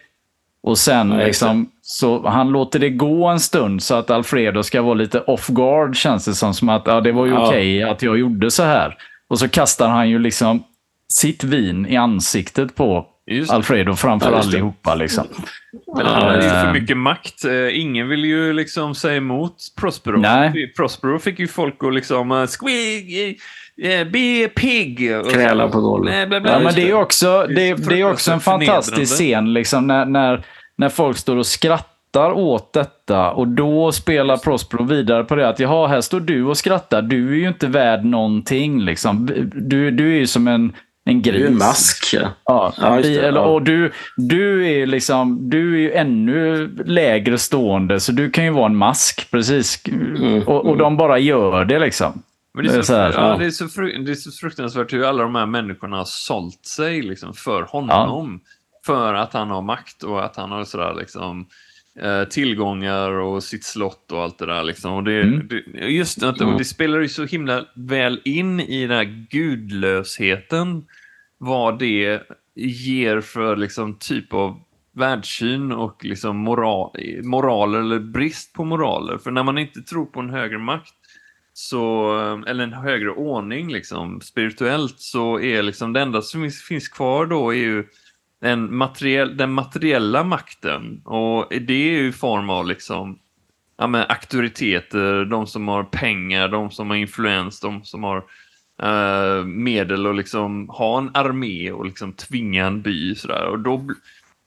Och 0.63 0.77
sen 0.77 1.11
Ja, 1.11 1.25
liksom, 1.25 1.69
så 1.81 2.27
han 2.27 2.49
låter 2.49 2.79
det 2.79 2.89
gå 2.89 3.27
en 3.27 3.39
stund 3.39 3.83
så 3.83 3.95
att 3.95 4.09
Alfredo 4.09 4.63
ska 4.63 4.81
vara 4.81 4.93
lite 4.93 5.19
off 5.21 5.47
guard 5.47 5.95
känns 5.95 6.25
det 6.25 6.33
som. 6.33 6.53
som 6.53 6.69
att 6.69 6.83
ja, 6.85 7.01
det 7.01 7.11
var 7.11 7.25
ju 7.25 7.31
Ja. 7.31 7.47
okej 7.47 7.83
att 7.83 8.01
jag 8.01 8.19
gjorde 8.19 8.51
så 8.51 8.63
här. 8.63 8.97
Och 9.27 9.39
så 9.39 9.47
kastar 9.49 9.87
han 9.89 10.09
ju 10.09 10.19
liksom 10.19 10.63
sitt 11.07 11.43
vin 11.43 11.85
i 11.87 11.95
ansiktet 11.97 12.75
på 12.75 13.05
Just. 13.31 13.51
Alfredo 13.51 13.93
framför 13.95 14.31
Ja, 14.31 14.38
allihopa. 14.39 14.95
Liksom. 14.95 15.27
Men 15.95 16.05
han 16.05 16.21
hade 16.21 16.43
ju 16.43 16.49
för 16.49 16.67
Eh. 16.67 16.73
mycket 16.73 16.97
makt. 16.97 17.45
Eh, 17.45 17.79
Ingen 17.79 18.07
vill 18.09 18.25
ju 18.25 18.53
liksom 18.53 18.95
säga 18.95 19.15
emot 19.17 19.55
Prospero. 19.79 20.17
Nej. 20.17 20.73
Prospero 20.77 21.19
fick 21.19 21.39
ju 21.39 21.47
folk 21.47 21.83
att 21.83 21.93
liksom 21.93 22.47
squig, 22.47 23.38
uh, 23.83 24.12
be 24.12 24.45
a 24.45 24.49
pig. 24.55 25.09
Kräla 25.33 25.67
på 25.67 25.81
golvet. 25.81 26.13
Nej, 26.13 26.27
bla, 26.27 26.41
bla, 26.41 26.51
Ja, 26.51 26.59
men 26.59 26.73
det 26.75 26.89
är 26.89 26.93
också, 26.93 27.45
Det 27.49 27.73
det, 27.73 28.01
är 28.01 28.12
också 28.12 28.31
en 28.31 28.39
fantastisk 28.39 29.13
scen 29.15 29.53
liksom, 29.53 29.88
när, 29.88 30.05
när, 30.05 30.45
när 30.77 30.89
folk 30.89 31.17
står 31.17 31.38
och 31.38 31.45
skrattar 31.45 32.31
åt 32.31 32.73
detta 32.73 33.31
och 33.31 33.47
då 33.47 33.91
spelar 33.91 34.38
Prospero 34.38 34.83
vidare 34.83 35.23
på 35.23 35.36
det 35.36 35.49
att 35.49 35.59
jaha, 35.59 35.88
här 35.88 36.01
står 36.01 36.19
du 36.19 36.43
och 36.43 36.57
skrattar. 36.57 37.01
Du 37.01 37.31
är 37.31 37.36
ju 37.36 37.47
inte 37.47 37.67
värd 37.67 38.05
någonting. 38.05 38.81
Liksom. 38.81 39.29
Du, 39.55 39.91
du 39.91 40.12
är 40.13 40.19
ju 40.19 40.27
som 40.27 40.47
en, 40.47 40.73
en 41.05 41.21
gris. 41.21 41.41
Det 41.41 41.43
är 41.43 41.47
en 41.47 41.57
mask. 41.57 42.13
Ja. 42.13 42.29
Ja, 42.45 42.73
Ja, 42.77 43.01
det, 43.01 43.17
eller, 43.17 43.39
ja. 43.39 43.45
och 43.45 43.61
du, 43.61 43.91
du, 44.17 44.67
är 44.67 44.85
liksom, 44.85 45.49
du 45.49 45.73
är 45.75 45.79
ju 45.79 45.93
ännu 45.93 46.67
lägre 46.85 47.37
stående, 47.37 47.99
så 47.99 48.11
du 48.11 48.31
kan 48.31 48.43
ju 48.43 48.49
vara 48.51 48.65
en 48.65 48.75
mask. 48.75 49.31
Precis. 49.31 49.87
Mm, 49.87 50.43
och, 50.43 50.65
och 50.65 50.77
de 50.77 50.97
bara 50.97 51.19
gör 51.19 51.65
det 51.65 51.79
liksom. 51.79 52.23
Men 52.53 52.65
det, 52.65 52.69
är 52.69 52.73
Det 52.73 52.79
är 52.79 52.81
så, 52.81 52.87
så 52.87 52.95
här, 52.95 53.13
ja, 53.13 53.41
är 53.41 53.49
så 53.49 53.81
det 54.05 54.11
är 54.11 54.15
så 54.15 54.31
fruktansvärt 54.31 54.93
hur 54.93 55.03
alla 55.03 55.23
de 55.23 55.35
här 55.35 55.45
människorna 55.45 55.97
har 55.97 56.05
sålt 56.07 56.65
sig 56.65 57.01
liksom, 57.01 57.33
för 57.33 57.61
honom. 57.61 58.41
för 58.85 59.13
att 59.13 59.33
han 59.33 59.49
har 59.49 59.61
makt 59.61 60.03
och 60.03 60.25
att 60.25 60.35
han 60.35 60.51
har 60.51 60.63
sådär 60.63 60.95
liksom 60.99 61.47
eh, 62.01 62.23
tillgångar 62.23 63.10
och 63.12 63.43
sitt 63.43 63.63
slott 63.63 64.12
och 64.12 64.21
allt 64.21 64.39
det 64.39 64.45
där. 64.45 64.63
Liksom. 64.63 64.93
Och 64.93 65.03
det, 65.03 65.21
Mm. 65.21 65.47
det, 65.47 65.79
just 65.88 66.19
det, 66.19 66.27
och 66.45 66.58
det 66.58 66.65
spelar 66.65 66.99
ju 66.99 67.08
så 67.08 67.25
himla 67.25 67.65
väl 67.75 68.21
in 68.25 68.60
i 68.60 68.82
den 68.88 68.97
här 68.97 69.27
gudlösheten 69.29 70.86
vad 71.38 71.79
det 71.79 72.21
ger 72.56 73.21
för 73.21 73.56
liksom, 73.56 73.95
typ 73.99 74.34
av 74.34 74.60
världssyn 74.95 75.71
och 75.71 76.06
liksom 76.06 76.38
moral, 76.38 76.91
moraler 77.23 77.79
eller 77.79 77.99
brist 77.99 78.53
på 78.53 78.65
moraler. 78.65 79.17
För 79.17 79.32
när 79.32 79.43
man 79.43 79.58
inte 79.58 79.82
tror 79.82 80.06
på 80.06 80.19
en 80.19 80.29
högre 80.29 80.58
makt 80.58 80.93
så, 81.53 82.13
eller 82.47 82.63
en 82.63 82.73
högre 82.73 83.10
ordning 83.10 83.71
liksom, 83.71 84.21
spirituellt 84.21 84.99
så 84.99 85.39
är 85.39 85.63
liksom 85.63 85.93
det 85.93 86.01
enda 86.01 86.21
som 86.21 86.49
finns 86.51 86.88
kvar 86.88 87.25
då 87.25 87.49
är 87.53 87.58
ju 87.58 87.86
en 88.43 88.75
materiell, 88.75 89.38
den 89.38 89.53
materiella 89.53 90.23
makten 90.23 91.01
och 91.06 91.47
det 91.49 91.73
är 91.73 92.01
ju 92.01 92.08
i 92.08 92.12
form 92.12 92.49
av 92.49 92.67
liksom 92.67 93.19
ja, 93.77 93.88
men 93.88 94.06
auktoriteter, 94.10 95.25
de 95.25 95.47
som 95.47 95.67
har 95.67 95.84
pengar, 95.84 96.47
de 96.47 96.71
som 96.71 96.89
har 96.89 96.97
influens, 96.97 97.60
de 97.60 97.84
som 97.84 98.03
har 98.03 98.23
eh, 98.82 99.45
medel 99.45 100.08
och 100.08 100.15
liksom 100.15 100.69
ha 100.69 100.97
en 100.97 101.12
armé 101.13 101.71
och 101.71 101.86
liksom 101.86 102.13
tvinga 102.13 102.65
en 102.65 102.82
by 102.82 103.15
sådär. 103.15 103.45
Och 103.45 103.60
då, 103.60 103.88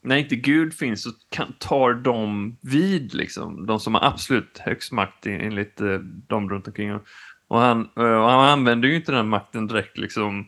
när 0.03 0.17
inte 0.17 0.37
Gud 0.37 0.75
finns 0.75 1.03
så 1.03 1.11
kan, 1.31 1.53
tar 1.59 1.95
de 1.95 2.57
vid, 2.61 3.15
liksom, 3.15 3.67
de 3.67 3.81
som 3.81 3.95
har 3.95 4.05
absolut 4.05 4.59
högst 4.59 4.93
makt 4.93 5.27
enligt 5.27 5.81
eh, 5.81 5.99
de 6.27 6.51
runt 6.51 6.67
omkring. 6.67 7.01
Och 7.49 7.59
han, 7.61 7.89
eh, 7.97 8.03
och 8.03 8.31
han 8.31 8.49
använder 8.49 8.89
ju 8.89 8.97
inte 8.97 9.13
den 9.13 9.29
makten 9.29 9.67
direkt 9.67 9.99
liksom 9.99 10.47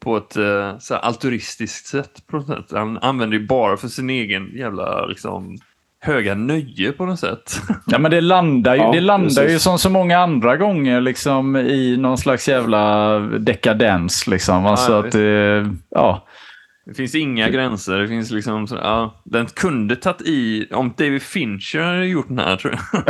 på 0.00 0.16
ett 0.16 0.36
eh, 0.36 0.78
så 0.78 0.94
här 0.94 1.00
altruistiskt 1.00 1.86
sätt. 1.86 2.26
På 2.26 2.36
något 2.36 2.46
sätt. 2.46 2.66
Han 2.72 2.98
använder 2.98 3.38
ju 3.38 3.46
bara 3.46 3.76
för 3.76 3.88
sin 3.88 4.10
egen 4.10 4.56
jävla 4.56 5.06
liksom, 5.06 5.58
höga 6.00 6.34
nöje 6.34 6.92
på 6.92 7.06
något 7.06 7.20
sätt. 7.20 7.60
Ja, 7.86 7.98
men 7.98 8.10
det 8.10 8.20
landar 8.20 8.74
ju, 8.74 8.80
Ja, 8.82 8.92
det 8.92 9.00
landar 9.00 9.48
ju 9.48 9.58
som 9.58 9.78
så 9.78 9.90
många 9.90 10.18
andra 10.18 10.56
gånger 10.56 11.00
liksom, 11.00 11.56
i 11.56 11.96
någon 11.96 12.18
slags 12.18 12.48
jävla 12.48 13.18
dekadens. 13.18 14.26
Liksom. 14.26 14.66
Alltså 14.66 14.92
Ja, 14.92 14.98
att 15.06 15.12
det, 15.12 15.70
ja. 15.90 16.26
Det 16.88 16.94
finns 16.94 17.14
inga 17.14 17.48
gränser. 17.48 17.98
Det 17.98 18.08
finns 18.08 18.30
liksom, 18.30 18.66
så, 18.66 18.74
ja, 18.74 19.22
den 19.24 19.46
kunde 19.46 19.96
tagit 19.96 20.20
i, 20.20 20.68
om 20.70 20.94
David 20.96 21.22
Fincher 21.22 21.80
hade 21.80 22.06
gjort 22.06 22.28
den 22.28 22.38
här 22.38 22.56
tror 22.56 22.74
jag. 22.92 23.04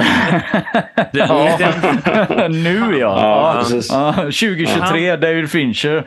Den, 1.13 2.29
den, 2.29 2.63
nu 2.63 2.99
ja. 2.99 2.99
Ja, 2.99 3.65
ja. 3.71 3.83
ja. 3.89 4.13
2023, 4.23 5.17
David 5.17 5.51
Fincher. 5.51 6.05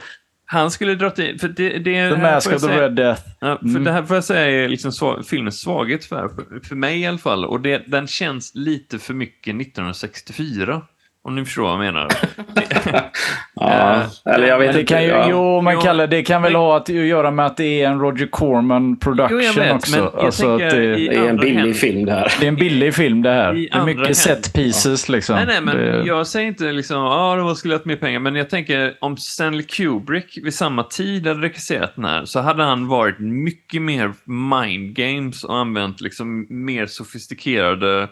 Han 0.52 0.72
skulle 0.72 0.96
dra 0.96 1.10
till, 1.10 1.40
för 1.40 1.48
det, 1.48 1.70
det 1.80 2.10
The 2.10 2.18
Mask 2.22 2.52
of 2.54 2.62
the 2.62 2.68
Red 2.82 2.96
Death. 2.96 3.22
Ja, 3.40 3.58
för 3.62 3.66
Mm. 3.68 3.84
det 3.84 3.92
här 3.92 4.04
får 4.04 4.16
jag 4.18 4.24
säga 4.24 4.64
är 4.64 4.70
liksom 4.70 4.92
sva- 4.92 5.24
filmens 5.24 5.60
svaghet 5.62 6.06
för, 6.06 6.30
för, 6.30 6.68
för 6.68 6.76
mig 6.76 7.00
i 7.00 7.06
alla 7.06 7.18
fall. 7.18 7.46
Och 7.46 7.62
det, 7.62 7.84
den 7.88 8.08
känns 8.08 8.52
lite 8.56 9.00
för 9.00 9.14
mycket 9.14 9.56
1964. 9.62 10.82
Om 11.24 11.36
ni 11.36 11.46
förstår 11.46 11.64
vad 11.64 11.72
jag 11.72 11.80
menar. 11.80 12.08
Ja, 13.56 13.96
Eh, 14.26 14.34
eller 14.34 14.48
jag 14.48 14.60
vet 14.60 14.74
det 14.74 14.80
inte. 14.80 14.94
kan 14.94 15.04
ju, 15.04 15.10
ja. 15.10 15.28
Jo, 15.30 15.62
men 15.62 15.74
Jo, 15.74 15.80
Kalle, 15.82 16.08
det 16.08 16.24
kan 16.24 16.42
väl 16.42 16.52
men- 16.52 16.62
ha 16.62 16.78
att 16.78 16.90
göra 16.90 17.32
med 17.32 17.46
att 17.46 17.58
det 17.58 17.82
är 17.84 17.88
en 17.90 18.00
Roger 18.00 18.28
Corman 18.28 18.96
production 19.00 19.42
Jo, 19.44 19.62
vet, 19.62 19.74
också. 19.74 20.12
alltså 20.18 20.58
det, 20.58 20.70
Det 20.70 21.16
är 21.16 21.30
en 21.30 21.38
billig 21.38 21.56
händer. 21.56 21.74
film 21.74 22.06
det 22.06 22.12
här. 22.12 22.34
det 22.40 22.46
är 22.46 22.48
en 22.48 22.56
billig 22.56 22.94
film 22.96 23.22
det 23.22 23.30
här. 23.30 23.56
I 23.56 23.70
Det 23.72 23.78
är 23.78 23.86
mycket 23.86 23.98
händer. 24.02 24.14
set 24.14 24.54
pieces 24.54 25.10
liksom. 25.10 25.36
Nej, 25.36 25.46
nej, 25.48 25.62
men 25.62 25.78
det, 25.78 26.04
jag 26.06 26.28
säger 26.28 26.48
inte 26.48 26.64
liksom, 26.72 26.98
ja, 26.98 27.36
det 27.36 27.42
var 27.42 27.56
skulle 27.56 27.74
haft 27.74 27.86
mer 27.86 27.96
pengar, 27.96 28.20
men 28.20 28.36
jag 28.36 28.50
tänker 28.50 28.94
om 29.02 29.18
Stanley 29.18 29.64
Kubrick 29.64 30.38
vid 30.44 30.54
samma 30.54 30.84
tid 30.84 31.28
hade 31.28 31.42
regisserat 31.42 31.96
den 31.96 32.06
här 32.06 32.26
så 32.26 32.40
hade 32.40 32.64
han 32.64 32.88
varit 32.88 33.20
mycket 33.20 33.82
mer 33.82 34.14
mind 34.26 34.96
games 34.96 35.44
och 35.44 35.58
använt 35.58 36.02
liksom 36.02 36.46
mer 36.50 36.86
sofistikerade 36.86 38.08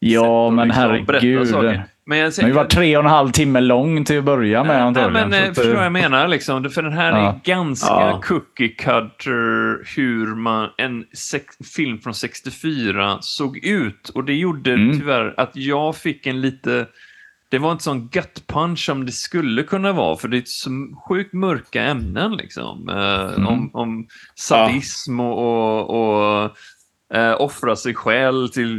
ja, 0.00 0.48
sätt 0.50 0.54
men 0.56 0.68
liksom 0.68 1.04
berätta 1.06 1.26
herregud. 1.26 1.80
Men 2.08 2.18
jag 2.18 2.32
har 2.40 2.48
ju 2.48 2.52
varit 2.54 2.70
tre 2.70 2.96
och 2.96 3.04
en 3.04 3.10
halv 3.10 3.30
timme 3.30 3.60
lång 3.60 4.04
till 4.04 4.18
att 4.18 4.24
börja 4.24 4.64
med 4.64 4.74
Nej, 4.76 4.82
antagligen. 4.82 5.28
men 5.30 5.40
så 5.40 5.48
eh, 5.48 5.54
förstår 5.54 5.70
eh, 5.70 5.76
vad 5.76 5.84
jag 5.84 5.92
menar 5.92 6.28
liksom. 6.28 6.70
För 6.70 6.82
den 6.82 6.92
här 6.92 7.10
Ja. 7.12 7.28
är 7.28 7.40
ganska 7.44 7.86
Ja. 7.94 8.20
cookie 8.24 8.68
cutter 8.68 9.96
hur 9.96 10.34
man, 10.34 10.68
en 10.78 11.04
sex, 11.14 11.56
film 11.76 11.98
från 12.00 12.14
64 12.14 13.18
såg 13.20 13.58
ut. 13.64 14.08
Och 14.08 14.24
det 14.24 14.34
gjorde 14.34 14.72
Mm. 14.72 14.98
tyvärr 15.00 15.34
att 15.36 15.50
jag 15.56 15.96
fick 15.96 16.26
en 16.26 16.40
lite... 16.40 16.86
Det 17.50 17.58
var 17.58 17.72
inte 17.72 17.84
sån 17.84 18.08
gut 18.08 18.42
punch 18.46 18.78
som 18.86 19.06
det 19.06 19.12
skulle 19.12 19.62
kunna 19.62 19.92
vara, 19.92 20.16
för 20.16 20.28
det 20.28 20.36
är 20.38 20.42
så 20.46 20.70
sjukt 21.08 21.32
mörka 21.32 21.82
ämnen 21.82 22.32
liksom. 22.36 22.88
Eh, 22.88 23.34
Mm. 23.36 23.46
om, 23.46 23.70
om 23.72 24.06
sadism 24.34 25.20
och, 25.20 25.38
och, 25.38 26.44
och 26.44 26.56
eh, 27.14 27.40
offra 27.40 27.76
sig 27.76 27.94
själv 27.94 28.48
till, 28.48 28.76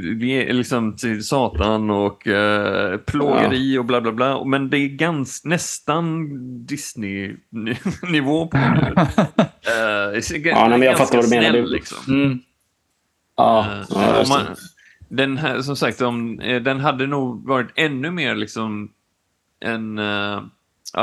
liksom, 0.51 0.95
till 0.95 1.23
Satan 1.25 1.89
och 1.89 2.27
eh, 2.27 2.97
plågeri 2.97 3.77
och 3.77 3.85
bla 3.85 4.01
bla 4.01 4.11
bla. 4.11 4.43
Men 4.45 4.69
det 4.69 4.77
är 4.77 4.87
gans, 4.87 5.45
nästan 5.45 6.27
Disney-nivå 6.65 8.47
på 8.47 8.57
det. 8.57 9.07
Eh, 9.69 10.19
Ja, 10.45 10.67
nej, 10.67 10.79
men 10.79 10.81
jag 10.81 10.97
fattar 10.97 11.15
vad 11.15 11.25
du 11.25 11.29
menar. 11.29 11.49
Snäll, 11.49 11.71
liksom. 11.71 11.97
Mm. 12.15 12.39
Ja, 13.37 13.67
Eh, 13.71 13.85
ja, 13.89 14.23
man, 14.29 14.55
den 15.09 15.37
här, 15.37 15.61
som 15.61 15.75
sagt, 15.75 16.01
om, 16.01 16.39
eh, 16.39 16.61
den 16.61 16.79
hade 16.79 17.07
nog 17.07 17.47
varit 17.47 17.71
ännu 17.75 18.11
mer 18.11 18.35
liksom 18.35 18.91
en 19.59 19.99
uh, 19.99 20.41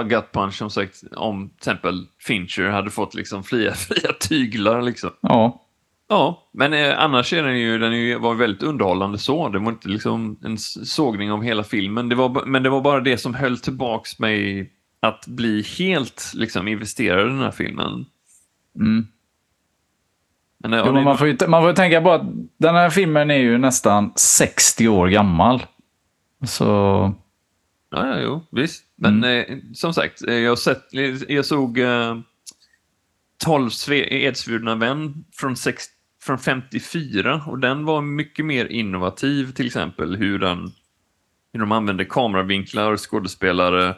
gut 0.09 0.33
punch 0.33 0.55
som 0.55 0.71
sagt 0.71 1.03
om 1.17 1.49
till 1.49 1.57
exempel 1.57 2.07
Fincher 2.19 2.69
hade 2.69 2.91
fått 2.91 3.15
liksom 3.15 3.45
fria, 3.45 3.75
fria 3.75 4.13
tyglar 4.21 4.83
liksom. 4.83 5.11
Ja. 5.21 5.63
Ja, 6.09 6.51
men 6.53 6.73
eh, 6.73 6.99
annars 6.99 7.33
är 7.33 7.43
den 7.43 7.59
ju, 7.61 7.79
den 7.79 7.93
ju, 7.93 8.19
var 8.19 8.35
väldigt 8.35 8.63
underhållande 8.63 9.19
så. 9.19 9.49
Det 9.49 9.59
var 9.59 9.69
inte 9.73 9.89
liksom 9.89 10.39
en 10.45 10.59
sågning 10.59 11.33
av 11.33 11.43
hela 11.43 11.65
filmen. 11.65 12.09
Det 12.09 12.15
var, 12.15 12.45
men 12.47 12.63
det 12.63 12.69
var 12.71 12.81
bara 12.81 13.01
det 13.01 13.19
som 13.19 13.35
höll 13.35 13.59
tillbaks 13.59 14.19
mig 14.19 14.71
att 15.01 15.27
bli 15.27 15.63
helt 15.79 16.33
liksom 16.35 16.69
investerad 16.69 17.21
i 17.27 17.29
den 17.31 17.39
här 17.39 17.51
filmen. 17.51 18.07
Mm. 18.79 19.07
Men, 20.59 20.73
eh, 20.73 20.79
ja, 20.79 20.85
Jo, 20.87 20.93
det- 20.93 21.03
man, 21.03 21.19
får 21.19 21.27
ju, 21.27 21.37
man 21.49 21.63
får 21.63 21.69
ju 21.71 21.75
tänka 21.77 22.01
på 22.01 22.13
att 22.13 22.23
den 22.59 22.75
här 22.75 22.91
filmen 22.91 23.31
är 23.31 23.39
ju 23.39 23.59
nästan 23.59 24.13
60 24.17 24.89
år 24.89 25.09
gammal. 25.09 25.67
Så... 26.47 26.65
Ja, 27.91 28.07
ja, 28.09 28.21
jo, 28.21 28.47
visst. 28.51 28.85
Men 28.97 29.25
Mm. 29.25 29.41
eh, 29.53 29.59
som 29.75 29.95
sagt, 29.95 30.23
eh, 30.29 30.35
jag, 30.35 30.59
sett, 30.59 30.83
jag 31.29 31.45
såg 31.45 31.79
eh, 31.79 32.17
12 33.45 33.69
Sve- 33.69 34.09
Edsvurna 34.13 34.75
vän 34.75 35.25
från, 35.33 35.57
sex, 35.57 35.85
från 36.27 36.39
54 36.39 37.43
och 37.47 37.59
den 37.59 37.85
var 37.85 38.03
mycket 38.03 38.45
mer 38.45 38.67
innovativ 38.67 39.53
till 39.53 39.67
exempel 39.67 40.17
hur, 40.17 40.39
den, 40.39 40.71
hur 41.53 41.61
de 41.61 41.73
använde 41.73 42.05
kameravinklar 42.05 42.93
och 42.93 43.11
skådespelare 43.11 43.95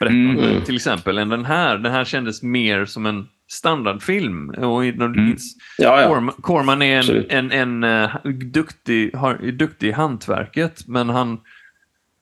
berättande 0.00 0.48
Mm. 0.50 0.64
till 0.64 0.76
exempel 0.76 1.18
än 1.18 1.28
den 1.28 1.44
här. 1.44 1.78
Den 1.78 1.92
här 1.92 2.04
kändes 2.04 2.42
mer 2.42 2.84
som 2.84 3.06
en 3.06 3.28
standardfilm. 3.48 4.48
Och 4.50 4.84
Mm. 4.84 5.36
Ja, 5.78 6.00
ja. 6.02 6.08
Corman, 6.08 6.34
Corman 6.40 6.82
är 6.82 6.92
en, 6.92 6.98
Absolut. 6.98 7.26
en, 7.30 7.52
en, 7.52 7.84
eh, 7.84 8.10
duktig, 8.44 9.14
har, 9.14 9.52
duktig 9.52 9.88
i 9.88 9.92
hantverket, 9.92 10.86
men 10.86 11.08
han, 11.08 11.40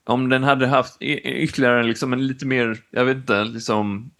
om 0.06 0.28
den 0.28 0.42
hade 0.42 0.66
haft 0.66 1.02
ytterligare 1.02 1.82
liksom 1.82 2.12
en 2.12 2.26
lite 2.26 2.46
mer, 2.46 2.76
jag 2.90 3.04
vet 3.04 3.16
inte, 3.16 3.44
liksom 3.44 4.10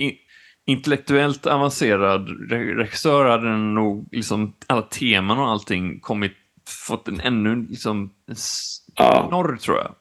intellektuellt 0.68 1.46
avancerad 1.46 2.28
re- 2.28 2.74
regissör 2.74 3.24
hade 3.24 3.50
den 3.50 3.74
nog, 3.74 4.08
liksom 4.12 4.52
alla 4.66 4.82
teman 4.82 5.38
och 5.38 5.48
allting 5.48 6.00
kommit, 6.00 6.32
fått 6.88 7.08
en 7.08 7.20
ännu, 7.20 7.66
liksom, 7.70 8.10
Ja. 8.94 9.28
norr 9.30 9.56
tror 9.56 9.76
jag. 9.76 9.94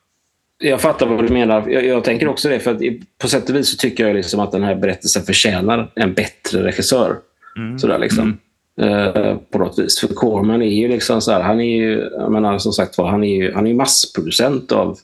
Jag 0.59 0.81
fattar 0.81 1.07
vad 1.07 1.27
du 1.27 1.33
menar. 1.33 1.69
Jag, 1.69 1.85
jag 1.85 2.03
tänker 2.03 2.27
också 2.27 2.49
det. 2.49 2.59
för 2.59 2.71
att 2.71 2.81
På 3.21 3.27
sätt 3.27 3.49
och 3.49 3.55
vis 3.55 3.69
så 3.71 3.77
tycker 3.77 4.07
jag 4.07 4.15
liksom 4.15 4.39
att 4.39 4.51
den 4.51 4.63
här 4.63 4.75
berättelsen 4.75 5.23
förtjänar 5.23 5.91
en 5.95 6.13
bättre 6.13 6.63
regissör. 6.63 7.15
Mm. 7.57 7.79
Sådär 7.79 7.99
liksom. 7.99 8.37
Eh, 8.81 9.35
på 9.51 9.57
något 9.59 9.79
vis. 9.79 9.99
För 9.99 10.07
Corman 10.07 10.61
är 10.61 10.65
ju 10.81 10.87
liksom 10.87 11.21
så 11.21 11.31
här, 11.31 11.41
han 11.41 11.59
är 11.59 11.77
ju, 11.77 12.09
jag 12.11 12.31
menar, 12.31 12.57
som 12.57 12.71
sagt 12.73 12.97
var, 12.97 13.09
han 13.09 13.23
är 13.23 13.35
ju, 13.35 13.53
han 13.53 13.65
är 13.65 13.69
ju 13.69 13.75
massproducent 13.75 14.71
av, 14.71 14.97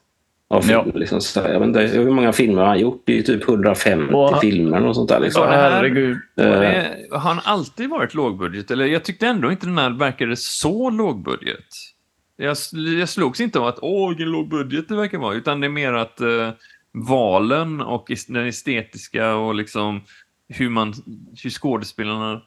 av 0.54 0.62
film. 0.62 0.82
Ja. 0.86 0.92
Liksom, 1.00 1.22
så 1.22 1.40
jag 1.40 1.60
vet 1.60 1.68
inte 1.68 1.80
hur 1.82 2.10
många 2.12 2.34
filmer 2.34 2.62
har 2.62 2.68
han 2.70 2.80
gjort? 2.80 3.04
Det 3.06 3.18
är 3.18 3.22
typ 3.22 3.48
150 3.50 4.14
Och- 4.14 4.42
filmer 4.42 4.86
och 4.86 4.96
sånt 4.96 5.10
där. 5.10 5.20
Liksom. 5.20 5.48
Herregud. 5.48 6.18
Och 6.38 6.44
Eh, 6.44 6.60
det, 6.60 7.08
har 7.12 7.20
han 7.20 7.40
alltid 7.44 7.90
varit 7.90 8.14
lågbudget? 8.14 8.72
Eller 8.72 8.86
jag 8.86 9.04
tyckte 9.04 9.28
ändå 9.28 9.52
inte 9.52 9.66
den 9.66 9.78
här 9.78 9.90
verkade 9.90 10.36
så 10.36 10.90
lågbudget. 10.90 11.66
Jag, 12.38 12.58
jag 13.00 13.10
slogs 13.10 13.42
inte 13.42 13.60
av 13.60 13.66
att 13.68 13.80
åh, 13.82 14.10
vilken 14.10 14.32
låg 14.32 14.50
budget 14.50 14.90
det 14.90 14.96
verkar 14.96 15.18
vara, 15.18 15.34
utan 15.36 15.60
det 15.62 15.68
är 15.68 15.70
mer 15.72 15.94
att 15.94 16.22
eh, 16.22 16.50
valen 17.10 17.82
och 17.82 18.12
den 18.28 18.48
estetiska 18.48 19.36
och 19.36 19.56
liksom 19.56 20.02
hur, 20.50 20.70
man, 20.70 20.94
hur 21.44 21.50
skådespelarna 21.50 22.42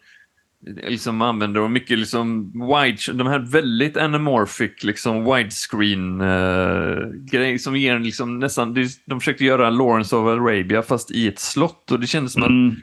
liksom 0.66 1.22
använder 1.22 1.61
och 1.61 1.70
mycket 1.70 1.98
liksom 1.98 2.52
wide, 2.52 3.12
de 3.12 3.26
här 3.26 3.38
väldigt 3.38 3.96
anamorphic 3.96 4.85
liksom 4.85 5.24
widescreen 5.24 6.20
uh, 6.20 7.09
grej 7.31 7.59
som 7.59 7.76
ger 7.76 7.96
en 7.96 8.02
liksom 8.05 8.38
nästan, 8.38 8.74
de 9.07 9.20
försökte 9.20 9.44
göra 9.44 9.70
Lawrence 9.70 10.16
of 10.16 10.26
Arabia 10.29 10.83
fast 10.83 11.11
i 11.11 11.29
ett 11.29 11.38
slott 11.38 11.90
och 11.92 12.00
det 12.00 12.07
kändes 12.07 12.33
som 12.33 12.42
att 12.42 12.48
Mm. 12.48 12.70
det 12.70 12.76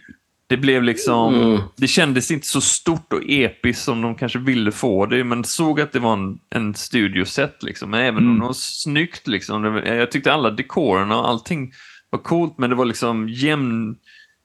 Det 0.48 0.58
blev 0.58 0.84
liksom, 0.84 1.36
Mm. 1.36 1.60
det 1.78 1.88
kändes 1.88 2.32
inte 2.32 2.48
så 2.48 2.62
stort 2.62 3.13
och 3.13 3.22
episkt 3.28 3.84
som 3.84 4.02
de 4.02 4.15
kanske 4.15 4.39
ville 4.39 4.72
få 4.72 5.06
det, 5.06 5.24
men 5.24 5.43
såg 5.43 5.82
att 5.82 5.91
det 5.91 6.00
var 6.00 6.13
en, 6.13 6.39
en 6.50 6.74
studioset 6.76 7.63
liksom. 7.63 7.93
Även 7.93 8.17
om 8.17 8.24
Mm. 8.24 8.39
det 8.39 8.46
var 8.46 8.54
snyggt 8.54 9.28
liksom. 9.28 9.82
Jag 9.86 10.12
tyckte 10.12 10.34
alla 10.34 10.52
dekorerna 10.52 11.17
och 11.19 11.30
allting 11.30 11.72
var 12.10 12.19
coolt, 12.19 12.58
men 12.58 12.69
det 12.69 12.76
var 12.76 12.86
liksom 12.86 13.30
jämn, 13.30 13.96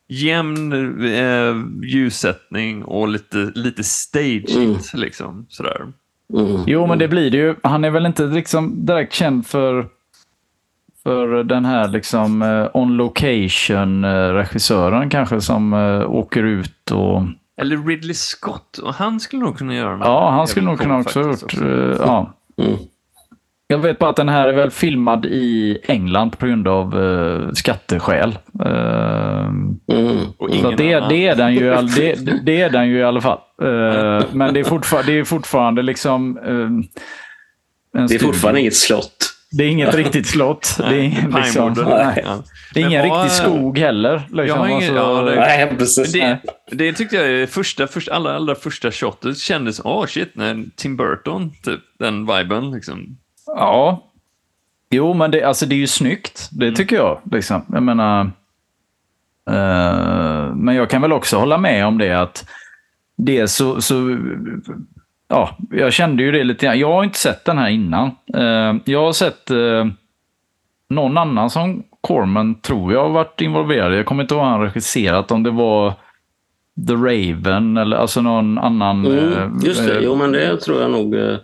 jämn 0.09 0.73
eh, 1.05 1.55
ljussättning 1.83 2.85
och 2.85 3.09
lite, 3.09 3.37
lite 3.55 3.85
stageigt 3.85 4.95
liksom. 4.95 5.47
Sådär. 5.49 5.93
Mm. 6.35 6.63
Jo, 6.67 6.87
men 6.87 6.99
det 6.99 7.09
blir 7.09 7.31
det 7.31 7.37
ju. 7.37 7.55
Han 7.63 7.85
är 7.85 7.91
väl 7.91 8.07
inte 8.07 8.23
liksom 8.23 8.87
direkt 8.87 9.13
känd 9.13 9.47
för, 9.47 9.87
för 11.03 11.45
den 11.45 11.65
här 11.65 11.89
liksom 11.89 12.43
eh, 12.43 12.69
on 12.75 12.97
location 12.97 14.05
eh, 14.05 14.33
regissören 14.33 15.11
kanske 15.11 15.41
som 15.41 15.73
eh, 15.73 16.11
åker 16.11 16.43
ut 16.43 16.91
och... 16.91 17.23
Eller 17.61 17.77
Ridley 17.77 18.15
Scott, 18.15 18.79
och 18.79 18.95
han 18.95 19.21
skulle 19.21 19.43
nog 19.43 19.59
kunna 19.59 19.75
göra 19.75 19.97
något 19.97 20.07
Ja, 20.07 20.31
han 20.31 20.47
skulle 20.47 20.67
nog 20.67 20.79
kunna 20.79 20.99
också 20.99 21.23
ha 21.23 21.29
gjort... 21.31 21.61
eh, 21.63 21.97
ja. 21.99 22.35
Mm. 22.59 22.77
Jag 23.71 23.79
vet 23.79 23.99
bara 23.99 24.11
att 24.11 24.17
den 24.17 24.29
här 24.29 24.49
är 24.49 24.53
väl 24.53 24.71
filmad 24.71 25.27
i 25.27 25.79
England 25.89 26.39
på 26.39 26.47
grund 26.47 26.69
av 26.69 26.97
uh, 26.97 27.53
skatteskäl. 27.53 28.39
Eh, 28.65 29.47
Mm. 29.91 30.19
Så 30.63 30.71
det, 30.71 30.95
annan. 30.95 31.09
det, 31.09 31.27
är 31.27 31.37
den 31.37 31.55
ju, 31.55 31.61
det, 31.97 32.15
det 32.47 32.61
är 32.61 32.71
den 32.71 32.89
ju 32.89 32.99
i 32.99 33.03
alla 33.05 33.21
fall. 33.21 33.39
Eh, 33.63 34.25
men 34.33 34.55
det 34.55 34.61
är, 34.61 34.65
fortfar- 34.65 35.03
det 35.07 35.13
är 35.19 35.25
fortfarande 35.25 35.83
liksom... 35.83 36.39
en 36.39 36.87
Det 38.07 38.15
är 38.15 38.19
fortfarande 38.19 38.61
inget 38.61 38.77
slott. 38.77 39.17
Det 39.51 39.65
är 39.65 39.69
inget 39.69 39.95
riktigt 39.95 40.27
slott. 40.27 40.77
Det 40.79 40.85
är, 40.97 41.01
ingen, 41.01 41.31
liksom, 41.31 41.75
nej. 41.89 42.25
Det 42.75 42.81
är 42.83 42.87
ingen 42.87 43.09
vad- 43.09 43.23
riktig 43.23 43.37
skog 43.39 43.79
heller. 43.79 44.17
Liksom. 44.17 44.47
Jag 44.47 44.55
har 44.57 44.69
ingen- 44.69 44.97
Alltså, 44.97 45.21
ja, 45.21 45.23
det- 45.23 45.41
Nej, 45.41 45.73
precis. 45.79 46.13
Det, 46.13 46.39
det 46.71 46.93
tyckte 46.93 47.17
jag 47.17 47.27
är 47.31 47.47
första, 47.47 47.87
första, 47.87 48.15
allra, 48.15 48.37
allra 48.37 48.55
första 48.55 48.91
shotet 48.91 49.39
kändes, 49.39 49.81
åh 49.85 50.03
oh 50.03 50.07
shit, 50.07 50.31
när 50.35 50.65
Tim 50.77 50.97
Burton, 50.97 51.51
typ, 51.65 51.81
den 51.99 52.27
viben 52.27 52.71
liksom. 52.71 53.17
Ja. 53.57 54.05
Jo, 54.91 55.15
men 55.15 55.31
det, 55.31 55.43
alltså, 55.43 55.67
det 55.67 55.75
är 55.75 55.79
ju 55.79 55.87
snyggt. 55.87 56.49
Det 56.53 56.73
tycker 56.73 56.97
jag. 56.97 57.21
Liksom. 57.33 57.63
Jag 57.73 57.83
menar... 57.83 58.21
eh, 59.51 60.55
men 60.55 60.75
jag 60.75 60.91
kan 60.91 61.03
väl 61.03 61.13
också 61.13 61.37
hålla 61.37 61.59
med 61.59 61.87
om 61.87 61.99
det 61.99 62.13
att 62.21 62.49
det 63.17 63.49
så, 63.49 63.81
så 63.81 64.19
ja, 65.29 65.57
jag 65.71 65.93
kände 65.93 66.23
ju 66.23 66.33
det 66.33 66.45
lite 66.45 66.67
grann. 66.67 66.79
Jag 66.79 66.93
har 66.93 67.05
inte 67.05 67.19
sett 67.19 67.45
den 67.45 67.59
här 67.59 67.69
innan. 67.69 68.11
Eh, 68.35 68.77
jag 68.85 69.05
har 69.05 69.13
sett 69.13 69.51
eh, 69.51 69.87
någon 70.89 71.19
annan 71.19 71.51
som 71.51 71.83
Corman 72.01 72.55
tror 72.61 72.93
jag 72.93 73.03
har 73.03 73.11
varit 73.11 73.41
involverad. 73.41 73.95
Jag 73.95 74.07
kommer 74.07 74.23
inte 74.23 74.35
ihåg 74.35 74.43
vad 74.43 74.51
han 74.53 74.61
regisserat. 74.61 75.31
Om 75.31 75.43
det 75.43 75.51
var 75.51 75.93
The 76.89 76.93
Raven 76.95 77.77
eller 77.77 77.97
alltså 77.97 78.21
någon 78.21 78.59
annan 78.59 79.07
Mm, 79.07 79.33
eh, 79.33 79.51
just 79.67 79.87
det, 79.87 80.01
jo 80.01 80.17
men 80.17 80.33
det 80.33 80.57
tror 80.57 80.81
jag 80.83 80.91
nog. 80.91 81.15
eh, 81.15 81.37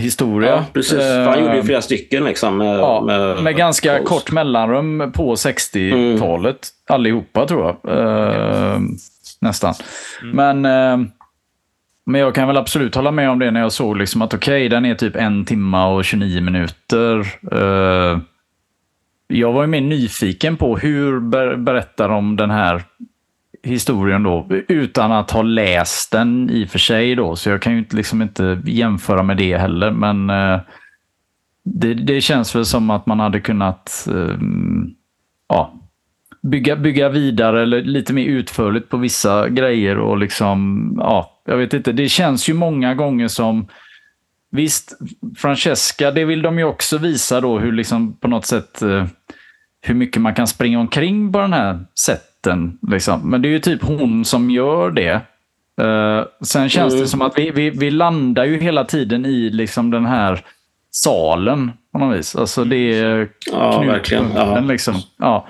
Poe-historia. 0.00 0.50
Ja, 0.50 0.64
precis. 0.72 0.98
För 0.98 1.24
han 1.26 1.40
gjorde 1.40 1.52
ju 1.54 1.58
Eh, 1.58 1.64
flera 1.64 1.82
stycken 1.82 2.24
liksom. 2.24 2.56
Med, 2.56 2.78
Ja, 2.78 3.02
med, 3.06 3.42
med 3.42 3.56
ganska 3.56 3.96
Post. 3.98 4.08
kort 4.08 4.30
mellanrum 4.32 5.12
på 5.14 5.34
60-talet. 5.34 6.68
Allihopa 6.88 7.46
tror 7.46 7.76
jag. 7.84 7.98
Eh, 7.98 8.78
nästan. 9.40 9.74
Men, 10.32 10.64
eh, 10.64 10.98
men 12.06 12.20
jag 12.20 12.34
kan 12.34 12.46
väl 12.46 12.56
absolut 12.56 12.94
hålla 12.94 13.10
med 13.10 13.30
om 13.30 13.38
det 13.38 13.50
när 13.50 13.60
jag 13.60 13.72
såg 13.72 13.96
liksom 13.96 14.22
att 14.22 14.34
okej, 14.34 14.68
den 14.68 14.84
är 14.84 14.94
typ 14.94 15.16
en 15.16 15.44
timme 15.44 15.84
och 15.84 16.04
29 16.04 16.40
minuter. 16.40 17.18
Eh, 17.52 18.18
jag 19.32 19.52
var 19.52 19.62
ju 19.62 19.66
mer 19.66 19.80
nyfiken 19.80 20.56
på 20.56 20.76
hur 20.76 21.20
ber 21.20 21.56
berättar 21.56 22.08
de 22.08 22.36
den 22.36 22.50
här 22.50 22.82
historien 23.62 24.22
då 24.22 24.46
utan 24.68 25.12
att 25.12 25.30
ha 25.30 25.42
läst 25.42 26.12
den 26.12 26.50
i 26.50 26.64
och 26.64 26.68
för 26.68 26.78
sig 26.78 27.14
då. 27.14 27.36
Så 27.36 27.50
jag 27.50 27.62
kan 27.62 27.72
ju 27.72 27.78
inte, 27.78 27.96
liksom 27.96 28.22
inte 28.22 28.62
jämföra 28.64 29.22
med 29.22 29.36
det 29.36 29.58
heller. 29.58 29.90
Men 29.90 30.30
eh, 30.30 30.60
det, 31.64 31.94
det 31.94 32.20
känns 32.20 32.56
väl 32.56 32.64
som 32.64 32.90
att 32.90 33.06
man 33.06 33.20
hade 33.20 33.40
kunnat 33.40 34.08
eh, 34.10 34.38
ja, 35.48 35.74
bygga, 36.42 36.76
bygga 36.76 37.08
vidare 37.08 37.62
eller 37.62 37.82
lite 37.82 38.12
mer 38.12 38.24
utförligt 38.24 38.88
på 38.88 38.96
vissa 38.96 39.48
grejer 39.48 39.98
och 39.98 40.18
liksom, 40.18 40.92
ja, 40.98 41.42
jag 41.46 41.56
vet 41.56 41.74
inte. 41.74 41.92
Det 41.92 42.08
känns 42.08 42.48
ju 42.48 42.54
många 42.54 42.94
gånger 42.94 43.28
som 43.28 43.68
Visst, 44.52 44.98
Francesca, 45.36 46.10
det 46.10 46.24
vill 46.24 46.42
de 46.42 46.58
ju 46.58 46.64
också 46.64 46.98
visa 46.98 47.40
då 47.40 47.58
hur 47.58 47.72
liksom 47.72 48.12
på 48.16 48.28
något 48.28 48.46
sätt 48.46 48.82
eh, 48.82 49.06
hur 49.80 49.94
mycket 49.94 50.22
man 50.22 50.34
kan 50.34 50.46
springa 50.46 50.80
omkring 50.80 51.32
på 51.32 51.38
den 51.38 51.52
här 51.52 51.86
sätten. 52.40 52.78
Liksom. 52.88 53.30
Men 53.30 53.42
det 53.42 53.48
är 53.48 53.50
ju 53.50 53.58
typ 53.58 53.82
hon 53.82 54.24
som 54.24 54.50
gör 54.50 54.90
det. 54.90 55.20
Eh, 55.82 56.24
sen 56.40 56.68
känns 56.68 57.00
det 57.00 57.06
som 57.06 57.22
att 57.22 57.38
vi, 57.38 57.50
vi, 57.50 57.70
vi 57.70 57.90
landar 57.90 58.44
ju 58.44 58.58
hela 58.60 58.84
tiden 58.84 59.26
i 59.26 59.50
liksom 59.50 59.90
den 59.90 60.06
här 60.06 60.44
salen 60.90 61.72
på 61.92 61.98
något 61.98 62.18
vis. 62.18 62.36
Alltså 62.36 62.64
det 62.64 62.76
är 62.76 63.28
Ja, 63.52 63.80
verkligen. 63.80 64.24
Ja. 64.34 64.60
Liksom. 64.60 64.94
Ja. 65.18 65.46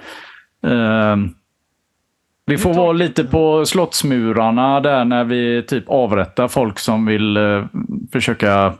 Ehm, 0.67 1.35
vi 2.47 2.59
får 2.59 2.75
vara 2.75 2.93
lite 2.93 3.25
på 3.25 3.67
slottsmurarna 3.67 4.81
där 4.81 5.05
när 5.05 5.25
vi 5.25 5.63
typ 5.63 5.85
avrättar 5.89 6.49
folk 6.49 6.79
som 6.79 7.07
vill 7.07 7.37
eh, 7.37 7.65
försöka 8.13 8.75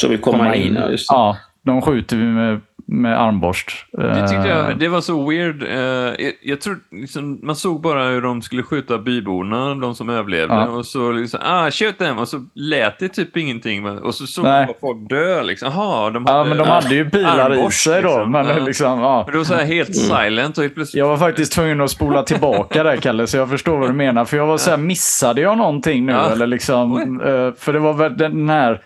Så 0.00 0.08
vi 0.08 0.18
kommer 0.18 0.54
in. 0.54 0.74
Ja, 0.74 0.90
just 0.90 1.08
det. 1.08 1.14
Ja, 1.14 1.36
de 1.62 1.82
skjuter 1.82 2.16
vi 2.16 2.24
med, 2.24 2.60
med 2.88 3.20
armborst. 3.22 3.86
Det 3.92 4.20
tyckte 4.28 4.36
Eh, 4.36 4.48
jag, 4.48 4.78
det 4.78 4.88
var 4.88 5.00
så 5.00 5.30
weird. 5.30 5.62
Eh, 5.62 5.78
jag, 5.78 6.32
jag 6.42 6.60
tror, 6.60 6.78
liksom, 6.90 7.40
man 7.42 7.56
såg 7.56 7.80
bara 7.80 8.04
hur 8.08 8.22
de 8.22 8.42
skulle 8.42 8.62
skjuta 8.62 8.98
byborna, 8.98 9.74
de 9.74 9.94
som 9.94 10.08
överlevde. 10.08 10.54
Ja. 10.54 10.68
Och 10.68 10.86
så 10.86 11.12
liksom, 11.12 11.40
ah, 11.42 11.70
shoot 11.70 11.98
them! 11.98 12.18
Och 12.18 12.28
så 12.28 12.44
lät 12.54 12.98
det 12.98 13.08
typ 13.08 13.36
ingenting. 13.36 13.86
Och 13.88 14.14
så 14.14 14.26
såg 14.26 14.44
man 14.44 14.66
bara 14.66 14.76
folk 14.80 15.08
dö 15.10 15.42
liksom. 15.42 15.68
Jaha, 15.72 16.10
de 16.10 16.24
Ja, 16.26 16.32
hade 16.32 16.48
men 16.48 16.58
de 16.58 16.68
hade 16.68 16.94
ju 16.94 17.10
pilar 17.10 17.66
i 17.66 17.70
sig 17.70 18.02
då. 18.02 18.08
liksom. 18.08 18.30
Men 18.32 18.46
Ja. 18.46 18.58
liksom, 18.58 19.00
ja. 19.00 19.22
Men 19.26 19.32
det 19.32 19.38
var 19.38 19.44
så 19.44 19.54
här 19.54 19.64
helt 19.64 19.96
silent 19.96 20.58
och 20.58 20.64
helt 20.64 20.74
plötsligt... 20.74 20.98
Jag 20.98 21.08
var 21.08 21.16
faktiskt 21.16 21.52
tvungen 21.52 21.80
att 21.80 21.90
spola 21.90 22.22
tillbaka 22.22 22.82
där, 22.82 22.96
Kalle, 22.96 23.26
så 23.26 23.36
jag 23.36 23.48
förstår 23.50 23.78
vad 23.78 23.88
du 23.90 23.94
menar. 23.94 24.24
För 24.24 24.36
jag 24.36 24.46
var 24.46 24.58
så 24.58 24.70
här, 24.70 24.76
missade 24.78 25.40
jag 25.40 25.58
någonting 25.58 26.06
nu? 26.06 26.12
Ja. 26.12 26.30
Eller 26.30 26.46
liksom, 26.46 27.20
eh, 27.20 27.52
för 27.58 27.72
det 27.72 27.78
var 27.78 27.92
väl 27.92 28.16
den 28.16 28.48
här, 28.48 28.80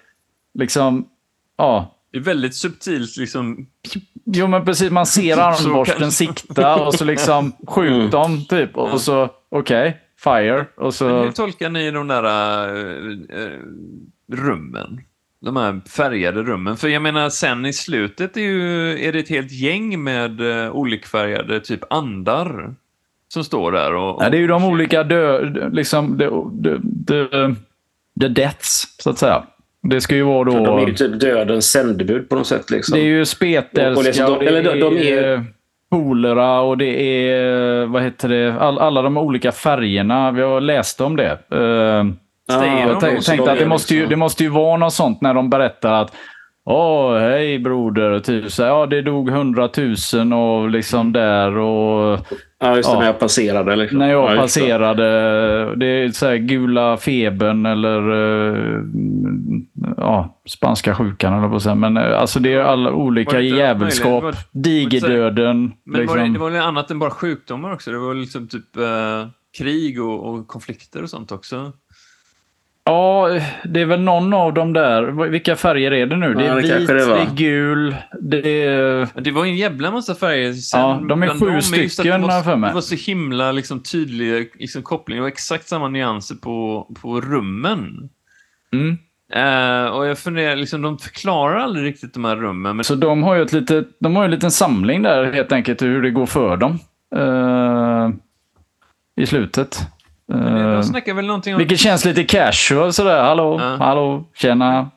liksom, 0.59 1.05
ja. 1.59 1.97
Det 2.12 2.18
är 2.18 2.23
väldigt 2.23 2.55
subtilt 2.55 3.16
liksom. 3.16 3.66
Jo, 4.25 4.46
men 4.46 4.64
precis. 4.64 4.90
Man 4.90 5.07
ser 5.07 5.35
Så 5.55 5.68
armborsten 5.68 6.12
sikta 6.12 6.87
och 6.87 6.94
så 6.94 7.05
liksom 7.05 7.53
skjut 7.66 8.12
dem, 8.12 8.44
typ. 8.49 8.77
Och 8.77 9.01
så, 9.01 9.29
okej, 9.49 9.96
fire. 10.25 10.66
Och 10.77 10.83
Men 10.83 10.92
så... 10.92 11.23
hur 11.23 11.33
tolkar 11.33 11.70
ni 11.70 11.90
de 11.90 12.09
där 12.09 12.25
äh, 12.25 13.42
äh, 13.42 13.59
rummen? 14.33 15.01
De 15.40 15.57
här 15.57 15.81
färgade 15.88 16.42
rummen. 16.42 16.77
För 16.77 16.88
jag 16.88 17.03
menar, 17.03 17.31
sen 17.31 17.66
i 17.66 17.73
slutet 17.73 18.37
är, 18.37 18.40
ju, 18.40 18.99
är 19.05 19.12
det 19.12 19.18
ett 19.18 19.29
helt 19.29 19.53
gäng 19.53 20.03
med 20.03 20.64
äh, 20.64 20.70
olikfärgade 20.70 21.61
typ 21.61 21.92
andar 21.92 22.75
som 23.29 23.44
står 23.44 23.73
där. 23.73 23.94
Och, 23.94 24.16
och 24.16 24.25
Ja, 24.25 24.31
det 24.31 24.37
är 24.37 24.40
ju 24.40 24.46
de 24.46 24.64
olika 24.64 25.05
dö... 25.05 25.40
Liksom, 25.73 26.18
the, 26.18 26.29
the, 26.68 26.79
the, 27.07 27.55
the 28.20 28.29
deaths, 28.29 28.94
så 28.99 29.11
att 29.11 29.18
säga. 29.18 29.46
Det 29.83 30.01
ska 30.01 30.14
ju 30.14 30.23
vara 30.23 30.45
då... 30.45 30.64
De 30.64 30.79
är 30.79 30.87
ju 30.87 30.95
typ 30.95 31.21
dödens 31.21 31.71
sändebud 31.71 32.29
på 32.29 32.37
något 32.37 32.47
sätt. 32.47 32.71
Liksom. 32.71 32.95
Det 32.95 33.01
är 33.01 33.05
ju 33.05 33.21
Och 33.21 33.29
spetälska 33.29 34.03
liksom, 34.03 34.33
och 34.33 34.38
de- 34.38 34.45
det 34.45 34.51
eller 34.51 34.62
de- 34.62 34.81
de 34.81 34.99
är 34.99 35.23
är- 35.23 35.45
polera 35.90 36.61
och 36.61 36.79
det 36.79 37.03
är, 37.03 37.87
vad 37.87 38.03
heter 38.03 38.29
det, 38.29 38.55
all, 38.61 38.79
alla 38.79 39.03
de 39.03 39.16
olika 39.19 39.53
färgerna. 39.53 40.31
Vi 40.31 40.43
har 40.43 40.61
läst 40.61 41.01
om 41.01 41.16
det. 41.16 41.38
Uh, 41.55 42.07
Ja, 42.53 42.66
jag 42.81 42.88
de 42.88 43.01
tänkte 43.01 43.53
att 43.53 43.59
det 43.59 43.64
är 43.64 43.66
måste, 43.69 43.95
ju, 43.95 44.01
liksom- 44.01 44.11
det 44.11 44.16
måste 44.16 44.43
ju 44.45 44.49
vara 44.49 44.77
något 44.77 44.93
sånt 44.93 45.21
när 45.21 45.35
de 45.35 45.51
berättar 45.51 45.93
att 45.93 46.12
Åh, 46.70 47.18
hej 47.18 47.59
broder. 47.59 48.20
Typ 48.20 48.52
så 48.52 48.62
ja, 48.62 48.87
det 48.87 49.02
dog 49.02 49.30
hundratusen 49.30 50.33
och 50.33 50.70
liksom 50.70 51.12
där 51.12 51.56
och 51.56 52.18
Ja, 52.62 52.76
just 52.76 52.88
det. 52.88 52.94
Ja. 52.94 52.98
När 52.98 53.06
jag 53.06 53.18
passerade. 53.18 53.76
Liksom. 53.76 53.98
när 53.98 54.11
jag 54.11 54.30
ja, 54.30 54.42
just 54.42 54.54
det. 54.54 54.61
passerade, 54.61 55.04
det 55.76 55.87
är 55.87 56.09
så 56.09 56.26
här 56.26 56.37
gula 56.37 56.96
febern 56.96 57.66
eller 57.66 58.11
eh, 58.11 58.83
ja, 59.96 60.40
spanska 60.48 60.94
sjukan 60.94 61.38
eller 61.38 61.59
på. 61.59 61.74
Men 61.74 61.96
eh, 61.96 62.20
alltså 62.20 62.40
det 62.40 62.52
är 62.52 62.61
alla 62.61 62.92
olika 62.92 63.37
det 63.37 63.44
djävulskap. 63.44 64.22
Var- 64.22 64.35
Digerdöden. 64.52 65.72
Men 65.85 66.00
liksom. 66.00 66.18
var 66.18 66.26
det, 66.26 66.33
det 66.33 66.38
var 66.38 66.50
väl 66.50 66.61
annat 66.62 66.90
än 66.90 66.98
bara 66.98 67.11
sjukdomar 67.11 67.72
också? 67.72 67.90
Det 67.90 67.98
var 67.98 68.14
liksom 68.14 68.48
typ 68.48 68.76
äh, 68.76 69.28
krig 69.59 70.02
och, 70.02 70.28
och 70.28 70.48
konflikter 70.48 71.02
och 71.02 71.11
sånt 71.11 71.33
också? 71.33 71.72
Ja, 72.85 73.29
det 73.64 73.81
är 73.81 73.85
väl 73.85 74.01
någon 74.01 74.33
av 74.35 74.55
dem 74.55 74.73
där. 74.73 75.03
Vilka 75.29 75.57
färger 75.57 75.93
är 75.93 76.07
det 76.07 76.16
nu? 76.16 76.35
Det 76.35 76.45
Ja, 76.45 76.51
är 76.53 76.57
det 76.57 76.79
vit, 76.79 76.88
det, 76.88 76.95
det 76.99 77.07
var. 77.07 77.16
är 77.16 77.35
gul, 77.35 77.97
det 78.21 78.64
är... 78.64 79.09
Det 79.21 79.31
var 79.31 79.45
ju 79.45 79.51
en 79.51 79.57
jävla 79.57 79.90
massa 79.90 80.14
färger. 80.14 80.53
Sen, 80.53 80.81
Ja, 80.81 81.01
de 81.09 81.23
är 81.23 81.29
sju 81.29 81.61
stycken, 81.61 82.23
jag 82.23 82.45
för 82.45 82.51
var, 82.51 82.57
mig. 82.57 82.69
det 82.69 82.75
var 82.75 82.81
så 82.81 82.95
himla 82.95 83.53
liksom, 83.53 83.83
tydlig 83.83 84.51
liksom, 84.59 84.83
koppling. 84.83 85.16
Det 85.16 85.23
var 85.23 85.29
exakt 85.29 85.69
samma 85.69 85.88
nyanser 85.88 86.35
på, 86.35 86.87
på 87.03 87.21
rummen. 87.21 88.09
Mm. 88.73 88.99
Eh, 89.33 89.87
och 89.90 90.07
jag 90.07 90.19
funderar, 90.19 90.57
liksom, 90.57 90.83
de 90.83 90.99
förklarar 90.99 91.57
aldrig 91.57 91.85
riktigt 91.87 92.14
de 92.14 92.25
här 92.25 92.37
rummen. 92.37 92.77
Men 92.77 92.85
Så 92.85 92.95
de 92.95 93.23
har 93.23 93.35
ju 93.35 93.43
ett 93.43 93.53
litet, 93.53 93.88
de 94.01 94.16
har 94.16 94.23
ju 94.23 94.25
en 94.25 94.31
liten 94.31 94.51
samling 94.51 95.03
där 95.03 95.33
helt 95.33 95.53
enkelt 95.53 95.83
hur 95.83 96.03
det 96.03 96.11
går 96.11 96.27
för 96.27 96.57
dem. 96.57 96.79
Eh, 97.16 98.11
i 99.23 99.27
slutet. 99.27 99.79
De 100.31 100.57
Eh, 100.57 100.83
snackar 100.83 101.14
väl 101.14 101.27
någonting 101.27 101.55
om... 101.55 101.59
vilket 101.59 101.79
känns 101.79 102.05
lite 102.05 102.25
casual 102.25 102.93
sådär. 102.93 103.23
Hallå, 103.23 103.59
Ja. 103.61 103.77
hallå, 103.77 104.25
tjena. 104.35 104.90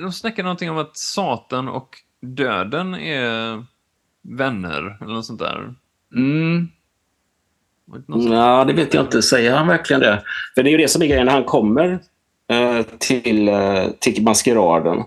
De 0.00 0.12
snackar 0.12 0.42
någonting 0.42 0.70
om 0.70 0.78
att 0.78 0.96
Satan 0.96 1.68
och 1.68 1.88
döden 2.22 2.94
är 2.94 3.64
vänner, 4.22 4.98
eller 5.00 5.14
något 5.14 5.26
sånt 5.26 5.38
där. 5.38 5.74
Mm. 6.14 6.68
Ja, 8.30 8.64
det 8.64 8.72
vet 8.72 8.94
jag 8.94 9.04
inte. 9.04 9.22
Säger 9.22 9.56
han 9.56 9.66
verkligen 9.66 10.00
det? 10.00 10.22
För 10.54 10.62
det 10.62 10.68
är 10.68 10.72
ju 10.72 10.78
det 10.78 10.88
som 10.88 11.02
är 11.02 11.06
grejen. 11.06 11.26
När 11.26 11.32
han 11.32 11.44
kommer 11.44 11.98
eh, 12.50 12.82
till, 12.98 13.48
eh, 13.48 13.84
till 13.98 14.22
maskeraden 14.22 15.02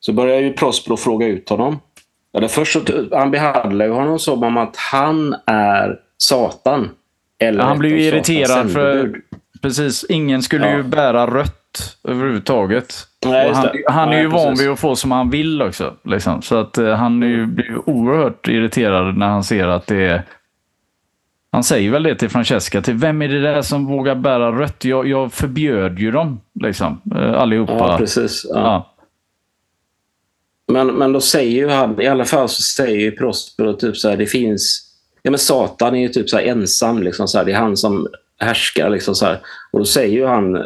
så 0.00 0.12
börjar 0.12 0.40
ju 0.40 0.52
Prospero 0.52 0.96
fråga 0.96 1.26
ut 1.26 1.48
honom. 1.48 1.80
Eller 2.36 2.48
först 2.48 2.72
så, 2.72 2.80
han 3.12 3.30
behandlar 3.30 3.86
ju 3.86 3.92
honom 3.92 4.18
som 4.18 4.42
om 4.42 4.56
att 4.56 4.76
han 4.76 5.36
är 5.46 5.98
Satan. 6.18 6.90
Eller 7.38 7.64
han 7.64 7.78
blir 7.78 7.90
ju 7.90 8.02
irriterad 8.02 8.72
för 8.72 9.20
precis, 9.62 10.04
ingen 10.08 10.42
skulle 10.42 10.70
Ja. 10.70 10.76
ju 10.76 10.82
bära 10.82 11.26
rött 11.26 11.96
överhuvudtaget. 12.08 12.94
Nej, 13.26 13.52
han, 13.52 13.68
han 13.88 14.08
är 14.08 14.12
Nej, 14.12 14.20
ju 14.20 14.26
van 14.26 14.48
precis. 14.48 14.64
vid 14.64 14.72
att 14.72 14.78
få 14.78 14.96
som 14.96 15.12
han 15.12 15.30
vill 15.30 15.62
också. 15.62 15.94
Liksom. 16.04 16.42
Så 16.42 16.56
att 16.56 16.78
eh, 16.78 16.94
han 16.94 17.22
är 17.22 17.26
ju, 17.26 17.46
blir 17.46 17.64
ju 17.66 17.78
oerhört 17.86 18.48
irriterad 18.48 19.16
när 19.16 19.26
han 19.26 19.44
ser 19.44 19.66
att 19.68 19.86
det 19.86 19.96
är... 20.06 20.22
Han 21.50 21.64
säger 21.64 21.90
väl 21.90 22.02
det 22.02 22.14
till 22.14 22.28
Francesca, 22.28 22.82
till 22.82 22.94
vem 22.94 23.22
är 23.22 23.28
det 23.28 23.40
där 23.42 23.62
som 23.62 23.86
vågar 23.86 24.14
bära 24.14 24.58
rött? 24.58 24.84
Jag, 24.84 25.06
jag 25.08 25.32
förbjöd 25.32 25.98
ju 25.98 26.10
dem, 26.10 26.40
liksom, 26.60 27.00
eh, 27.14 27.32
allihopa. 27.32 27.72
Ja, 27.72 27.98
precis. 27.98 28.46
Ja. 28.48 28.60
Ja. 28.60 28.92
Men, 30.72 30.86
men 30.86 31.12
då 31.12 31.20
säger 31.20 31.50
ju 31.50 31.68
han, 31.68 32.00
i 32.00 32.06
alla 32.06 32.24
fall 32.24 32.48
så 32.48 32.62
säger 32.62 33.00
ju 33.00 33.10
Prospero 33.12 33.72
typ 33.72 33.96
så 33.96 34.08
här, 34.10 34.16
det 34.16 34.26
finns... 34.26 34.85
Ja 35.26 35.30
men 35.30 35.38
Satan 35.38 35.94
är 35.94 36.00
ju 36.00 36.08
typ 36.08 36.30
så 36.30 36.36
här 36.36 36.44
ensam, 36.44 37.02
liksom 37.02 37.28
så 37.28 37.38
här, 37.38 37.44
det 37.44 37.52
är 37.52 37.56
han 37.56 37.76
som 37.76 38.08
härskar. 38.38 38.90
Liksom 38.90 39.14
så 39.14 39.26
här. 39.26 39.40
Och 39.72 39.78
då 39.78 39.84
säger 39.84 40.16
ju 40.18 40.26
han, 40.26 40.64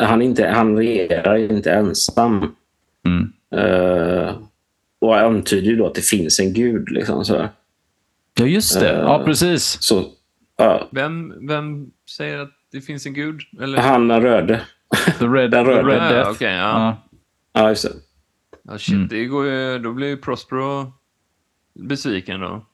han, 0.00 0.22
inte, 0.22 0.46
han 0.48 0.76
regerar 0.76 1.36
inte 1.36 1.72
ensam. 1.72 2.54
Mm. 3.06 3.32
Eh, 3.56 4.34
och 5.00 5.18
antyder 5.18 5.70
ju 5.70 5.76
då 5.76 5.86
att 5.86 5.94
det 5.94 6.00
finns 6.06 6.40
en 6.40 6.52
gud. 6.54 6.90
Liksom, 6.90 7.24
så, 7.24 7.48
ja, 8.38 8.46
just 8.46 8.80
det. 8.80 8.90
Eh. 8.90 8.98
Ja, 8.98 9.22
precis. 9.24 9.82
så 9.82 10.04
ja, 10.56 10.88
Vem, 10.92 11.46
vem 11.48 11.90
säger 12.16 12.38
att 12.38 12.50
det 12.72 12.80
finns 12.80 13.06
en 13.06 13.14
gud? 13.14 13.40
Eller? 13.62 13.78
han 13.78 14.08
den 14.08 14.22
röde. 14.22 14.60
The 15.18 15.24
Red, 15.26 15.50
Den 15.50 15.64
the 15.64 15.70
röda. 15.70 15.88
red 15.88 15.96
Ja, 16.02 16.08
Death. 16.12 16.30
okej, 16.30 16.52
ja. 16.52 16.58
Ja. 16.58 16.96
Ja, 17.62 17.68
just 17.68 17.82
det. 17.84 17.92
Ja, 18.62 18.78
shit, 18.78 18.94
Mm. 18.94 19.08
det 19.08 19.24
går 19.24 19.46
ju, 19.46 19.78
då 19.78 19.92
blir 19.92 20.08
ju 20.08 20.16
Prospero 20.16 20.92
besviken 21.74 22.40
då. 22.40 22.66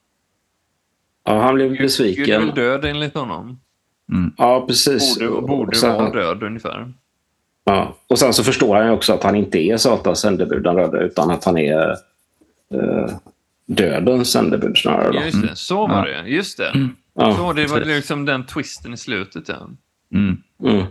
Ja, 1.27 1.41
han 1.41 1.55
blev 1.55 1.69
Gud 1.69 1.79
är 1.79 1.83
besviken. 1.83 2.45
väl 2.45 2.55
död 2.55 2.85
enligt 2.85 3.15
honom? 3.15 3.59
Ja, 4.37 4.65
precis. 4.67 5.19
Borde, 5.19 5.41
borde 5.47 5.75
sen- 5.77 5.93
vara 5.95 6.09
död 6.09 6.43
ungefär. 6.43 6.93
Ja. 7.65 7.95
Och 8.07 8.19
sen 8.19 8.33
så 8.33 8.43
förstår 8.43 8.75
han 8.75 8.85
ju 8.85 8.91
också 8.91 9.13
att 9.13 9.23
han 9.23 9.35
inte 9.35 9.59
är 9.59 9.77
Satans 9.77 10.19
sändebud, 10.19 10.63
den 10.63 10.75
röda, 10.75 10.99
utan 10.99 11.31
att 11.31 11.43
han 11.45 11.57
är 11.57 11.89
eh, 12.73 13.09
dödens 13.65 14.31
sändebud 14.31 14.77
snarare. 14.77 15.11
Då. 15.11 15.15
Ja, 15.17 15.25
just 15.25 15.41
det. 15.41 15.55
Så 15.55 15.87
var 15.87 16.05
det. 16.05 16.29
Just 16.29 16.57
det. 16.57 16.89
Ja. 17.13 17.35
Så 17.35 17.53
det 17.53 17.67
var 17.67 17.79
liksom 17.79 18.25
den 18.25 18.45
twisten 18.45 18.93
i 18.93 18.97
slutet. 18.97 19.49
Ja. 19.49 19.69
Mm. 20.13 20.37
Mm. 20.63 20.85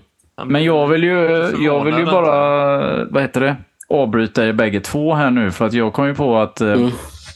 Men 0.46 0.64
jag 0.64 0.88
vill 0.88 1.04
ju, 1.04 1.18
jag 1.60 1.84
vill 1.84 1.98
ju 1.98 2.04
bara, 2.04 3.04
vad 3.04 3.22
heter 3.22 3.40
det, 3.40 3.56
avbryta 3.88 4.46
er 4.46 4.52
bägge 4.52 4.80
två 4.80 5.14
här 5.14 5.30
nu. 5.30 5.50
För 5.50 5.66
att 5.66 5.72
jag 5.72 5.92
kom 5.92 6.06
ju 6.06 6.14
på 6.14 6.38
att 6.38 6.60
eh, 6.60 6.72
Mm. 6.72 6.90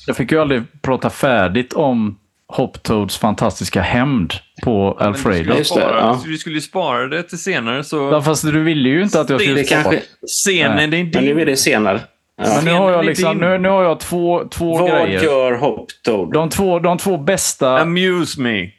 jag 0.07 0.17
fick 0.17 0.33
ju 0.33 0.41
aldrig 0.41 0.63
prata 0.83 1.11
färdigt 1.11 1.73
om 1.73 2.17
Hoptoads 2.53 3.19
fantastiska 3.19 3.81
hämnd 3.81 4.33
på 4.63 4.97
Men 4.99 5.09
Alfredo. 5.09 5.55
Du 5.55 5.65
skulle, 5.65 5.65
spara, 5.65 5.97
ja. 6.01 6.21
du 6.27 6.39
skulle 6.39 6.61
spara 6.61 7.07
det 7.07 7.23
till 7.23 7.39
senare 7.43 7.85
så... 7.85 7.97
Ja, 7.97 8.23
fast 8.23 8.45
du 8.47 8.63
ville 8.63 8.89
ju 8.89 9.03
inte 9.03 9.21
att 9.21 9.31
jag 9.31 9.41
skulle 9.41 9.55
Det 9.61 9.65
kanske, 9.65 10.03
Scenen, 10.27 10.91
det 10.91 10.97
är 10.97 11.05
men 11.05 11.25
nu 11.25 11.29
din. 11.29 11.39
är 11.39 11.47
det 11.47 11.57
senare. 11.57 12.01
Ja. 12.43 12.53
Men 12.57 12.65
nu 12.65 12.73
har 12.73 12.91
jag, 12.93 13.05
liksom, 13.05 13.39
din. 13.39 13.49
nu, 13.49 13.59
nu 13.59 13.69
har 13.69 13.83
jag 13.83 14.01
två, 14.01 14.49
två 14.51 14.79
Vad 14.79 14.91
grejer. 14.91 15.23
gör 15.23 15.53
Hoptoad? 15.53 16.33
De 16.33 16.49
två, 16.49 16.79
de 16.79 16.99
två 16.99 17.17
bästa 17.19 17.79
Amuse 17.79 18.41
me. 18.41 18.71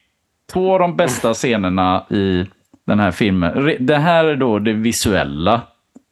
två 0.53 0.73
av 0.73 0.79
de 0.79 0.95
bästa 0.95 1.33
scenerna 1.33 2.05
i 2.09 2.45
den 2.87 2.99
här 2.99 3.11
filmen. 3.11 3.77
Det 3.79 3.97
här 3.97 4.25
är 4.25 4.35
då 4.35 4.59
det 4.59 4.73
visuella, 4.73 5.61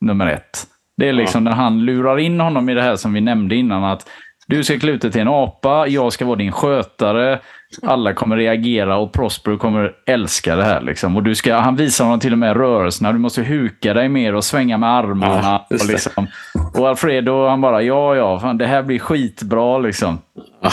nummer 0.01 0.27
ett. 0.27 0.63
Det 0.97 1.09
är 1.09 1.13
liksom 1.13 1.43
när 1.43 1.51
han 1.51 1.85
lurar 1.85 2.19
in 2.19 2.39
honom 2.39 2.69
i 2.69 2.73
det 2.73 2.81
här 2.81 2.95
som 2.95 3.13
vi 3.13 3.21
nämnde 3.21 3.55
innan. 3.55 3.83
att 3.83 4.07
du 4.49 4.63
ska 4.63 4.79
klä 4.79 4.91
ut 4.91 5.01
dig 5.01 5.11
till 5.11 5.21
en 5.21 5.27
apa, 5.27 5.87
jag 5.87 6.13
ska 6.13 6.25
vara 6.25 6.35
din 6.35 6.51
skötare. 6.51 7.39
Alla 7.83 8.13
kommer 8.13 8.37
reagera 8.37 8.97
och 8.97 9.13
Prosper 9.13 9.57
kommer 9.57 9.91
älska 10.05 10.55
det 10.55 10.63
här. 10.63 10.81
Liksom. 10.81 11.15
Och 11.17 11.23
du 11.23 11.35
ska, 11.35 11.55
han 11.55 11.75
visar 11.75 12.05
honom 12.05 12.19
till 12.19 12.31
och 12.31 12.37
med 12.39 12.57
rörelserna. 12.57 13.11
Du 13.11 13.19
måste 13.19 13.41
huka 13.41 13.93
dig 13.93 14.09
mer 14.09 14.35
och 14.35 14.43
svänga 14.43 14.77
med 14.77 14.89
armarna. 14.89 15.39
Ja, 15.43 15.67
och, 15.69 15.85
liksom. 15.87 16.27
och 16.77 16.89
Alfredo 16.89 17.47
han 17.47 17.61
bara, 17.61 17.81
ja 17.81 18.15
ja, 18.15 18.39
fan, 18.39 18.57
det 18.57 18.65
här 18.67 18.83
blir 18.83 18.99
skitbra. 18.99 19.77
Liksom. 19.77 20.21
Ja. 20.61 20.71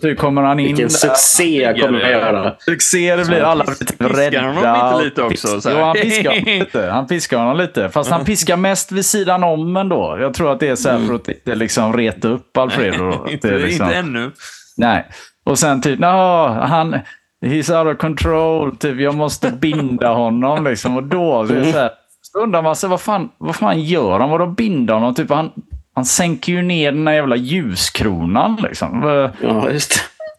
Så 0.00 0.14
kommer 0.16 0.42
han 0.42 0.60
in 0.60 0.66
Vilken 0.66 0.88
där. 0.88 0.94
succé 0.94 1.74
kommer 1.80 2.00
jag 2.00 2.10
göra. 2.10 2.54
Succé 2.58 3.16
det 3.16 3.24
blir. 3.24 3.40
Alla 3.40 3.64
blir 3.64 3.74
typ 3.74 3.98
Piskar 3.98 4.08
rädda. 4.08 4.40
honom 4.40 4.92
inte 4.94 5.04
lite 5.04 5.22
också, 5.22 5.60
så 5.60 5.68
här? 5.68 5.78
Jo, 5.78 5.84
han 5.84 5.94
piskar 5.94 6.30
honom 6.30 6.44
lite. 6.58 6.90
Han 6.90 7.06
piskar 7.06 7.38
honom 7.38 7.56
lite. 7.56 7.88
Fast 7.88 8.10
han 8.10 8.24
piskar 8.24 8.56
mest 8.56 8.92
vid 8.92 9.04
sidan 9.04 9.44
om 9.44 9.76
ändå. 9.76 10.16
Jag 10.20 10.34
tror 10.34 10.52
att 10.52 10.60
det 10.60 10.68
är 10.68 10.76
så 10.76 10.88
här 10.90 11.06
för 11.06 11.14
att 11.14 11.28
inte 11.28 11.54
liksom 11.54 11.92
reta 11.96 12.28
upp 12.28 12.56
Alfredo. 12.58 13.10
då. 13.10 13.22
Att 13.24 13.30
inte, 13.30 13.48
det 13.48 13.54
är 13.54 13.58
liksom, 13.58 13.86
inte 13.86 13.96
ännu. 13.98 14.30
nej. 14.76 15.06
Och 15.44 15.58
sen 15.58 15.80
typ, 15.80 15.98
"Nå, 15.98 16.46
han... 16.48 16.96
He's 17.44 17.78
out 17.84 17.94
of 17.94 18.00
control. 18.00 18.76
Typ, 18.76 19.00
jag 19.00 19.14
måste 19.14 19.50
binda 19.50 20.12
honom. 20.12 20.64
Liksom. 20.64 20.96
Och 20.96 21.02
då 21.02 21.42
är 21.42 21.46
så, 21.72 21.78
här, 21.78 21.90
så 22.22 22.38
undrar 22.38 22.62
man 22.62 22.76
sig, 22.76 22.88
vad 22.88 23.00
fan, 23.00 23.28
vad 23.38 23.56
fan 23.56 23.80
gör 23.80 24.20
han? 24.20 24.30
Vadå 24.30 24.46
binda 24.46 24.94
honom? 24.94 25.14
Typ, 25.14 25.30
han, 25.30 25.50
han 25.94 26.04
sänker 26.04 26.52
ju 26.52 26.62
ner 26.62 26.92
den 26.92 27.06
här 27.06 27.14
jävla 27.14 27.36
ljuskronan. 27.36 28.56
Liksom. 28.62 29.02
Ja, 29.40 29.68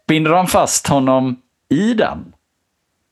binder 0.08 0.32
han 0.32 0.48
fast 0.48 0.88
honom 0.88 1.36
i 1.70 1.94
den. 1.94 2.26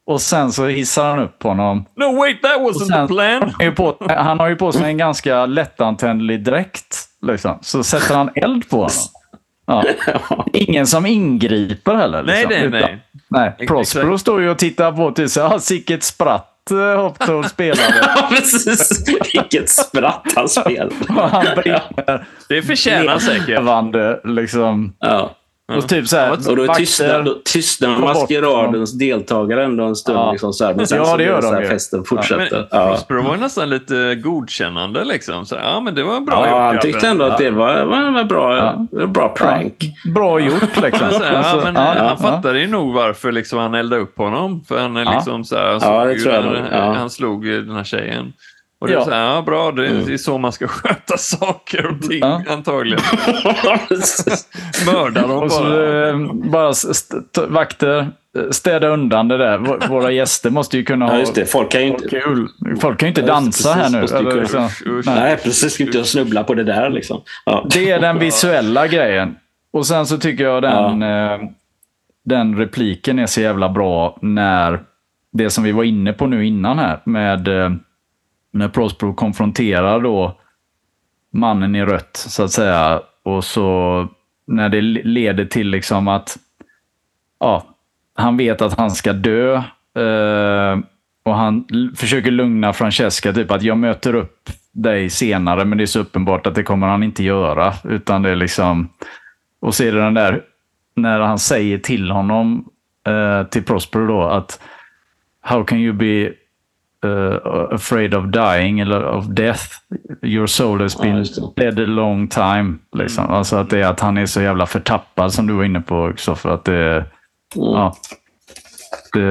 Och 0.05 0.21
sen 0.21 0.51
så 0.51 0.67
hissar 0.67 1.09
han 1.09 1.19
upp 1.19 1.43
honom. 1.43 1.85
No 1.95 2.17
wait, 2.17 2.41
that 2.41 2.57
wasn't 2.61 2.87
sen- 2.87 3.07
the 3.07 3.13
plan. 3.13 3.41
Han 3.41 3.53
har 3.59 3.65
ju 3.65 3.71
på, 3.71 3.97
han 4.09 4.39
har 4.39 4.47
ju 4.47 4.55
på 4.55 4.71
sig 4.71 4.83
en 4.83 4.97
ganska 4.97 5.45
lättantändlig 5.45 6.43
dräkt. 6.43 6.95
Liksom. 7.21 7.57
Så 7.61 7.83
sätter 7.83 8.15
han 8.15 8.29
eld 8.35 8.69
på 8.69 8.75
honom. 8.75 8.89
Ja. 9.65 9.83
Ingen 10.53 10.87
som 10.87 11.05
ingriper 11.05 11.95
heller. 11.95 12.23
Nej, 12.23 12.35
Liksom. 12.35 12.49
nej, 12.49 12.59
Utan- 12.67 12.79
nej. 12.81 12.99
nej. 13.27 13.47
Exakt. 13.49 13.67
Prospero 13.67 14.17
står 14.17 14.41
ju 14.41 14.49
och 14.49 14.57
tittar 14.57 14.91
på 14.91 15.11
till 15.11 15.29
sig. 15.29 15.43
Ah, 15.43 15.59
sicket 15.59 16.03
spratt 16.03 16.71
eh, 16.71 17.01
Hoptoad 17.01 17.45
spelade. 17.49 17.81
Ja, 18.15 18.27
precis. 18.29 19.07
Vilket 19.33 19.69
spratt 19.69 20.23
han 20.35 20.49
spelade. 20.49 20.89
Och 21.09 21.29
han 21.29 21.45
brinner 21.55 22.25
Det 22.49 22.61
förtjänar 22.61 23.19
säkert. 23.19 23.47
levande. 23.47 24.19
Liksom. 24.23 24.93
Ja. 24.99 25.35
Och 25.77 25.87
typ 25.89 26.07
så 26.07 26.17
här. 26.17 26.31
Och 26.49 26.55
då 26.55 26.73
tystnar, 26.73 27.27
tystnar 27.45 27.97
maskeradens 27.99 28.93
deltagare 28.93 29.63
ändå 29.63 29.83
en 29.83 29.95
stund. 29.95 30.17
Ja. 30.17 30.31
Liksom, 30.31 30.53
så 30.53 30.65
här. 30.65 30.73
Men 30.73 30.87
sen 30.87 30.97
Ja, 30.97 31.05
så 31.05 31.17
det 31.17 31.23
gör 31.23 31.41
så 31.41 31.47
de 31.47 31.53
här, 31.55 31.61
ju. 31.61 31.67
festen 31.67 31.99
Men 31.99 32.05
fortsätter. 32.05 32.67
Ja. 32.71 32.87
Prospero 32.87 33.21
var 33.23 33.37
nästan 33.37 33.69
lite 33.69 34.15
godkännande 34.15 35.03
liksom. 35.05 35.45
Så, 35.45 35.55
ja, 35.55 35.79
men 35.79 35.95
det 35.95 36.03
var 36.03 36.19
bra 36.19 36.47
Ja, 36.47 36.59
han 36.63 36.73
gjort, 36.73 36.81
tyckte 36.81 36.99
grabben. 36.99 37.11
ändå 37.21 37.25
att 37.33 37.37
det 37.37 37.51
var, 37.51 37.83
var, 37.85 38.11
var 38.11 38.23
bra, 38.23 38.57
Ja. 38.91 39.05
bra 39.07 39.29
prank. 39.29 39.75
Bra 40.15 40.39
gjort 40.39 40.81
liksom. 40.83 41.09
Så, 41.11 41.23
ja, 41.23 41.37
Alltså, 41.37 41.65
men, 41.65 41.75
ja, 41.75 41.91
eh, 41.91 41.97
ja, 41.97 42.03
han 42.07 42.17
fattade 42.17 42.59
ju 42.59 42.67
nog 42.67 42.93
varför 42.93 43.31
liksom, 43.31 43.59
han 43.59 43.73
eldade 43.73 44.01
upp 44.01 44.17
honom. 44.17 44.63
För 44.67 44.79
han 44.81 44.97
är 44.97 45.03
Ja. 45.05 45.11
liksom 45.15 45.43
så 45.45 45.55
här, 45.55 45.79
han, 45.81 46.15
Ja, 46.25 46.41
nog, 46.41 46.55
ja. 46.71 46.93
han 46.93 47.09
slog 47.09 47.45
den 47.45 47.75
här 47.75 47.83
tjejen. 47.83 48.33
Och 48.83 48.89
det 48.89 48.93
Ja. 48.93 48.99
är 49.01 49.03
så 49.05 49.11
här, 49.11 49.35
ja 49.35 49.41
bra, 49.41 49.71
det, 49.71 49.87
Mm. 49.87 50.05
det 50.05 50.13
är 50.13 50.17
så 50.17 50.37
man 50.37 50.51
ska 50.51 50.67
sköta 50.67 51.17
saker 51.17 51.85
och 51.85 52.01
ting 52.01 52.19
Ja. 52.21 52.41
antagligen. 52.49 52.99
Mörda 54.85 55.27
dem 55.27 55.43
Och 55.43 55.51
så 55.51 55.63
bara. 55.63 56.09
eh, 56.09 56.17
bara 56.33 56.73
vakter, 57.47 57.97
eh, 58.37 58.49
städa 58.51 58.87
undan 58.87 59.27
det 59.27 59.37
där. 59.37 59.87
Våra 59.87 60.11
gäster 60.11 60.49
måste 60.49 60.77
ju 60.77 60.83
kunna 60.83 61.05
ja, 61.05 61.11
ha 61.11 61.19
just 61.19 61.35
det. 61.35 61.45
Folk 61.45 61.71
kan 61.71 61.81
ju 61.81 61.87
inte... 61.87 62.07
kul. 62.09 62.47
Folk 62.81 62.99
kan 62.99 63.07
ju 63.07 63.09
inte 63.11 63.21
Ja, 63.21 63.27
dansa 63.27 63.73
här 63.73 63.83
precis. 63.83 63.93
nu. 63.93 64.01
Måste 64.01 64.17
ju 64.17 64.29
Eller 64.29 64.41
liksom. 64.41 64.65
Usch, 64.65 64.87
usch. 64.87 65.05
Nej. 65.05 65.15
Nej, 65.19 65.37
precis. 65.43 65.73
Ska 65.73 65.83
inte 65.83 65.97
jag 65.97 66.07
snubbla 66.07 66.43
på 66.43 66.53
det 66.53 66.63
där 66.63 66.89
liksom. 66.89 67.21
Ja. 67.45 67.67
Det 67.69 67.91
är 67.91 67.99
den 67.99 68.19
visuella 68.19 68.87
grejen. 68.87 69.35
Och 69.73 69.85
sen 69.85 70.05
så 70.05 70.17
tycker 70.17 70.43
jag 70.43 70.61
den, 70.61 71.01
eh, 71.03 71.39
den 72.25 72.57
repliken 72.57 73.19
är 73.19 73.25
så 73.25 73.41
jävla 73.41 73.69
bra 73.69 74.17
när 74.21 74.79
det 75.33 75.49
som 75.49 75.63
vi 75.63 75.71
var 75.71 75.83
inne 75.83 76.13
på 76.13 76.27
nu 76.27 76.45
innan 76.45 76.79
här 76.79 76.99
med 77.05 77.47
eh, 77.47 77.71
när 78.53 78.67
Prospero 78.67 79.13
konfronterar 79.13 79.99
då 79.99 80.39
mannen 81.31 81.75
i 81.75 81.85
rött 81.85 82.17
så 82.17 82.43
att 82.43 82.51
säga. 82.51 83.01
Och 83.23 83.43
så 83.43 84.07
när 84.47 84.69
det 84.69 84.81
leder 84.81 85.45
till 85.45 85.69
liksom 85.69 86.07
att 86.07 86.37
ja, 87.39 87.65
han 88.15 88.37
vet 88.37 88.61
att 88.61 88.77
han 88.77 88.91
ska 88.91 89.13
dö. 89.13 89.55
Eh, 89.95 90.79
och 91.23 91.35
han 91.35 91.65
försöker 91.95 92.31
lugna 92.31 92.73
Francesca, 92.73 93.33
typ 93.33 93.51
att 93.51 93.63
jag 93.63 93.77
möter 93.77 94.15
upp 94.15 94.49
dig 94.71 95.09
senare, 95.09 95.65
men 95.65 95.77
det 95.77 95.83
är 95.83 95.85
så 95.85 95.99
uppenbart 95.99 96.47
att 96.47 96.55
det 96.55 96.63
kommer 96.63 96.87
han 96.87 97.03
inte 97.03 97.23
göra. 97.23 97.73
Utan 97.83 98.21
det 98.21 98.29
är 98.29 98.35
liksom... 98.35 98.89
Och 99.59 99.75
så 99.75 99.83
är 99.83 99.91
det 99.91 100.01
den 100.01 100.13
där, 100.13 100.41
när 100.95 101.19
han 101.19 101.39
säger 101.39 101.77
till 101.77 102.11
honom, 102.11 102.69
eh, 103.07 103.43
till 103.43 103.63
Prospero 103.63 104.07
då, 104.07 104.23
att 104.23 104.59
How 105.41 105.63
can 105.63 105.77
you 105.79 105.93
be 105.93 106.33
uh, 107.05 107.37
afraid 107.71 108.13
of 108.13 108.25
dying 108.25 108.79
eller 108.79 109.05
of 109.05 109.25
death? 109.25 109.63
Your 110.21 110.47
soul 110.47 110.81
has 110.81 110.95
Ja, 110.95 111.01
been 111.03 111.23
det. 111.55 111.71
dead 111.71 111.79
a 111.79 111.85
long 111.91 112.27
time. 112.27 112.75
Liksom. 112.97 113.25
Alltså 113.29 113.55
att 113.55 113.69
det 113.69 113.79
är 113.81 113.85
att 113.87 113.99
han 113.99 114.17
är 114.17 114.25
så 114.25 114.41
jävla 114.41 114.65
förtappad 114.65 115.33
som 115.33 115.47
du 115.47 115.53
var 115.53 115.63
inne 115.63 115.81
på, 115.81 116.11
Kristoffer. 116.13 116.49
Att 116.49 116.65
det, 116.65 117.05
ja. 117.55 117.95
det, 119.13 119.21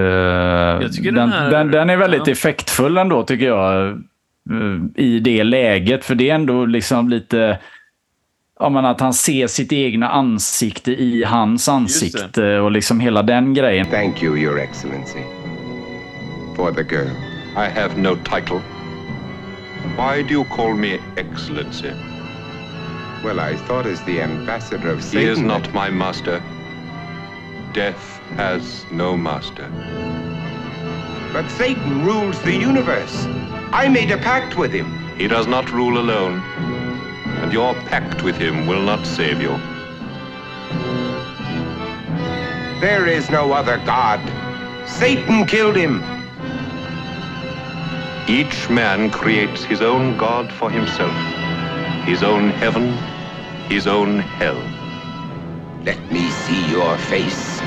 den, 1.03 1.15
den 1.15 1.33
här- 1.33 1.51
den, 1.51 1.71
den 1.71 1.91
är 1.91 1.97
väldigt 1.97 2.27
ja. 2.27 2.33
effektfull 2.33 2.99
ändå 2.99 3.23
tycker 3.23 3.47
jag. 3.47 3.89
eh, 3.91 5.03
I 5.05 5.19
det 5.19 5.45
läget. 5.45 6.05
För 6.05 6.15
det 6.15 6.31
är 6.31 6.35
ändå 6.35 6.65
liksom 6.67 7.09
lite... 7.09 7.59
Ja, 8.61 8.69
men 8.69 8.85
att 8.85 9.01
han 9.01 9.13
ser 9.15 9.47
sitt 9.47 9.73
egna 9.73 10.09
ansikte 10.09 10.93
i 10.93 11.25
hans 11.25 11.69
ansikte 11.69 12.59
och 12.61 12.71
liksom 12.71 13.01
hela 13.01 13.23
den 13.23 13.55
grejen. 13.55 13.87
Thank 13.87 14.23
you, 14.23 14.37
Your 14.39 14.59
Excellency. 14.61 15.19
For 16.57 16.73
the 16.73 16.83
girl. 16.95 17.32
I 17.55 17.69
have 17.69 17.99
no 17.99 18.17
title. 18.17 18.61
Why 19.97 20.23
do 20.23 20.31
you 20.33 20.45
call 20.45 20.73
me 20.73 20.99
Excellency? 21.19 21.93
Well, 23.23 23.41
I 23.41 23.57
thought 23.67 23.85
as 23.85 24.03
the 24.05 24.23
ambassador 24.23 24.89
of 24.89 25.05
Satan... 25.05 25.21
He 25.21 25.27
is 25.27 25.39
not 25.39 25.71
my 25.75 25.91
master. 25.91 26.43
Death 27.75 28.19
has 28.37 28.87
no 28.91 29.19
master. 29.19 29.69
But 31.31 31.47
Satan 31.51 32.07
rules 32.07 32.41
the 32.41 32.55
universe. 32.55 33.27
I 33.71 33.87
made 33.87 34.11
a 34.11 34.17
pact 34.17 34.57
with 34.57 34.73
him. 34.73 34.91
He 35.19 35.29
does 35.29 35.47
not 35.47 35.71
rule 35.71 35.99
alone, 35.99 36.41
and 37.43 37.53
your 37.53 37.75
pact 37.75 38.23
with 38.23 38.37
him 38.37 38.67
will 38.67 38.83
not 38.83 39.07
save 39.07 39.43
you. 39.43 39.59
There 42.81 43.07
is 43.07 43.29
no 43.29 43.53
other 43.53 43.77
God. 43.85 44.21
Satan 44.89 45.45
killed 45.47 45.77
him. 45.77 46.22
Each 48.33 48.71
man 48.71 49.11
creates 49.11 49.63
his 49.63 49.83
own 49.83 50.17
God 50.17 50.51
for 50.51 50.71
himself, 50.71 51.15
his 52.07 52.23
own 52.23 52.49
heaven, 52.49 52.95
his 53.69 53.87
own 53.87 54.21
hell. 54.21 54.57
Let 55.85 56.01
me 56.11 56.31
see 56.31 56.71
your 56.71 56.97
face. 56.97 57.61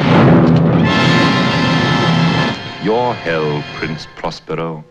Your 2.83 3.13
hell, 3.13 3.63
Prince 3.75 4.07
Prospero, 4.15 4.83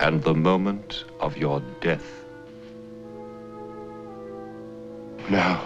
and 0.00 0.20
the 0.24 0.34
moment 0.34 1.04
of 1.20 1.36
your 1.36 1.62
death. 1.80 2.24
No. 5.30 5.60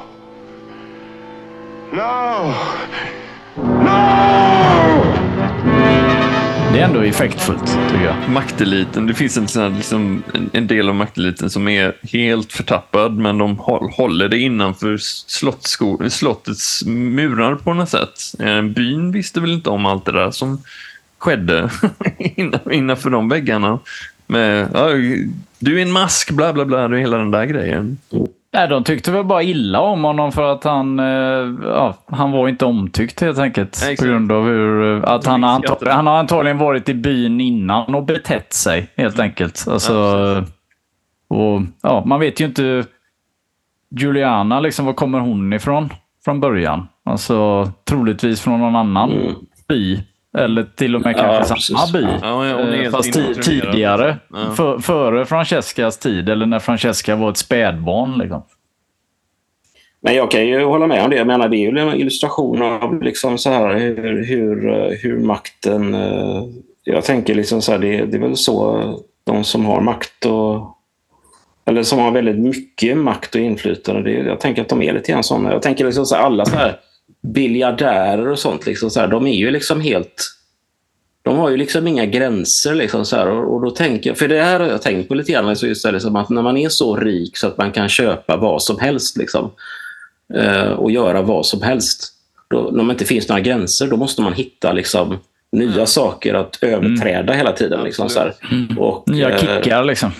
No. 1.95 2.87
No! 3.65 4.78
Det 6.79 6.83
är 6.83 6.89
ändå 6.89 7.01
effektfullt 7.01 7.67
tycker 7.91 8.05
jag. 8.05 8.31
Makteliten, 8.31 9.07
det 9.07 9.15
finns 9.15 9.37
en, 9.37 9.49
sån 9.49 9.63
här, 9.63 9.71
liksom, 9.71 10.23
en, 10.53 10.67
del 10.67 10.89
av 10.89 10.95
makteliten 10.95 11.51
som 11.51 11.69
är 11.69 11.97
helt 12.03 12.53
förtappad 12.53 13.17
men 13.17 13.39
de 13.39 13.59
håller 13.93 14.29
det 14.29 14.39
innanför 14.39 14.97
slottets 16.09 16.85
murar 16.87 17.55
på 17.55 17.75
något 17.75 17.89
sätt. 17.89 18.35
Eh, 18.39 18.63
byn 18.63 19.13
visste 19.13 19.41
väl 19.41 19.53
inte 19.53 19.71
om 19.71 19.87
allt 19.87 20.05
det 20.05 20.13
där 20.13 20.31
som 20.31 20.63
skedde 21.19 21.71
innanför 22.71 23.11
de 23.11 23.29
väggarna. 23.29 23.79
Med, 24.27 24.69
du 25.59 25.79
är 25.79 25.83
en 25.83 25.93
mask, 25.93 26.31
bla 26.31 26.53
bla 26.53 26.65
bla, 26.65 26.85
och 26.85 26.99
hela 26.99 27.19
den 27.19 27.31
där 27.31 27.45
grejen. 27.45 27.99
Nej, 28.53 28.69
de 28.69 28.85
tyckte 28.85 29.13
väl 29.13 29.25
bara 29.25 29.43
illa 29.43 29.81
om 29.81 30.05
honom 30.05 30.33
för 30.33 30.53
att 30.53 30.65
han, 30.65 30.99
eh, 30.99 31.05
ja, 31.65 31.95
han 32.07 32.33
var 32.33 32.49
inte 32.49 32.65
omtyckt 32.65 33.21
helt 33.21 33.39
enkelt. 33.39 33.85
Ja, 33.89 33.95
på 33.99 34.05
grund 34.05 34.33
av 34.33 34.45
hur, 34.45 34.97
eh, 34.97 35.11
att 35.11 35.27
han, 35.27 35.45
uppskattade 35.45 35.91
antag- 35.91 35.97
han 35.97 36.07
har 36.07 36.19
antagligen 36.19 36.59
varit 36.59 36.89
i 36.89 36.95
byn 36.95 37.41
innan 37.41 37.95
och 37.95 38.05
betett 38.05 38.53
sig 38.53 38.89
helt 38.97 39.19
enkelt. 39.19 39.65
Alltså, 39.71 39.93
Ja, 39.93 40.45
och, 41.37 41.63
ja, 41.83 42.03
man 42.07 42.21
vet 42.21 42.41
ju 42.41 42.45
inte 42.45 42.85
Juliana, 44.01 44.61
liksom, 44.61 44.87
var 44.87 44.93
kommer 44.93 45.19
hon 45.21 45.53
ifrån 45.53 45.89
från 46.25 46.41
början? 46.41 46.89
Alltså 47.05 47.69
troligtvis 47.89 48.41
från 48.41 48.61
någon 48.61 48.77
annan 48.77 49.13
Mm. 49.13 49.35
by. 49.69 50.03
Eller 50.39 50.63
till 50.77 50.97
och 50.97 51.03
med 51.03 51.15
Ja, 51.19 51.43
kanske 51.49 51.75
samma 51.77 51.93
by. 51.93 52.07
Ja, 52.23 52.47
ja, 52.47 52.91
Fast 52.91 53.13
tidigare. 53.43 54.17
Ja. 54.33 54.51
För, 54.57 54.79
före 54.79 55.27
Francescas 55.27 55.99
tid, 55.99 56.29
eller 56.29 56.47
när 56.47 56.59
Francesca 56.59 57.17
var 57.17 57.31
ett 57.31 57.37
spädbarn. 57.37 58.19
Liksom. 58.19 58.43
Men 60.01 60.15
jag 60.15 60.31
kan 60.31 60.47
ju 60.47 60.65
hålla 60.65 60.87
med 60.87 61.05
om 61.05 61.11
det. 61.11 61.17
Jag 61.17 61.27
menar, 61.27 61.49
det 61.49 61.57
är 61.57 61.71
ju 61.73 61.79
en 61.79 61.95
illustration 61.95 62.63
av 62.63 63.03
liksom 63.03 63.39
så 63.39 63.51
här 63.51 63.75
hur, 63.75 64.25
hur, 64.25 64.97
hur 65.03 65.19
makten... 65.19 65.95
eh, 65.95 66.43
Jag 66.85 67.05
tänker 67.05 67.35
liksom 67.35 67.63
så 67.63 67.73
här, 67.73 67.79
det, 67.79 68.05
det 68.05 68.17
är 68.17 68.21
väl 68.21 68.37
så 68.37 68.83
de 69.25 69.45
som 69.45 69.65
har 69.67 69.81
makt 69.81 70.25
och... 70.27 70.75
Eller 71.67 71.83
som 71.83 71.99
har 71.99 72.11
väldigt 72.11 72.39
mycket 72.39 72.97
makt 72.97 73.35
och 73.35 73.41
inflytande. 73.41 74.03
Det, 74.03 74.11
jag 74.13 74.41
tänker 74.41 74.63
att 74.63 74.69
de 74.69 74.83
är 74.83 74.93
lite 74.93 75.13
grann 75.13 75.23
sådana. 75.25 75.53
Jag 75.53 75.63
tänker 75.63 75.85
liksom 75.85 76.07
så 76.07 76.17
här, 76.17 76.23
alla 76.23 76.45
så 76.45 76.57
här 76.57 76.77
biljardärer 77.23 78.29
och 78.29 78.39
sånt. 78.39 78.67
Liksom 78.67 78.91
så 78.91 79.01
här, 79.01 79.09
de 79.09 79.27
är 79.27 79.35
ju 79.35 79.51
liksom 79.51 79.81
helt... 79.81 80.35
De 81.23 81.39
har 81.39 81.51
ju 81.51 81.57
liksom 81.57 81.87
inga 81.87 82.07
gränser. 82.07 82.75
Liksom 82.75 83.05
så 83.05 83.17
här, 83.17 83.31
och, 83.31 83.55
och 83.55 83.63
då 83.63 83.71
tänker 83.71 84.11
jag, 84.11 84.19
för 84.19 84.29
det 84.29 84.43
här 84.43 84.61
har 84.61 84.67
jag 84.67 84.83
tänkt 84.83 85.09
på 85.09 85.15
lite 85.15 85.33
grann. 85.33 85.57
Så 85.57 85.67
just 85.67 85.85
det, 85.85 85.93
liksom 85.93 86.17
att 86.17 86.29
när 86.29 86.43
man 86.43 86.57
är 86.57 86.69
så 86.69 86.97
rik 86.97 87.37
så 87.37 87.47
att 87.47 87.59
man 87.59 87.73
kan 87.73 87.89
köpa 87.89 88.37
vad 88.37 88.63
som 88.63 88.79
helst. 88.79 89.17
Liksom, 89.17 89.51
eh, 90.35 90.71
och 90.71 90.91
göra 90.91 91.23
vad 91.23 91.47
som 91.47 91.63
helst. 91.63 92.15
Då, 92.51 92.71
när 92.73 92.85
det 92.85 92.91
inte 92.91 93.05
finns 93.05 93.29
några 93.29 93.41
gränser, 93.41 93.87
då 93.87 93.97
måste 93.97 94.23
man 94.23 94.33
hitta 94.33 94.73
liksom, 94.73 95.19
nya 95.53 95.87
saker 95.87 96.35
att 96.35 96.59
överträda 96.63 97.33
hela 97.33 97.53
tiden. 97.53 97.85
Liksom, 97.85 98.09
så 98.09 98.19
här. 98.19 98.35
Och, 98.79 99.05
Nya 99.07 99.31
eh, 99.31 99.39
kickar 99.39 99.85
liksom. 99.85 100.11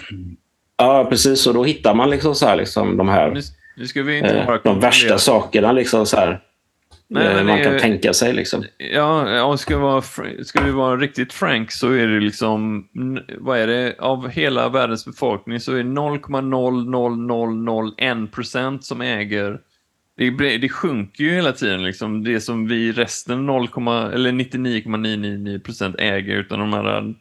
Ja, 0.77 1.07
precis. 1.11 1.47
Och 1.47 1.55
då 1.55 1.65
hittar 1.65 1.95
man 1.95 2.11
liksom, 2.11 2.35
så 2.35 2.47
här, 2.47 2.57
liksom, 2.57 2.97
de 2.97 3.09
här 3.09 3.31
Nu, 3.31 3.41
nu 3.77 3.87
ska 3.87 4.03
vi 4.03 4.19
inte 4.19 4.35
eh, 4.35 4.55
de 4.65 4.81
värsta 4.81 5.19
sakerna 5.19 5.73
liksom, 5.73 6.07
så 6.07 6.17
här, 6.17 6.41
Nej, 7.11 7.45
man 7.45 7.63
kan 7.63 7.75
är- 7.75 7.79
tänka 7.79 8.13
sig. 8.13 8.33
Liksom. 8.33 8.65
Ja, 8.79 9.31
ja 9.31 9.57
ska, 9.57 9.79
vara, 9.79 10.03
ska 10.43 10.65
vi 10.65 10.71
vara 10.71 10.97
riktigt 10.97 11.33
frank 11.33 11.73
så 11.73 11.93
är 11.93 12.07
det 12.07 12.21
liksom, 12.21 12.89
vad 13.39 13.59
är 13.59 13.67
det, 13.67 13.95
av 13.99 14.29
hela 14.29 14.69
världens 14.69 15.07
befolkning 15.07 15.61
så 15.61 15.73
är 15.73 15.77
det 15.77 15.83
0,00001 15.83 18.33
procent 18.33 18.85
som 18.85 19.01
äger. 19.01 19.61
Det, 20.17 20.31
det 20.59 20.69
sjunker 20.69 21.25
ju 21.25 21.31
hela 21.31 21.53
tiden, 21.53 21.83
liksom, 21.83 22.25
det 22.25 22.41
som 22.41 22.69
vi 22.69 22.93
resten 22.93 23.47
0, 23.47 23.69
eller 24.13 24.33
99,999 24.33 25.59
procent 25.59 25.97
äger. 25.99 26.37
Utan 26.37 26.59
de 26.59 26.73
här, 26.73 27.15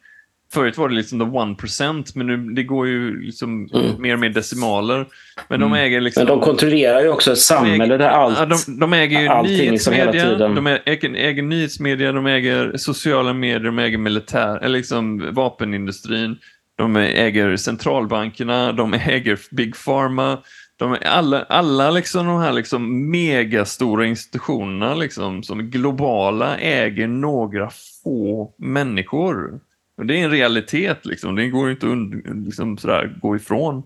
förut 0.54 0.78
var 0.78 0.90
det 0.90 0.96
liksom 0.96 1.20
the 1.20 1.52
1 1.52 1.58
procent, 1.58 2.16
men 2.16 2.28
nu, 2.28 2.38
det 2.38 2.64
går 2.64 2.88
ju 2.88 3.22
liksom 3.22 3.70
Mm. 3.74 4.02
mer 4.02 4.14
och 4.14 4.20
mer 4.20 4.30
decimaler. 4.30 5.06
Men 5.48 5.60
de 5.60 5.74
äger 5.74 6.02
liksom... 6.02 6.22
Men 6.26 6.28
de 6.38 6.42
kontrollerar 6.46 7.02
ju 7.02 7.10
också 7.10 7.32
ett 7.32 7.40
samhälle 7.40 7.98
där 7.98 8.10
allt... 8.10 8.40
Ja, 8.40 8.46
de, 8.46 8.80
de 8.80 8.94
äger 8.94 9.20
ju 9.20 9.52
liksom 9.72 9.94
nyhetsmedia, 9.94 10.38
de 10.38 10.68
äger, 10.68 11.16
äger 11.16 11.44
nyhetsmedia, 11.44 12.12
de 12.12 12.26
äger 12.26 12.78
sociala 12.78 13.34
medier, 13.34 13.60
de 13.60 13.80
äger 13.80 13.98
militär, 13.98 14.58
eller 14.58 14.78
liksom 14.78 15.34
vapenindustrin, 15.34 16.38
de 16.78 16.96
äger 16.96 17.56
centralbankerna, 17.58 18.72
de 18.72 18.94
äger 19.08 19.40
Big 19.52 19.76
Pharma, 19.86 20.38
de 20.80 20.92
är 20.94 21.08
alla, 21.08 21.44
alla 21.44 21.92
liksom 21.92 22.28
de 22.28 22.40
här 22.40 22.54
liksom 22.54 23.10
megastora 23.12 24.06
institutionerna 24.06 24.96
liksom, 24.96 25.44
som 25.44 25.60
är 25.60 25.64
globala 25.64 26.58
äger 26.58 27.08
några 27.08 27.70
få 28.04 28.54
människor. 28.58 29.60
Och 29.98 30.06
det 30.06 30.20
är 30.20 30.24
en 30.24 30.32
realitet, 30.32 31.06
liksom. 31.06 31.36
det 31.36 31.48
går 31.48 31.66
ju 31.66 31.72
inte 31.72 31.86
att 31.86 31.92
und- 31.92 32.46
liksom 32.46 32.78
sådär, 32.78 33.14
gå 33.22 33.36
ifrån. 33.36 33.84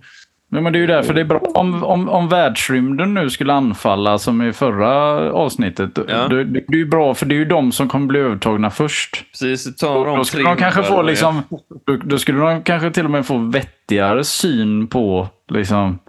Ja, 0.53 0.61
men 0.61 0.73
det 0.73 0.79
är 0.79 0.81
ju 0.81 0.87
därför 0.87 1.13
det 1.13 1.21
är 1.21 1.25
bra. 1.25 1.39
Om, 1.39 1.83
om, 1.83 2.09
om 2.09 2.29
världsrymden 2.29 3.13
nu 3.13 3.29
skulle 3.29 3.53
anfalla 3.53 4.17
som 4.17 4.41
i 4.41 4.53
förra 4.53 4.91
avsnittet. 5.31 5.89
Ja. 6.07 6.27
Det, 6.27 6.43
det 6.43 6.59
är 6.67 6.75
ju 6.75 6.85
bra 6.85 7.13
för 7.13 7.25
det 7.25 7.35
är 7.35 7.37
ju 7.37 7.45
de 7.45 7.71
som 7.71 7.89
kommer 7.89 8.07
bli 8.07 8.19
övertagna 8.19 8.69
först. 8.69 9.25
Precis, 9.31 9.65
det 9.65 9.77
tar 9.77 10.05
dem 10.05 10.17
Då 10.17 10.23
skulle 10.23 10.43
de 10.43 10.57
kanske 10.57 10.83
få 10.83 11.01
liksom, 11.01 11.43
då, 11.85 11.97
då 12.03 12.17
skulle 12.17 12.39
de 12.39 12.61
kanske 12.61 12.91
till 12.91 13.05
och 13.05 13.11
med 13.11 13.25
få 13.25 13.37
vettigare 13.37 14.23
syn 14.23 14.87
på 14.87 15.27
liksom, 15.47 15.99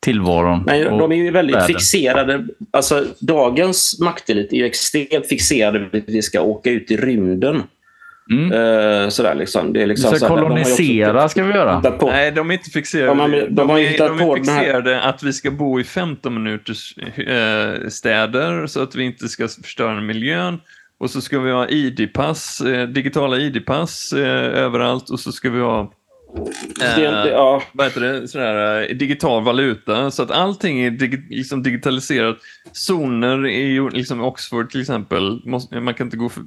tillvaron. 0.00 0.62
Men 0.66 0.98
de 0.98 1.12
är 1.12 1.16
ju 1.16 1.30
väldigt 1.30 1.56
världen. 1.56 1.68
fixerade. 1.68 2.46
Alltså, 2.70 3.04
dagens 3.20 4.00
maktelit 4.00 4.52
är 4.52 4.56
ju 4.56 4.64
extremt 4.64 5.26
fixerade 5.26 5.78
vid 5.78 6.02
att 6.02 6.08
vi 6.08 6.22
ska 6.22 6.40
åka 6.40 6.70
ut 6.70 6.90
i 6.90 6.96
rymden. 6.96 7.62
Mm. 8.30 8.52
Eh, 8.52 9.08
sådär, 9.08 9.34
liksom. 9.34 9.72
Det 9.72 9.78
är 9.78 9.80
Vi 9.80 9.86
liksom 9.86 10.10
ska 10.10 10.18
så 10.18 10.26
här, 10.26 10.36
de 10.36 10.50
har 10.50 10.56
ju 10.56 10.62
också 10.62 10.72
kolonisera 10.72 11.28
ska 11.28 11.44
vi 11.44 11.54
göra. 11.54 11.96
Nej, 12.02 12.32
de 12.32 12.50
är 12.50 12.54
inte 12.54 12.70
fixerade. 12.70 13.06
Ja, 13.06 13.14
men 13.14 13.30
de 13.30 13.54
de, 13.54 13.70
har 13.70 13.78
ju 13.78 13.86
är, 13.86 13.98
de 13.98 14.04
är 14.04 14.08
den 14.36 14.48
här- 14.48 14.60
fixerade 14.60 15.00
att 15.00 15.22
vi 15.22 15.32
ska 15.32 15.50
bo 15.50 15.80
i 15.80 15.84
15 15.84 16.34
minuters 16.42 16.94
eh, 16.98 17.88
städer 17.88 18.66
så 18.66 18.82
att 18.82 18.94
vi 18.94 19.04
inte 19.04 19.28
ska 19.28 19.48
förstöra 19.48 20.00
miljön. 20.00 20.60
Och 21.00 21.10
så 21.10 21.20
ska 21.20 21.38
vi 21.40 21.50
ha 21.50 21.68
ID-pass, 21.68 22.60
eh, 22.60 22.88
digitala 22.88 23.36
ID-pass 23.36 24.12
eh, 24.12 24.58
överallt 24.64 25.10
och 25.10 25.20
så 25.20 25.32
ska 25.32 25.50
vi 25.50 25.60
ha 25.60 25.92
det, 27.24 27.30
ja. 27.30 27.62
vad 27.72 27.86
heter 27.86 28.00
det, 28.00 28.28
sådär, 28.28 28.82
eh, 28.90 28.96
digital 28.96 29.44
valuta. 29.44 30.10
Så 30.10 30.22
att 30.22 30.30
allting 30.30 30.80
är 30.80 30.90
dig, 30.90 31.26
liksom 31.30 31.62
digitaliserat. 31.62 32.36
Zoner 32.72 33.46
i 33.46 33.90
liksom 33.92 34.24
Oxford 34.24 34.70
till 34.70 34.80
exempel, 34.80 35.42
måste, 35.44 35.80
man 35.80 35.94
kan 35.94 36.06
inte 36.06 36.16
gå 36.16 36.28
för, 36.28 36.42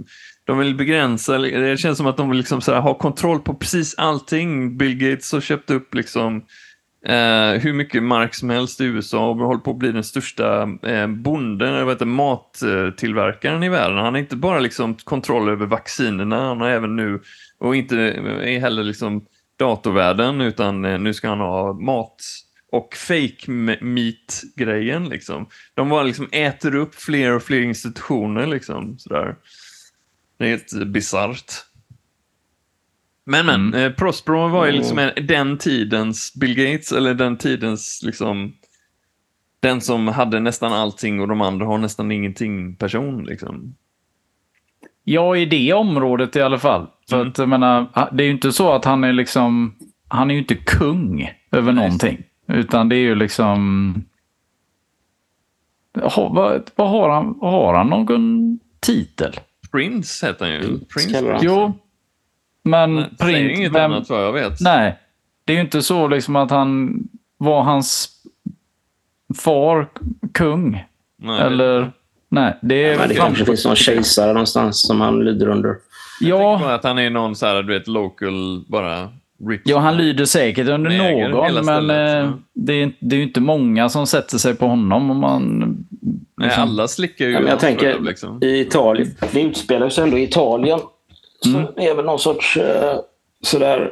de 0.45 0.57
vill 0.57 0.75
begränsa, 0.75 1.37
det 1.37 1.77
känns 1.77 1.97
som 1.97 2.07
att 2.07 2.17
de 2.17 2.29
vill 2.29 2.37
liksom 2.37 2.61
sådär, 2.61 2.79
ha 2.79 2.93
kontroll 2.93 3.39
på 3.39 3.53
precis 3.53 3.95
allting. 3.97 4.77
Bill 4.77 4.97
Gates 4.97 5.31
har 5.31 5.41
köpt 5.41 5.71
upp 5.71 5.95
liksom 5.95 6.35
eh, 7.05 7.61
hur 7.61 7.73
mycket 7.73 8.03
mark 8.03 8.35
som 8.35 8.49
helst 8.49 8.81
i 8.81 8.85
USA 8.85 9.29
och 9.29 9.37
håller 9.37 9.59
på 9.59 9.71
att 9.71 9.77
bli 9.77 9.91
den 9.91 10.03
största 10.03 10.61
eh, 10.83 11.07
bonden, 11.07 11.73
eller 11.73 11.83
vad 11.83 12.07
mattillverkaren 12.07 13.63
i 13.63 13.69
världen. 13.69 13.97
Han 13.97 14.13
har 14.13 14.19
inte 14.19 14.35
bara 14.35 14.59
liksom 14.59 14.95
kontroll 14.95 15.49
över 15.49 15.65
vaccinerna, 15.65 16.47
han 16.47 16.61
har 16.61 16.69
även 16.69 16.95
nu, 16.95 17.21
och 17.59 17.75
inte 17.75 17.97
är 17.97 18.59
heller 18.59 18.83
liksom 18.83 19.25
datorvärlden, 19.59 20.41
utan 20.41 20.85
eh, 20.85 20.99
nu 20.99 21.13
ska 21.13 21.29
han 21.29 21.39
ha 21.39 21.73
mat 21.73 22.21
och 22.71 22.95
fake 22.95 23.51
meat-grejen. 23.81 25.09
Liksom. 25.09 25.47
De 25.73 25.89
bara 25.89 26.03
liksom 26.03 26.29
äter 26.31 26.75
upp 26.75 26.95
fler 26.95 27.31
och 27.31 27.43
fler 27.43 27.61
institutioner. 27.61 28.47
Liksom, 28.47 28.99
sådär. 28.99 29.35
Det 30.43 30.47
är 30.47 30.49
helt 30.49 30.87
bisarrt. 30.87 31.51
Men, 33.25 33.45
men, 33.45 33.67
Mm. 33.73 33.73
eh, 33.83 33.91
Prospero 33.91 34.47
var 34.47 34.65
ju 34.65 34.71
liksom 34.71 34.99
en, 34.99 35.27
den 35.27 35.57
tidens 35.57 36.33
Bill 36.39 36.55
Gates, 36.55 36.91
eller 36.91 37.13
den 37.13 37.37
tidens 37.37 38.01
liksom 38.03 38.53
den 39.59 39.81
som 39.81 40.07
hade 40.07 40.39
nästan 40.39 40.73
allting 40.73 41.21
och 41.21 41.27
de 41.27 41.41
andra 41.41 41.65
har 41.65 41.77
nästan 41.77 42.11
ingenting 42.11 42.75
person. 42.75 43.23
Liksom. 43.25 43.75
Ja, 45.03 45.37
i 45.37 45.45
det 45.45 45.73
området 45.73 46.35
i 46.35 46.41
alla 46.41 46.59
fall. 46.59 46.87
För 47.09 47.15
Mm. 47.15 47.27
att, 47.29 47.37
jag 47.37 47.49
menar, 47.49 48.09
det 48.11 48.23
är 48.23 48.25
ju 48.25 48.31
inte 48.33 48.51
så 48.51 48.71
att 48.73 48.85
han 48.85 49.03
är 49.03 49.13
liksom... 49.13 49.75
Han 50.07 50.29
är 50.29 50.33
ju 50.33 50.39
inte 50.41 50.55
kung 50.55 51.29
över 51.51 51.71
Nej. 51.71 51.83
någonting. 51.83 52.23
Utan 52.47 52.89
det 52.89 52.95
är 52.95 52.99
ju 52.99 53.15
liksom... 53.15 53.93
Ha, 56.01 56.29
vad, 56.29 56.71
vad 56.75 56.89
har 56.89 57.09
han? 57.09 57.37
Har 57.41 57.73
han 57.73 57.87
någon 57.87 58.59
titel? 58.79 59.33
Prince 59.73 60.27
heter 60.27 60.45
han 60.45 60.53
ju. 60.53 60.59
Prince. 60.79 61.09
kallar 61.11 61.31
han. 61.33 61.41
Jo, 61.43 61.79
men 62.63 62.93
Men 62.95 63.15
säger 63.17 63.33
print... 63.33 63.57
inget 63.57 63.73
vem- 63.73 63.91
annat 63.91 64.09
vad 64.09 64.23
jag 64.25 64.33
vet. 64.33 64.59
Nej, 64.61 64.99
det 65.45 65.53
är 65.53 65.57
ju 65.57 65.61
inte 65.63 65.81
så 65.81 66.07
liksom 66.07 66.35
att 66.35 66.51
han 66.51 66.99
var 67.37 67.61
hans 67.63 68.09
far 69.37 69.87
kung. 70.33 70.83
Nej, 71.17 71.41
Eller... 71.41 71.91
Nej, 72.29 72.57
det 72.61 72.85
är... 72.85 72.97
Men 72.97 73.09
det 73.09 73.15
kanske 73.15 73.45
finns 73.45 73.65
någon 73.65 73.75
kejsare 73.75 74.33
någonstans 74.33 74.81
som 74.87 75.01
han 75.01 75.19
lyder 75.25 75.47
under. 75.47 75.75
Jag 76.19 76.57
tänker 76.59 76.69
ja, 76.69 76.75
att 76.75 76.83
han 76.83 76.99
är 76.99 77.09
någon 77.09 77.35
så 77.35 77.45
här, 77.45 77.63
du 77.63 77.73
vet, 77.79 77.87
local, 77.87 78.63
bara 78.67 79.09
rich. 79.49 79.61
Ja, 79.65 79.77
han 79.79 79.97
lyder 79.97 80.25
säkert 80.25 80.67
under 80.67 80.97
någon, 80.97 81.65
men 81.65 81.89
eh, 81.89 82.31
så. 82.31 82.39
det, 82.53 82.73
är, 82.73 82.91
det 82.99 83.15
är 83.15 83.17
ju 83.17 83.23
inte 83.23 83.41
många 83.41 83.89
som 83.89 84.07
sätter 84.07 84.37
sig 84.37 84.55
på 84.55 84.67
honom. 84.67 85.11
Om 85.11 85.17
man, 85.17 85.59
Nej, 86.35 86.47
liksom- 86.47 86.63
alla 86.63 86.87
slickar 86.87 87.25
ju 87.25 87.31
Ja, 87.31 87.41
jag 87.41 87.59
tänker 87.59 87.93
röv, 87.93 88.03
liksom. 88.03 88.43
i 88.43 88.59
Italien. 88.59 89.15
Det 89.33 89.41
utspelar 89.41 89.89
sig 89.89 90.03
ändå 90.03 90.17
i 90.17 90.23
Italien. 90.23 90.79
Så 91.41 91.49
Mm. 91.49 91.65
det 91.75 91.87
är 91.87 91.95
väl 91.95 92.05
någon 92.05 92.19
sorts 92.19 92.57
eh, 92.57 92.99
sådär... 93.43 93.91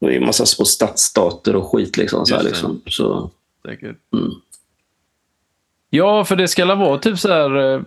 Det 0.00 0.06
är 0.06 0.10
ju 0.10 0.20
massa 0.20 0.46
små 0.46 0.64
stadsstater 0.64 1.56
och 1.56 1.70
skit 1.72 1.96
liksom. 1.96 2.26
Så, 2.26 2.36
här, 2.36 2.42
liksom. 2.42 2.80
så 2.86 3.30
Säkert. 3.66 3.96
Ja, 5.90 6.24
för 6.24 6.36
det 6.36 6.48
ska 6.48 6.74
vara 6.74 6.98
typ 6.98 7.18
så 7.18 7.28
här... 7.32 7.74
eh, 7.74 7.80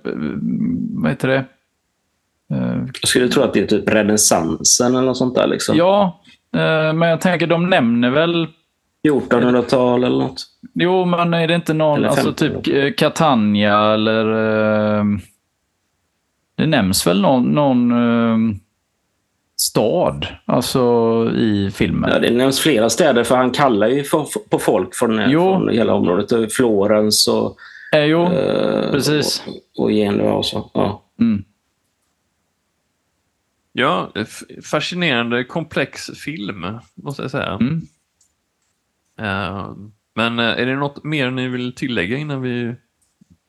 Vad 0.94 1.12
heter 1.12 1.28
det? 1.28 1.46
Jag 2.50 3.08
skulle 3.08 3.28
tro 3.28 3.44
att 3.44 3.54
det 3.54 3.60
är 3.60 3.66
typ 3.68 3.90
renässansen 3.90 4.96
eller 4.96 5.06
något 5.08 5.18
sånt 5.18 5.36
där. 5.36 5.48
Liksom. 5.48 5.78
Ja, 5.78 6.22
eh, 6.56 6.94
men 6.94 7.10
jag 7.10 7.22
tänker 7.22 7.48
de 7.48 7.70
nämner 7.70 8.10
väl... 8.10 8.48
1400-tal 9.08 10.04
eller 10.04 10.18
något. 10.20 10.46
Jo, 10.74 11.06
men 11.06 11.34
är 11.34 11.48
det 11.48 11.56
inte 11.56 11.74
någon... 11.74 12.06
Alltså 12.06 12.34
15. 12.34 12.62
typ 12.64 12.76
eh, 12.76 12.94
Catania 12.98 13.94
eller... 13.94 14.26
eh, 15.00 15.04
Det 16.56 16.68
nämns 16.68 17.08
väl 17.08 17.22
någon, 17.22 17.44
någon 17.44 17.94
stad 19.58 20.28
alltså 20.46 20.80
i 21.36 21.72
filmen? 21.74 22.10
Ja, 22.14 22.20
det 22.20 22.32
nämns 22.32 22.60
flera 22.60 22.90
städer 22.90 23.24
för 23.24 23.36
han 23.36 23.52
kallar 23.52 23.88
ju 23.88 24.04
på, 24.50 24.60
folk 24.60 24.96
från, 24.96 25.30
från 25.32 25.70
hela 25.70 25.94
området. 25.94 26.54
Florens 26.54 27.28
och, 27.28 27.58
Eh, 27.96 28.04
jo, 28.04 28.24
eh, 28.24 28.92
precis. 28.92 29.44
och, 29.78 29.84
och 29.84 29.92
Genua 29.92 30.34
och 30.34 30.46
så. 30.46 30.72
Ja. 30.74 31.04
Mm. 31.20 31.44
Ja, 33.74 34.12
fascinerande 34.64 35.44
komplex 35.44 36.06
film, 36.16 36.66
måste 36.96 37.22
jag 37.22 37.32
säga. 37.32 37.52
Mm. 37.62 37.82
Eh, 39.20 39.72
men 40.16 40.40
eh, 40.40 40.46
är 40.46 40.66
det 40.66 40.76
något 40.76 41.04
mer 41.04 41.32
ni 41.32 41.48
vill 41.48 41.76
tillägga 41.76 42.18
innan 42.18 42.42
vi 42.42 42.76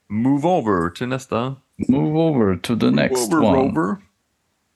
move 0.09 0.49
over 0.49 0.91
till 0.91 1.07
nästa? 1.09 1.57
Move 1.89 2.19
over 2.19 2.57
to 2.57 2.77
the 2.79 2.91
next 2.91 3.33
over, 3.35 3.47
one. 3.49 3.59
Rover? 3.59 3.97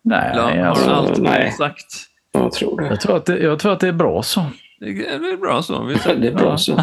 Nej, 0.02 0.30
Eller 0.32 0.42
har 0.58 0.66
alltså, 0.66 0.90
allt 0.90 1.18
nej. 1.18 1.52
sagt? 1.52 1.84
Jag 2.32 2.52
tror 2.52 2.80
det. 2.80 2.86
jag, 2.86 3.00
tror 3.00 3.16
att 3.16 3.26
det, 3.26 3.38
jag 3.38 3.58
tror 3.58 3.72
att 3.72 3.80
det 3.80 3.88
är 3.88 3.92
bra 3.92 4.22
så. 4.22 4.44
Det 4.80 4.86
är 4.86 5.18
det 5.18 5.30
är 5.30 5.36
bra 5.36 5.62
så. 5.62 5.82
Vi 5.84 5.94
Det 5.94 6.28
är 6.28 6.34
bra 6.34 6.44
Ja. 6.50 6.58
så. 6.58 6.74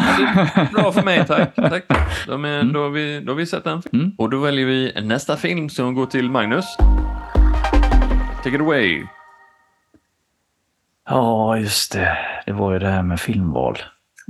Bra 0.72 0.92
för 0.92 1.02
mig, 1.02 1.24
tack. 1.26 1.54
tack. 1.56 1.84
De 2.26 2.44
är, 2.44 2.60
Mm. 2.60 2.72
då, 2.72 2.82
har 2.82 2.90
vi, 2.90 3.20
då 3.20 3.32
har 3.32 3.36
vi 3.36 3.46
sett 3.46 3.64
den. 3.64 3.82
Mm. 3.92 4.10
Och 4.18 4.30
då 4.30 4.38
väljer 4.40 4.66
vi 4.66 4.92
nästa 5.02 5.36
film 5.36 5.68
som 5.68 5.94
går 5.94 6.06
till 6.06 6.30
Magnus. 6.30 6.64
Take 8.42 8.54
it 8.54 8.60
away. 8.60 9.06
Ja, 11.08 11.58
just 11.58 11.92
det. 11.92 12.18
Det 12.46 12.52
var 12.52 12.72
ju 12.72 12.78
det 12.78 12.88
här 12.88 13.02
med 13.02 13.20
filmval. 13.20 13.78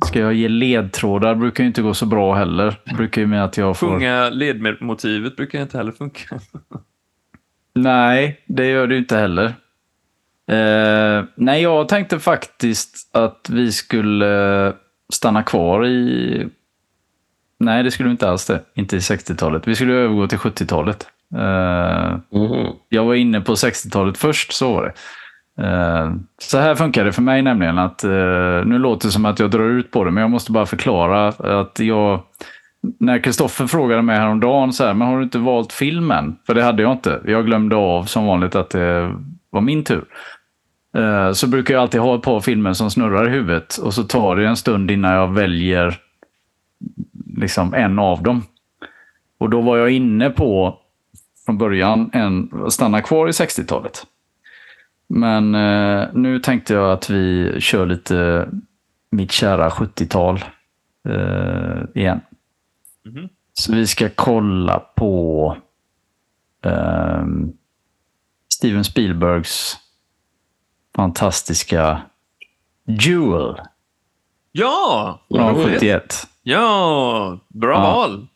Ska 0.06 0.18
jag 0.18 0.34
ge 0.34 0.48
ledtrådar 0.48 1.34
brukar 1.34 1.64
ju 1.64 1.68
inte 1.68 1.82
gå 1.82 1.94
så 1.94 2.06
bra 2.06 2.34
heller. 2.34 2.80
Brukar 2.96 3.20
ju 3.20 3.26
med 3.26 3.44
att 3.44 3.56
jag 3.56 3.76
får... 3.76 3.88
Sjunga 3.88 4.28
ledmotivet 4.28 5.36
brukar 5.36 5.62
inte 5.62 5.78
heller 5.78 5.92
funka. 5.92 6.40
Nej, 7.74 8.42
det 8.46 8.66
gör 8.66 8.86
det 8.86 8.94
ju 8.94 9.00
inte 9.00 9.16
heller. 9.16 9.44
Eh, 10.50 11.24
nej, 11.34 11.62
jag 11.62 11.88
tänkte 11.88 12.18
faktiskt 12.18 13.16
att 13.16 13.50
vi 13.50 13.72
skulle 13.72 14.72
stanna 15.12 15.42
kvar 15.42 15.86
i... 15.86 16.48
Nej, 17.58 17.82
det 17.82 17.90
skulle 17.90 18.08
vi 18.08 18.12
inte 18.12 18.28
alls 18.28 18.46
det. 18.46 18.62
Inte 18.74 18.96
i 18.96 18.98
60-talet. 18.98 19.68
Vi 19.68 19.74
skulle 19.74 19.94
övergå 19.94 20.26
till 20.26 20.38
70-talet. 20.38 21.08
Eh, 21.36 22.16
Mhm. 22.40 22.66
jag 22.88 23.04
var 23.04 23.14
inne 23.14 23.40
på 23.40 23.52
60-talet 23.56 24.18
först, 24.18 24.52
så 24.52 24.72
var 24.74 24.82
det. 24.82 24.92
Eh, 25.66 26.12
så 26.38 26.58
här 26.58 26.74
funkar 26.74 27.04
det 27.04 27.12
för 27.12 27.22
mig 27.22 27.42
nämligen. 27.42 27.78
att 27.78 28.04
eh, 28.04 28.10
Nu 28.64 28.78
låter 28.78 29.08
det 29.08 29.12
som 29.12 29.24
att 29.24 29.38
jag 29.38 29.50
drar 29.50 29.68
ut 29.70 29.90
på 29.90 30.04
det, 30.04 30.10
men 30.10 30.20
jag 30.20 30.30
måste 30.30 30.52
bara 30.52 30.66
förklara 30.66 31.28
att 31.60 31.78
jag... 31.78 32.20
När 33.00 33.18
Kristoffer 33.18 33.66
frågade 33.66 34.02
mig 34.02 34.16
häromdagen 34.18 34.72
så 34.72 34.84
här, 34.84 34.94
men 34.94 35.08
har 35.08 35.16
du 35.18 35.22
inte 35.22 35.38
valt 35.38 35.72
filmen? 35.72 36.36
För 36.46 36.54
det 36.54 36.62
hade 36.62 36.82
jag 36.82 36.92
inte. 36.92 37.20
Jag 37.26 37.46
glömde 37.46 37.76
av 37.76 38.04
som 38.04 38.26
vanligt 38.26 38.54
att 38.54 38.70
det 38.70 39.14
var 39.50 39.60
min 39.60 39.84
tur. 39.84 40.04
Så 41.32 41.46
brukar 41.48 41.74
jag 41.74 41.80
alltid 41.82 42.00
ha 42.00 42.14
ett 42.14 42.22
par 42.22 42.40
filmer 42.40 42.72
som 42.72 42.90
snurrar 42.90 43.26
i 43.26 43.30
huvudet 43.30 43.76
och 43.76 43.94
så 43.94 44.02
tar 44.02 44.36
det 44.36 44.46
en 44.46 44.56
stund 44.56 44.90
innan 44.90 45.12
jag 45.12 45.32
väljer 45.34 45.96
liksom 47.36 47.74
en 47.74 47.98
av 47.98 48.22
dem. 48.22 48.42
Och 49.38 49.50
då 49.50 49.60
var 49.60 49.76
jag 49.76 49.90
inne 49.90 50.30
på 50.30 50.78
från 51.46 51.58
början 51.58 52.10
en 52.12 52.50
stanna 52.70 53.00
kvar 53.02 53.28
i 53.28 53.30
60-talet. 53.30 54.06
Men 55.06 55.54
eh, 55.54 56.08
nu 56.14 56.38
tänkte 56.38 56.74
jag 56.74 56.92
att 56.92 57.10
vi 57.10 57.56
kör 57.60 57.86
lite 57.86 58.48
mitt 59.10 59.32
kära 59.32 59.68
70-tal 59.68 60.44
eh, 61.08 61.82
igen. 62.02 62.20
Mhm. 63.04 63.28
Så 63.52 63.72
vi 63.74 63.86
ska 63.86 64.08
kolla 64.14 64.78
på 64.78 65.56
ehm, 66.64 67.52
Steven 68.54 68.84
Spielbergs 68.84 69.76
fantastiska 70.96 72.02
Jewel 72.86 73.60
Ja! 74.52 75.20
från 75.30 75.54
roligt. 75.54 75.64
71. 75.80 76.28
Ja, 76.42 77.38
bra 77.48 77.74
Ja. 77.74 77.94
val. 77.94 78.26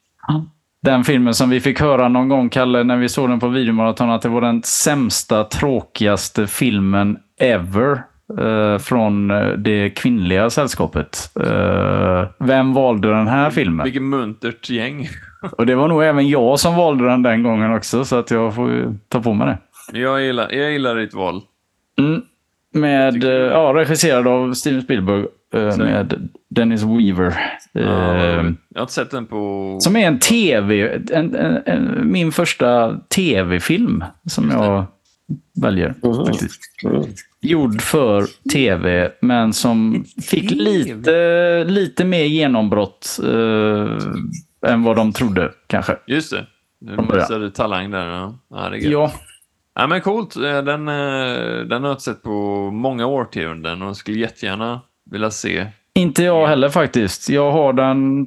Den 0.86 1.04
filmen 1.04 1.34
som 1.34 1.50
vi 1.50 1.60
fick 1.60 1.80
höra 1.80 2.08
någon 2.08 2.28
gång, 2.28 2.48
Kalle, 2.48 2.84
när 2.84 2.96
vi 2.96 3.08
såg 3.08 3.28
den 3.28 3.40
på 3.40 3.48
videomaraton, 3.48 4.10
att 4.10 4.22
det 4.22 4.28
var 4.28 4.40
den 4.40 4.62
sämsta, 4.62 5.44
tråkigaste 5.44 6.46
filmen 6.46 7.18
ever 7.40 8.02
eh, 8.38 8.78
från 8.78 9.30
eh, 9.30 9.48
det 9.48 9.90
kvinnliga 9.90 10.50
sällskapet. 10.50 11.30
Eh, 11.40 12.24
vem 12.38 12.72
valde 12.74 13.08
den 13.08 13.26
här 13.26 13.50
filmen? 13.50 13.84
Vilket 13.84 14.02
muntert 14.02 14.70
gäng. 14.70 15.08
Och 15.58 15.66
det 15.66 15.74
var 15.74 15.88
nog 15.88 16.04
även 16.04 16.28
jag 16.28 16.60
som 16.60 16.76
valde 16.76 17.04
den 17.04 17.22
den 17.22 17.42
gången 17.42 17.74
också, 17.74 18.04
så 18.04 18.16
att 18.16 18.30
jag 18.30 18.54
får 18.54 18.94
ta 19.08 19.22
på 19.22 19.34
mig 19.34 19.46
det. 19.92 19.98
Jag 19.98 20.22
gillar, 20.22 20.52
jag 20.52 20.72
gillar 20.72 20.96
ditt 20.96 21.14
val. 21.14 21.42
Mm. 21.98 22.22
Med, 22.74 23.24
eh, 23.24 23.30
ja, 23.30 23.72
regisserad 23.74 24.26
av 24.28 24.54
Steven 24.54 24.82
Spielberg 24.82 25.26
Så. 25.72 25.82
med 25.82 26.28
Dennis 26.48 26.82
Weaver. 26.82 27.34
Ja, 27.72 28.14
Eh, 28.16 28.52
jag 28.68 28.78
har 28.78 28.80
inte 28.80 28.92
sett 28.92 29.10
den 29.10 29.26
på... 29.26 29.76
Som 29.80 29.96
är 29.96 30.06
en 30.06 30.18
tv, 30.18 31.00
en, 31.12 31.34
en, 31.34 31.62
en, 31.66 32.12
min 32.12 32.32
första 32.32 32.98
tv-film 32.98 34.04
som 34.26 34.50
jag 34.50 34.84
väljer. 35.62 35.94
Mhm. 36.02 36.26
Faktiskt. 36.26 36.60
Mm. 36.84 37.02
Gjord 37.40 37.82
för 37.82 38.24
tv, 38.52 39.12
men 39.20 39.52
som 39.52 40.04
fick 40.22 40.50
lite, 40.50 41.64
lite 41.64 42.04
mer 42.04 42.24
genombrott 42.24 43.18
eh, 43.24 44.70
än 44.72 44.82
vad 44.82 44.96
de 44.96 45.12
trodde 45.12 45.52
kanske. 45.66 45.96
Just 46.06 46.30
det. 46.30 46.46
Början. 46.80 47.08
visade 47.12 47.50
talang 47.50 47.90
där. 47.90 48.06
Ja, 48.06 48.38
ja 48.50 48.68
det 48.68 48.76
är 48.76 48.80
gött. 48.80 48.92
Ja, 48.92 49.12
Ja, 49.78 49.86
men 49.86 50.00
coolt. 50.00 50.36
Eh, 50.36 50.62
Den, 50.62 50.88
eh, 50.88 51.60
den 51.66 51.82
har 51.82 51.88
jag 51.88 51.92
inte 51.92 52.02
sett 52.02 52.22
på 52.22 52.70
många 52.70 53.06
årtionden 53.06 53.82
och 53.82 53.96
skulle 53.96 54.18
jättegärna 54.18 54.80
vilja 55.10 55.30
se. 55.30 55.66
inte 55.94 56.22
jag 56.22 56.46
heller 56.46 56.68
faktiskt. 56.68 57.28
Jag 57.28 57.52
har 57.52 57.72
den 57.72 58.26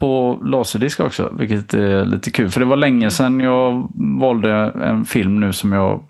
på 0.00 0.40
laserdisk 0.44 1.00
också, 1.00 1.34
vilket 1.38 1.74
är 1.74 2.04
lite 2.04 2.30
kul. 2.30 2.50
För 2.50 2.60
det 2.60 2.66
var 2.66 2.76
länge 2.76 3.10
sedan 3.10 3.40
jag 3.40 3.88
valde 4.20 4.52
en 4.82 5.04
film 5.04 5.40
nu 5.40 5.52
som 5.52 5.72
jag 5.72 6.08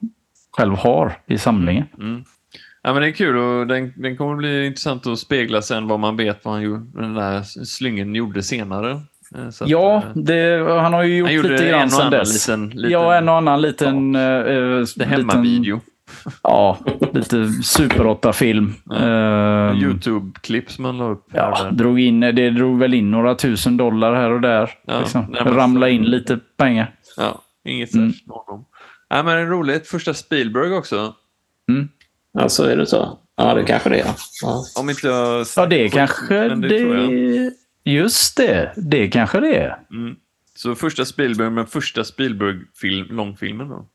själv 0.57 0.75
har 0.77 1.13
i 1.27 1.39
samlingen. 1.39 1.85
Mm. 1.99 2.25
Ja, 2.83 2.93
men 2.93 3.03
det 3.03 3.09
är 3.09 3.13
kul 3.13 3.37
och 3.37 3.67
den, 3.67 3.93
den 3.97 4.17
kommer 4.17 4.37
bli 4.37 4.67
intressant 4.67 5.07
att 5.07 5.19
spegla 5.19 5.63
sen 5.63 5.89
vad 5.89 6.01
man 6.01 6.17
vet 6.17 6.45
vad 6.45 6.55
han 6.55 6.63
gjorde, 6.63 7.03
den 7.03 7.15
där 7.15 7.43
slyngen 7.65 8.15
gjorde 8.15 8.43
senare. 8.43 8.91
Eh, 9.37 9.47
att, 9.47 9.69
Ja, 9.69 9.97
eh, 9.97 10.03
det, 10.15 10.67
han 10.81 10.93
har 10.93 11.03
ju 11.03 11.17
gjort 11.17 11.51
lite 11.51 11.69
grann 11.69 11.89
annan 11.93 12.11
dess. 12.11 12.49
liten, 12.49 12.69
liten 12.71 12.91
ja, 12.91 13.15
en 13.15 13.29
och 13.29 13.37
annan 13.37 13.63
liten... 13.63 14.15
eh, 14.15 14.23
eh, 14.23 14.43
det 14.45 14.81
liten 14.81 15.09
hemmavideo. 15.09 15.81
Ja, 16.43 16.79
lite 17.13 17.49
Super 17.63 18.05
8-film. 18.05 18.75
Ehm, 18.97 19.77
Youtube-klipp 19.77 20.71
som 20.71 20.85
han 20.85 20.99
la 20.99 21.05
upp. 21.05 21.27
Ja, 21.33 21.71
drog 21.73 22.01
in, 22.01 22.21
det 22.21 22.51
drog 22.51 22.79
väl 22.79 22.95
in 22.95 23.11
några 23.11 23.35
tusen 23.35 23.77
dollar 23.77 24.15
här 24.15 24.31
och 24.31 24.41
där. 24.41 24.71
Ja, 24.87 25.01
liksom. 25.01 25.27
nej, 25.31 25.43
Ramla 25.45 25.89
in 25.89 26.03
lite 26.05 26.39
pengar. 26.57 26.95
Ja, 27.17 27.43
inget 27.65 27.95
Mm. 27.95 28.11
särskilt 28.11 28.27
med 28.29 28.37
honom. 28.37 28.65
Ja, 29.09 29.23
men 29.23 29.37
det 29.37 29.43
är 29.43 29.47
roligt. 29.47 29.87
Första 29.89 30.15
Spielberg 30.15 30.73
också. 30.75 31.15
Ja, 32.33 32.49
så 32.49 32.65
är 32.65 32.77
det 32.77 32.87
så. 32.87 33.19
Ja, 33.37 33.55
det 33.55 33.65
kanske 33.65 33.89
det 33.89 34.01
är. 34.01 34.11
Ja. 34.43 34.65
Om 34.81 34.91
inte 34.91 35.07
jag... 35.07 35.47
Ja, 35.57 35.67
det 35.67 35.89
kanske 35.89 36.49
Men 36.49 36.61
det... 36.61 36.69
det. 36.69 37.51
Just 37.85 38.37
det, 38.37 38.73
det 38.77 39.09
kanske 39.09 39.41
det 39.41 39.55
är. 39.57 39.79
Mm. 39.91 40.17
Så 40.55 40.75
första 40.75 41.05
Spielberg, 41.05 41.51
men 41.51 41.67
första 41.67 42.05
Spielberg-film, 42.05 43.07
långfilmen 43.11 43.69
då. 43.69 43.87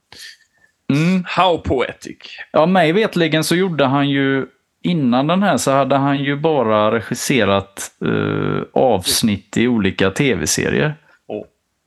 Mm. 0.92 1.24
How 1.28 1.58
poetic. 1.58 2.18
Ja, 2.52 2.66
mig 2.66 2.92
vetligen 2.92 3.44
så 3.44 3.56
gjorde 3.56 3.86
han 3.86 4.10
ju... 4.10 4.48
Innan 4.84 5.28
den 5.28 5.44
här 5.44 5.58
så 5.58 5.72
hade 5.72 5.96
han 5.96 6.24
ju 6.24 6.36
bara 6.36 6.92
regisserat 6.92 7.92
eh, 8.06 8.64
avsnitt 8.74 9.58
i 9.58 9.68
olika 9.68 10.12
tv-serier. 10.12 10.96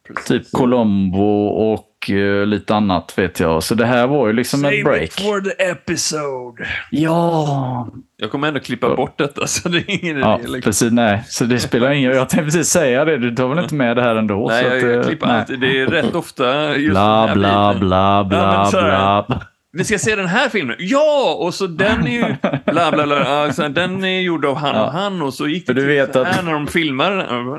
Precis. 0.09 0.29
Typ 0.29 0.53
Colombo 0.53 1.47
och 1.47 1.94
eh, 2.11 2.47
lite 2.47 2.75
annat 2.75 3.19
vet 3.19 3.41
jag. 3.41 3.63
Så 3.63 3.75
det 3.75 3.87
här 3.87 4.07
var 4.07 4.27
ju 4.27 4.33
liksom 4.33 4.65
ett 4.65 4.85
break. 4.85 5.13
for 5.13 5.41
the 5.41 5.63
episode. 5.65 6.67
Ja, 6.91 7.89
Jag 8.17 8.31
kommer 8.31 8.49
ändå 8.49 8.61
klippa 8.61 8.97
bort 8.97 9.19
detta, 9.19 9.47
så 9.47 9.69
det 9.69 9.79
är 9.79 10.05
ingen 10.05 10.19
ja 10.19 10.39
idé. 10.39 10.49
Liksom. 10.49 10.63
precis. 10.71 10.93
Nej, 10.93 11.23
så 11.27 11.45
det 11.45 11.59
spelar 11.59 11.91
ingen 11.91 12.11
Jag 12.13 12.29
tänkte 12.29 12.45
precis 12.45 12.69
säga 12.69 13.05
det. 13.05 13.19
Du 13.19 13.35
tar 13.35 13.49
väl 13.49 13.59
inte 13.59 13.75
med 13.75 13.97
det 13.97 14.03
här 14.03 14.17
ändå? 14.17 14.47
Nej, 14.49 14.63
så 14.65 14.69
jag, 14.69 14.77
att, 14.77 14.83
jag 14.83 14.95
eh, 15.01 15.03
klipper 15.07 15.27
nej. 15.27 15.39
alltid. 15.41 15.61
Det 15.61 15.81
är 15.81 15.87
rätt 15.87 16.15
ofta 16.15 16.77
just 16.77 16.77
den 16.77 16.91
Bla, 16.93 17.27
här 17.27 17.35
bla, 17.35 17.75
bla, 17.75 17.97
Ja, 18.17 18.25
bla, 18.25 18.65
här- 18.65 19.25
bla. 19.27 19.41
Vi 19.77 19.85
ska 19.85 19.99
se 19.99 20.17
den 20.17 20.27
här 20.27 20.49
filmen. 20.49 20.77
Ja! 20.79 21.37
Och 21.41 21.55
så 21.55 21.67
den 21.67 22.07
är 22.07 22.11
ju... 22.11 22.35
Bla, 22.73 22.93
bla, 22.93 23.05
bla. 23.07 23.19
Ja, 23.47 23.53
så 23.53 23.69
den 23.69 24.05
är 24.05 24.21
gjord 24.21 24.45
av 24.45 24.57
han 24.57 24.75
Ja. 24.77 24.87
och 24.87 24.93
han 24.93 25.23
och 25.23 25.35
så 25.35 25.49
gick 25.49 25.67
det 25.67 25.73
du 25.73 25.81
till 25.81 25.89
vet 25.89 26.13
så 26.13 26.25
här 26.25 26.39
att- 26.39 26.45
när 26.45 26.53
de 26.53 26.67
filmar. 26.67 27.17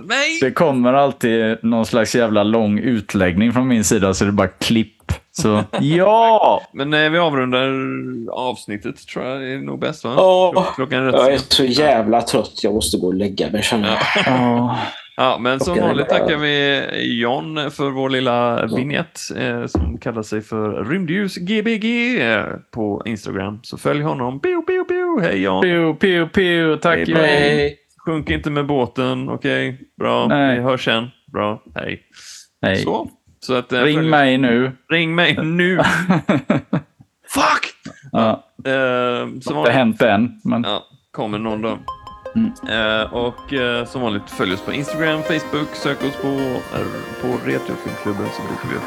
Nej! 0.07 0.39
Det 0.41 0.51
kommer 0.51 0.93
alltid 0.93 1.57
någon 1.61 1.86
slags 1.86 2.16
jävla 2.16 2.43
lång 2.43 2.80
utläggning 2.80 3.53
från 3.53 3.68
min 3.68 3.84
sida 3.84 4.13
så 4.13 4.24
det 4.26 4.30
är 4.30 4.32
bara 4.32 4.47
klipp. 4.47 4.95
Så 5.32 5.64
ja! 5.82 6.62
Men 6.74 6.93
eh, 6.93 7.10
vi 7.10 7.18
avrundar 7.18 7.70
avsnittet 8.32 9.08
tror 9.08 9.26
jag 9.26 9.49
är 9.51 9.58
nog 9.58 9.80
bäst 9.80 10.03
va? 10.03 10.16
Klock- 10.53 10.76
Klockan 10.76 10.99
är 11.03 11.06
rätt 11.06 11.16
Jag 11.16 11.34
är 11.34 11.38
så 11.38 11.64
jävla 11.64 12.22
trött. 12.22 12.60
Jag 12.64 12.74
måste 12.74 12.97
gå 12.97 13.08
och 13.08 13.14
lägga 13.14 13.51
mig 13.51 13.64
känner 13.64 13.88
jag. 13.88 13.97
Ja. 14.26 14.78
Ja, 15.18 15.38
men 15.39 15.60
som 15.60 15.80
vanligt 15.80 16.10
tackar 16.10 16.38
vi 16.38 16.82
John 17.22 17.72
för 17.72 17.89
vår 17.89 18.10
lilla 18.10 18.66
vignett 18.66 19.20
eh, 19.38 19.66
som 19.66 19.97
kallar 19.97 20.22
sig 20.22 20.41
för 20.41 20.84
Rymdljus 20.84 21.36
Gbg 21.36 21.86
eh, 22.22 22.43
på 22.72 23.01
Instagram. 23.06 23.60
Så 23.64 23.78
följ 23.78 24.01
honom. 24.01 24.39
Pio, 24.39 24.62
pio, 24.62 24.84
pio. 24.84 25.20
Hej 25.22 25.41
John! 25.41 25.62
Piu, 25.62 25.93
piu, 25.95 26.28
piu. 26.28 26.78
Tack 26.78 26.97
Hej, 26.97 27.10
John. 27.10 27.20
Hej. 27.20 27.78
Sjunk 28.06 28.30
inte 28.30 28.49
med 28.49 28.66
båten, 28.66 29.30
okej? 29.30 29.80
Bra. 29.99 30.28
Nej. 30.28 30.56
Vi 30.58 30.64
hörs 30.64 30.86
sen. 30.86 31.08
Bra, 31.34 31.64
hej. 31.76 32.01
Hej. 32.62 32.76
Så. 32.76 33.10
Så 33.46 33.54
att, 33.54 33.72
eh, 33.74 33.82
Ring 33.82 34.00
följ- 34.00 34.10
mig 34.10 34.38
nu. 34.38 34.72
Ring 34.89 35.16
mig 35.16 35.38
nu! 35.43 35.78
Fuck! 37.30 37.74
Ja, 38.12 38.41
Eh, 38.66 39.28
som 39.41 39.54
det 39.56 39.60
har 39.60 39.70
hänt 39.70 40.02
än. 40.02 40.41
Men 40.43 40.64
ja, 40.64 40.84
kommer 41.12 41.39
någon 41.39 41.62
dag. 41.62 41.78
Mm. 42.36 42.52
Eh, 43.02 43.14
och 43.14 43.54
eh, 43.54 43.86
som 43.86 44.02
vanligt 44.02 44.30
följ 44.30 44.54
oss 44.54 44.62
på 44.62 44.74
Instagram, 44.74 45.22
Facebook, 45.24 45.68
sök 45.74 45.98
oss 46.04 46.16
på, 46.22 46.60
på 47.22 47.28
Retrofilmklubben 47.46 48.26
så 48.36 48.41
dyker 48.41 48.68
vi 48.70 48.76
upp. 48.76 48.82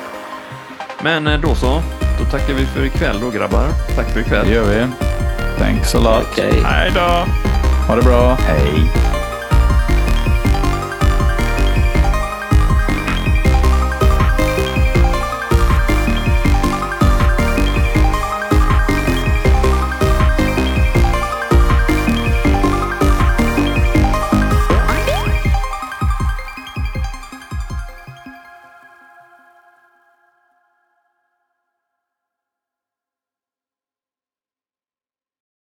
Men 1.02 1.26
eh, 1.26 1.40
då 1.40 1.54
så, 1.54 1.80
då 2.18 2.24
tackar 2.30 2.54
vi 2.54 2.66
för 2.66 2.84
ikväll 2.84 3.20
då 3.20 3.30
grabbar. 3.30 3.66
Tack 3.96 4.10
för 4.12 4.20
ikväll. 4.20 4.46
det 4.46 4.54
gör 4.54 4.64
vi. 4.64 4.86
Thanks 5.58 5.94
a 5.94 5.98
lot. 5.98 6.26
Okej. 6.32 6.62
Hej 6.64 6.92
då! 6.94 7.24
Ha 7.88 7.96
det 7.96 8.02
bra. 8.02 8.34
Hej. 8.34 9.17